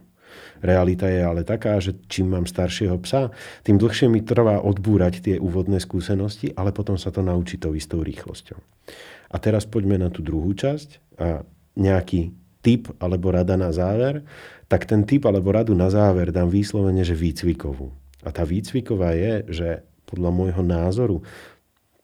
Realita 0.61 1.07
je 1.07 1.21
ale 1.23 1.43
taká, 1.43 1.79
že 1.81 1.97
čím 2.11 2.33
mám 2.33 2.49
staršieho 2.49 2.97
psa, 3.05 3.35
tým 3.63 3.77
dlhšie 3.77 4.09
mi 4.09 4.25
trvá 4.25 4.61
odbúrať 4.63 5.23
tie 5.23 5.37
úvodné 5.37 5.79
skúsenosti, 5.83 6.53
ale 6.57 6.73
potom 6.73 6.97
sa 6.97 7.13
to 7.13 7.21
naučí 7.21 7.61
tou 7.61 7.77
istou 7.77 8.01
rýchlosťou. 8.01 8.59
A 9.33 9.37
teraz 9.43 9.67
poďme 9.67 9.99
na 10.01 10.09
tú 10.09 10.23
druhú 10.23 10.55
časť. 10.55 11.19
A 11.21 11.43
nejaký 11.77 12.33
typ 12.65 12.91
alebo 12.99 13.31
rada 13.31 13.55
na 13.55 13.71
záver, 13.71 14.27
tak 14.67 14.91
ten 14.91 15.07
typ 15.07 15.23
alebo 15.29 15.55
radu 15.55 15.77
na 15.79 15.87
záver 15.87 16.35
dám 16.35 16.51
výslovene, 16.51 17.07
že 17.07 17.15
výcvikovú. 17.15 17.95
A 18.27 18.35
tá 18.35 18.43
výcviková 18.43 19.15
je, 19.15 19.35
že 19.47 19.69
podľa 20.07 20.31
môjho 20.35 20.63
názoru 20.67 21.23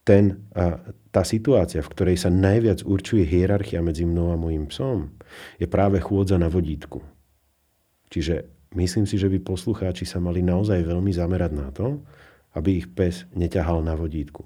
ten, 0.06 0.46
a, 0.54 0.78
tá 1.10 1.22
situácia, 1.26 1.82
v 1.82 1.90
ktorej 1.90 2.16
sa 2.22 2.30
najviac 2.30 2.86
určuje 2.86 3.26
hierarchia 3.26 3.82
medzi 3.82 4.06
mnou 4.06 4.30
a 4.30 4.38
mojim 4.38 4.70
psom, 4.70 5.14
je 5.58 5.66
práve 5.66 5.98
chôdza 5.98 6.38
na 6.38 6.46
vodítku. 6.46 7.02
Čiže 8.12 8.44
myslím 8.76 9.08
si, 9.08 9.16
že 9.16 9.32
by 9.32 9.40
poslucháči 9.40 10.04
sa 10.04 10.20
mali 10.20 10.44
naozaj 10.44 10.84
veľmi 10.84 11.08
zamerať 11.08 11.52
na 11.56 11.72
to, 11.72 12.04
aby 12.52 12.84
ich 12.84 12.92
pes 12.92 13.24
neťahal 13.32 13.80
na 13.80 13.96
vodítku. 13.96 14.44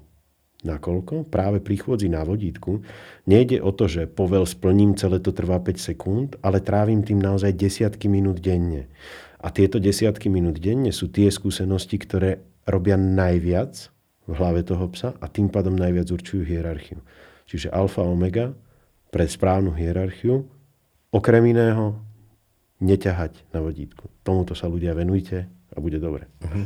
Nakoľko? 0.65 1.29
Práve 1.29 1.61
pri 1.61 1.77
chôdzi 1.77 2.09
na 2.09 2.25
vodítku 2.25 2.81
nejde 3.29 3.61
o 3.61 3.69
to, 3.75 3.85
že 3.85 4.09
povel 4.09 4.47
splním, 4.47 4.97
celé 4.97 5.21
to 5.21 5.29
trvá 5.29 5.61
5 5.61 5.77
sekúnd, 5.77 6.29
ale 6.41 6.63
trávim 6.63 7.05
tým 7.05 7.21
naozaj 7.21 7.53
desiatky 7.53 8.09
minút 8.09 8.41
denne. 8.41 8.89
A 9.37 9.53
tieto 9.53 9.77
desiatky 9.77 10.33
minút 10.33 10.57
denne 10.57 10.89
sú 10.89 11.13
tie 11.13 11.29
skúsenosti, 11.29 12.01
ktoré 12.01 12.41
robia 12.65 12.97
najviac 12.97 13.93
v 14.25 14.33
hlave 14.33 14.65
toho 14.65 14.89
psa 14.91 15.13
a 15.21 15.25
tým 15.29 15.47
pádom 15.53 15.77
najviac 15.77 16.09
určujú 16.09 16.41
hierarchiu. 16.41 17.05
Čiže 17.45 17.69
alfa 17.69 18.01
omega 18.01 18.57
pre 19.13 19.29
správnu 19.29 19.77
hierarchiu, 19.77 20.41
okrem 21.13 21.53
iného, 21.53 22.06
neťahať 22.79 23.33
na 23.51 23.59
vodítku. 23.59 24.09
Tomuto 24.21 24.53
sa 24.53 24.69
ľudia 24.69 24.93
venujte 24.93 25.49
a 25.73 25.77
bude 25.81 25.97
dobre. 25.97 26.29
Uh-huh. 26.41 26.65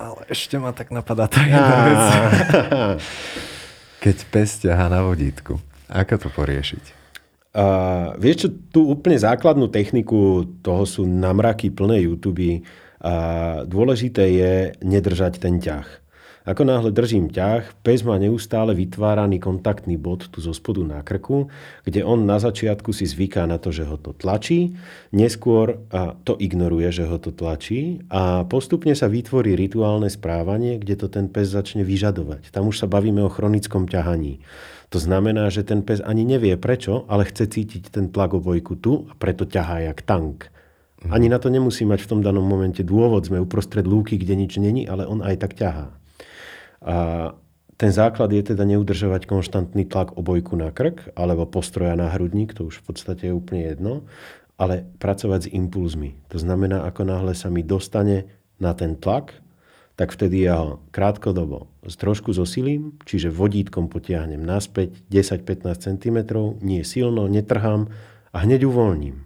Ale 0.00 0.24
ešte 0.32 0.56
ma 0.56 0.72
tak 0.72 0.94
napadá 0.94 1.28
tá 1.28 1.44
jedna 1.44 1.76
vec. 1.84 2.04
Keď 4.00 4.16
pes 4.32 4.64
ťahá 4.64 4.88
na 4.88 5.04
vodítku, 5.04 5.60
ako 5.92 6.14
to 6.16 6.28
poriešiť? 6.32 6.84
Uh, 7.50 8.14
vieš 8.16 8.46
čo, 8.46 8.48
tú 8.70 8.80
úplne 8.88 9.18
základnú 9.18 9.68
techniku, 9.68 10.48
toho 10.64 10.86
sú 10.86 11.04
namraky 11.04 11.68
plné 11.68 12.06
YouTube. 12.06 12.62
Uh, 13.02 13.66
dôležité 13.68 14.24
je 14.30 14.52
nedržať 14.80 15.42
ten 15.42 15.60
ťah. 15.60 15.99
Ako 16.48 16.64
náhle 16.64 16.88
držím 16.88 17.28
ťah, 17.28 17.84
pes 17.84 18.00
má 18.00 18.16
neustále 18.16 18.72
vytváraný 18.72 19.36
kontaktný 19.36 20.00
bod 20.00 20.32
tu 20.32 20.40
zo 20.40 20.56
spodu 20.56 20.80
na 20.80 21.04
krku, 21.04 21.52
kde 21.84 22.00
on 22.00 22.24
na 22.24 22.40
začiatku 22.40 22.96
si 22.96 23.04
zvyká 23.04 23.44
na 23.44 23.60
to, 23.60 23.68
že 23.68 23.84
ho 23.84 24.00
to 24.00 24.16
tlačí, 24.16 24.72
neskôr 25.12 25.84
a 25.92 26.16
to 26.16 26.40
ignoruje, 26.40 26.88
že 26.88 27.04
ho 27.04 27.20
to 27.20 27.28
tlačí 27.28 28.00
a 28.08 28.48
postupne 28.48 28.96
sa 28.96 29.12
vytvorí 29.12 29.52
rituálne 29.52 30.08
správanie, 30.08 30.80
kde 30.80 30.96
to 30.96 31.12
ten 31.12 31.28
pes 31.28 31.52
začne 31.52 31.84
vyžadovať. 31.84 32.48
Tam 32.48 32.64
už 32.72 32.80
sa 32.80 32.86
bavíme 32.88 33.20
o 33.20 33.28
chronickom 33.28 33.84
ťahaní. 33.84 34.40
To 34.90 34.98
znamená, 34.98 35.52
že 35.52 35.60
ten 35.60 35.84
pes 35.84 36.00
ani 36.00 36.24
nevie 36.24 36.56
prečo, 36.56 37.04
ale 37.12 37.28
chce 37.28 37.52
cítiť 37.52 37.92
ten 37.92 38.08
tlak 38.08 38.32
obojku 38.32 38.80
tu 38.80 39.06
a 39.06 39.14
preto 39.14 39.44
ťahá 39.44 39.92
jak 39.92 40.02
tank. 40.08 40.48
Ani 41.08 41.28
na 41.28 41.36
to 41.36 41.52
nemusí 41.52 41.84
mať 41.84 42.04
v 42.04 42.10
tom 42.16 42.20
danom 42.20 42.44
momente 42.44 42.84
dôvod. 42.84 43.24
Sme 43.24 43.40
uprostred 43.40 43.88
lúky, 43.88 44.20
kde 44.20 44.36
nič 44.36 44.60
není, 44.60 44.84
ale 44.84 45.08
on 45.08 45.24
aj 45.24 45.36
tak 45.40 45.56
ťahá. 45.56 45.99
A 46.80 47.30
ten 47.80 47.96
základ 47.96 48.28
je 48.28 48.52
teda 48.52 48.68
neudržovať 48.68 49.24
konštantný 49.24 49.88
tlak 49.88 50.12
obojku 50.20 50.52
na 50.52 50.68
krk 50.68 51.16
alebo 51.16 51.48
postroja 51.48 51.96
na 51.96 52.12
hrudník, 52.12 52.52
to 52.52 52.68
už 52.68 52.84
v 52.84 52.92
podstate 52.92 53.32
je 53.32 53.36
úplne 53.36 53.72
jedno, 53.72 54.04
ale 54.60 54.84
pracovať 55.00 55.48
s 55.48 55.52
impulzmi. 55.56 56.20
To 56.28 56.36
znamená, 56.36 56.84
ako 56.84 57.08
náhle 57.08 57.32
sa 57.32 57.48
mi 57.48 57.64
dostane 57.64 58.28
na 58.60 58.76
ten 58.76 59.00
tlak, 59.00 59.32
tak 59.96 60.12
vtedy 60.12 60.44
ja 60.44 60.60
ho 60.60 60.84
krátkodobo 60.92 61.72
trošku 61.80 62.36
zosilím, 62.36 63.00
čiže 63.08 63.32
vodítkom 63.32 63.88
potiahnem 63.88 64.44
naspäť 64.44 65.00
10-15 65.08 65.96
cm, 65.96 66.18
nie 66.60 66.84
silno, 66.84 67.32
netrhám 67.32 67.88
a 68.32 68.36
hneď 68.44 68.68
uvoľním. 68.68 69.24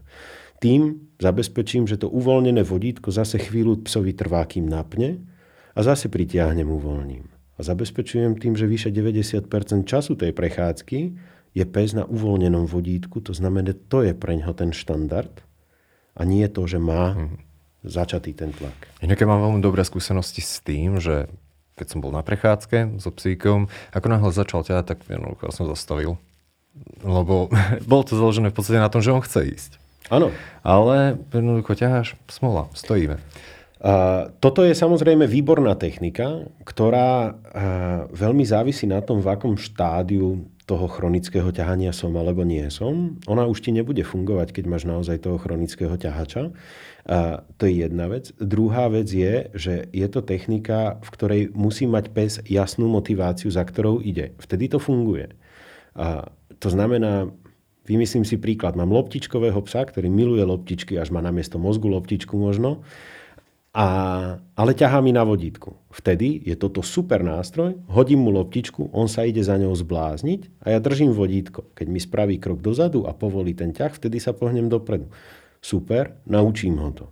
Tým 0.62 1.10
zabezpečím, 1.18 1.90
že 1.90 1.98
to 1.98 2.06
uvoľnené 2.06 2.62
vodítko 2.62 3.10
zase 3.10 3.42
chvíľu 3.42 3.82
psovi 3.82 4.14
trvá, 4.14 4.46
kým 4.46 4.70
napne 4.70 5.26
a 5.74 5.82
zase 5.82 6.06
pritiahnem, 6.06 6.70
uvoľním 6.70 7.33
a 7.54 7.60
zabezpečujem 7.62 8.34
tým, 8.38 8.58
že 8.58 8.66
vyše 8.66 8.90
90% 8.90 9.46
času 9.86 10.18
tej 10.18 10.34
prechádzky 10.34 10.98
je 11.54 11.64
pes 11.64 11.94
na 11.94 12.02
uvoľnenom 12.02 12.66
vodítku, 12.66 13.22
to 13.22 13.30
znamená, 13.30 13.78
to 13.86 14.02
je 14.02 14.10
pre 14.10 14.34
ňo 14.34 14.50
ten 14.58 14.74
štandard 14.74 15.30
a 16.18 16.22
nie 16.26 16.46
to, 16.50 16.66
že 16.66 16.82
má 16.82 17.14
mm. 17.14 17.38
začatý 17.86 18.34
ten 18.34 18.50
tlak. 18.50 18.90
Inak 18.98 19.22
mám 19.22 19.38
veľmi 19.38 19.62
dobré 19.62 19.86
skúsenosti 19.86 20.42
s 20.42 20.58
tým, 20.58 20.98
že 20.98 21.30
keď 21.74 21.86
som 21.90 22.02
bol 22.02 22.14
na 22.14 22.22
prechádzke 22.22 22.98
so 23.02 23.10
psíkom, 23.10 23.66
ako 23.90 24.06
náhle 24.06 24.30
začal 24.30 24.62
ťa, 24.62 24.86
tak 24.86 25.02
jednoducho 25.06 25.50
som 25.50 25.66
zastavil. 25.66 26.18
Lebo 27.02 27.50
bolo 27.90 28.02
to 28.02 28.18
založené 28.18 28.50
v 28.50 28.56
podstate 28.58 28.82
na 28.82 28.90
tom, 28.90 29.02
že 29.02 29.14
on 29.14 29.22
chce 29.22 29.46
ísť. 29.46 29.72
Áno. 30.12 30.30
Ale 30.60 31.16
jednoducho 31.32 31.74
ťaháš, 31.74 32.18
smola, 32.28 32.68
stojíme. 32.76 33.18
Toto 34.40 34.64
je 34.64 34.72
samozrejme 34.72 35.28
výborná 35.28 35.76
technika, 35.76 36.48
ktorá 36.64 37.36
veľmi 38.08 38.40
závisí 38.40 38.88
na 38.88 39.04
tom, 39.04 39.20
v 39.20 39.28
akom 39.28 39.60
štádiu 39.60 40.48
toho 40.64 40.88
chronického 40.88 41.52
ťahania 41.52 41.92
som 41.92 42.16
alebo 42.16 42.40
nie 42.48 42.64
som. 42.72 43.20
Ona 43.28 43.44
už 43.44 43.60
ti 43.60 43.76
nebude 43.76 44.00
fungovať, 44.00 44.56
keď 44.56 44.64
máš 44.64 44.88
naozaj 44.88 45.28
toho 45.28 45.36
chronického 45.36 45.92
ťahača. 46.00 46.56
A 47.04 47.44
to 47.60 47.68
je 47.68 47.84
jedna 47.84 48.08
vec. 48.08 48.32
Druhá 48.40 48.88
vec 48.88 49.12
je, 49.12 49.52
že 49.52 49.92
je 49.92 50.06
to 50.08 50.24
technika, 50.24 50.96
v 51.04 51.08
ktorej 51.12 51.42
musí 51.52 51.84
mať 51.84 52.04
pes 52.16 52.40
jasnú 52.48 52.88
motiváciu, 52.88 53.52
za 53.52 53.60
ktorou 53.60 54.00
ide. 54.00 54.32
Vtedy 54.40 54.72
to 54.72 54.80
funguje. 54.80 55.36
A 55.92 56.32
to 56.56 56.72
znamená, 56.72 57.28
vymyslím 57.84 58.24
si 58.24 58.40
príklad, 58.40 58.80
mám 58.80 58.88
loptičkového 58.88 59.60
psa, 59.68 59.84
ktorý 59.84 60.08
miluje 60.08 60.40
loptičky, 60.40 60.96
až 60.96 61.12
má 61.12 61.20
na 61.20 61.28
miesto 61.28 61.60
mozgu 61.60 61.92
loptičku 61.92 62.32
možno 62.40 62.80
a, 63.74 63.86
ale 64.54 64.70
ťahá 64.70 65.02
mi 65.02 65.10
na 65.10 65.26
vodítku. 65.26 65.74
Vtedy 65.90 66.46
je 66.46 66.54
toto 66.54 66.78
super 66.78 67.26
nástroj, 67.26 67.74
hodím 67.90 68.22
mu 68.22 68.30
loptičku, 68.30 68.94
on 68.94 69.10
sa 69.10 69.26
ide 69.26 69.42
za 69.42 69.58
ňou 69.58 69.74
zblázniť 69.74 70.62
a 70.62 70.70
ja 70.70 70.78
držím 70.78 71.10
vodítko. 71.10 71.74
Keď 71.74 71.86
mi 71.90 71.98
spraví 71.98 72.38
krok 72.38 72.62
dozadu 72.62 73.02
a 73.10 73.10
povolí 73.10 73.50
ten 73.50 73.74
ťah, 73.74 73.90
vtedy 73.90 74.22
sa 74.22 74.30
pohnem 74.30 74.70
dopredu. 74.70 75.10
Super, 75.58 76.22
naučím 76.30 76.78
ho 76.78 76.94
to. 76.94 77.10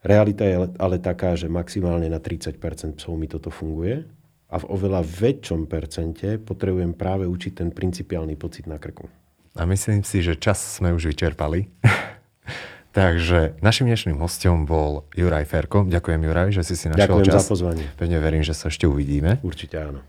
Realita 0.00 0.48
je 0.48 0.56
ale 0.80 0.96
taká, 0.96 1.36
že 1.36 1.52
maximálne 1.52 2.08
na 2.08 2.24
30% 2.24 2.56
psov 2.96 3.12
mi 3.20 3.28
toto 3.28 3.52
funguje 3.52 4.00
a 4.48 4.56
v 4.56 4.64
oveľa 4.72 5.04
väčšom 5.04 5.68
percente 5.68 6.40
potrebujem 6.40 6.96
práve 6.96 7.28
učiť 7.28 7.52
ten 7.52 7.68
principiálny 7.68 8.38
pocit 8.40 8.64
na 8.64 8.80
krku. 8.80 9.12
A 9.56 9.68
myslím 9.68 10.00
si, 10.08 10.24
že 10.24 10.40
čas 10.40 10.56
sme 10.80 10.96
už 10.96 11.12
vyčerpali. 11.12 11.68
Takže 12.96 13.60
našim 13.60 13.92
dnešným 13.92 14.16
hostom 14.16 14.64
bol 14.64 15.04
Juraj 15.12 15.44
Ferko. 15.44 15.84
Ďakujem 15.84 16.16
Juraj, 16.16 16.48
že 16.56 16.62
si 16.64 16.80
si 16.80 16.88
našiel 16.88 17.20
Ďakujem 17.20 17.28
čas. 17.28 17.44
za 17.44 17.52
pozvanie. 17.52 17.84
Pevne 18.00 18.16
verím, 18.24 18.40
že 18.40 18.56
sa 18.56 18.72
ešte 18.72 18.88
uvidíme. 18.88 19.36
Určite 19.44 19.76
áno. 19.76 20.00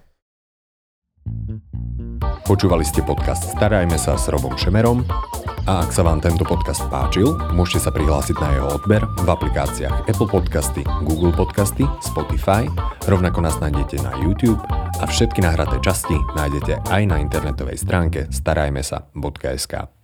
Počúvali 2.47 2.87
ste 2.87 3.03
podcast 3.03 3.51
Starajme 3.59 3.99
sa 3.99 4.15
s 4.15 4.31
Robom 4.31 4.55
Šemerom 4.55 5.03
a 5.67 5.83
ak 5.83 5.91
sa 5.91 6.07
vám 6.07 6.23
tento 6.23 6.47
podcast 6.47 6.87
páčil, 6.87 7.35
môžete 7.51 7.83
sa 7.83 7.91
prihlásiť 7.91 8.39
na 8.39 8.55
jeho 8.55 8.67
odber 8.79 9.03
v 9.03 9.27
aplikáciách 9.27 10.07
Apple 10.07 10.31
Podcasty, 10.31 10.87
Google 11.03 11.35
Podcasty, 11.35 11.83
Spotify, 11.99 12.71
rovnako 13.03 13.43
nás 13.43 13.59
nájdete 13.59 13.99
na 13.99 14.15
YouTube 14.23 14.63
a 14.71 15.03
všetky 15.03 15.43
nahraté 15.43 15.75
časti 15.83 16.15
nájdete 16.39 16.87
aj 16.87 17.01
na 17.03 17.19
internetovej 17.19 17.83
stránke 17.83 18.31
starajmesa.sk. 18.31 19.96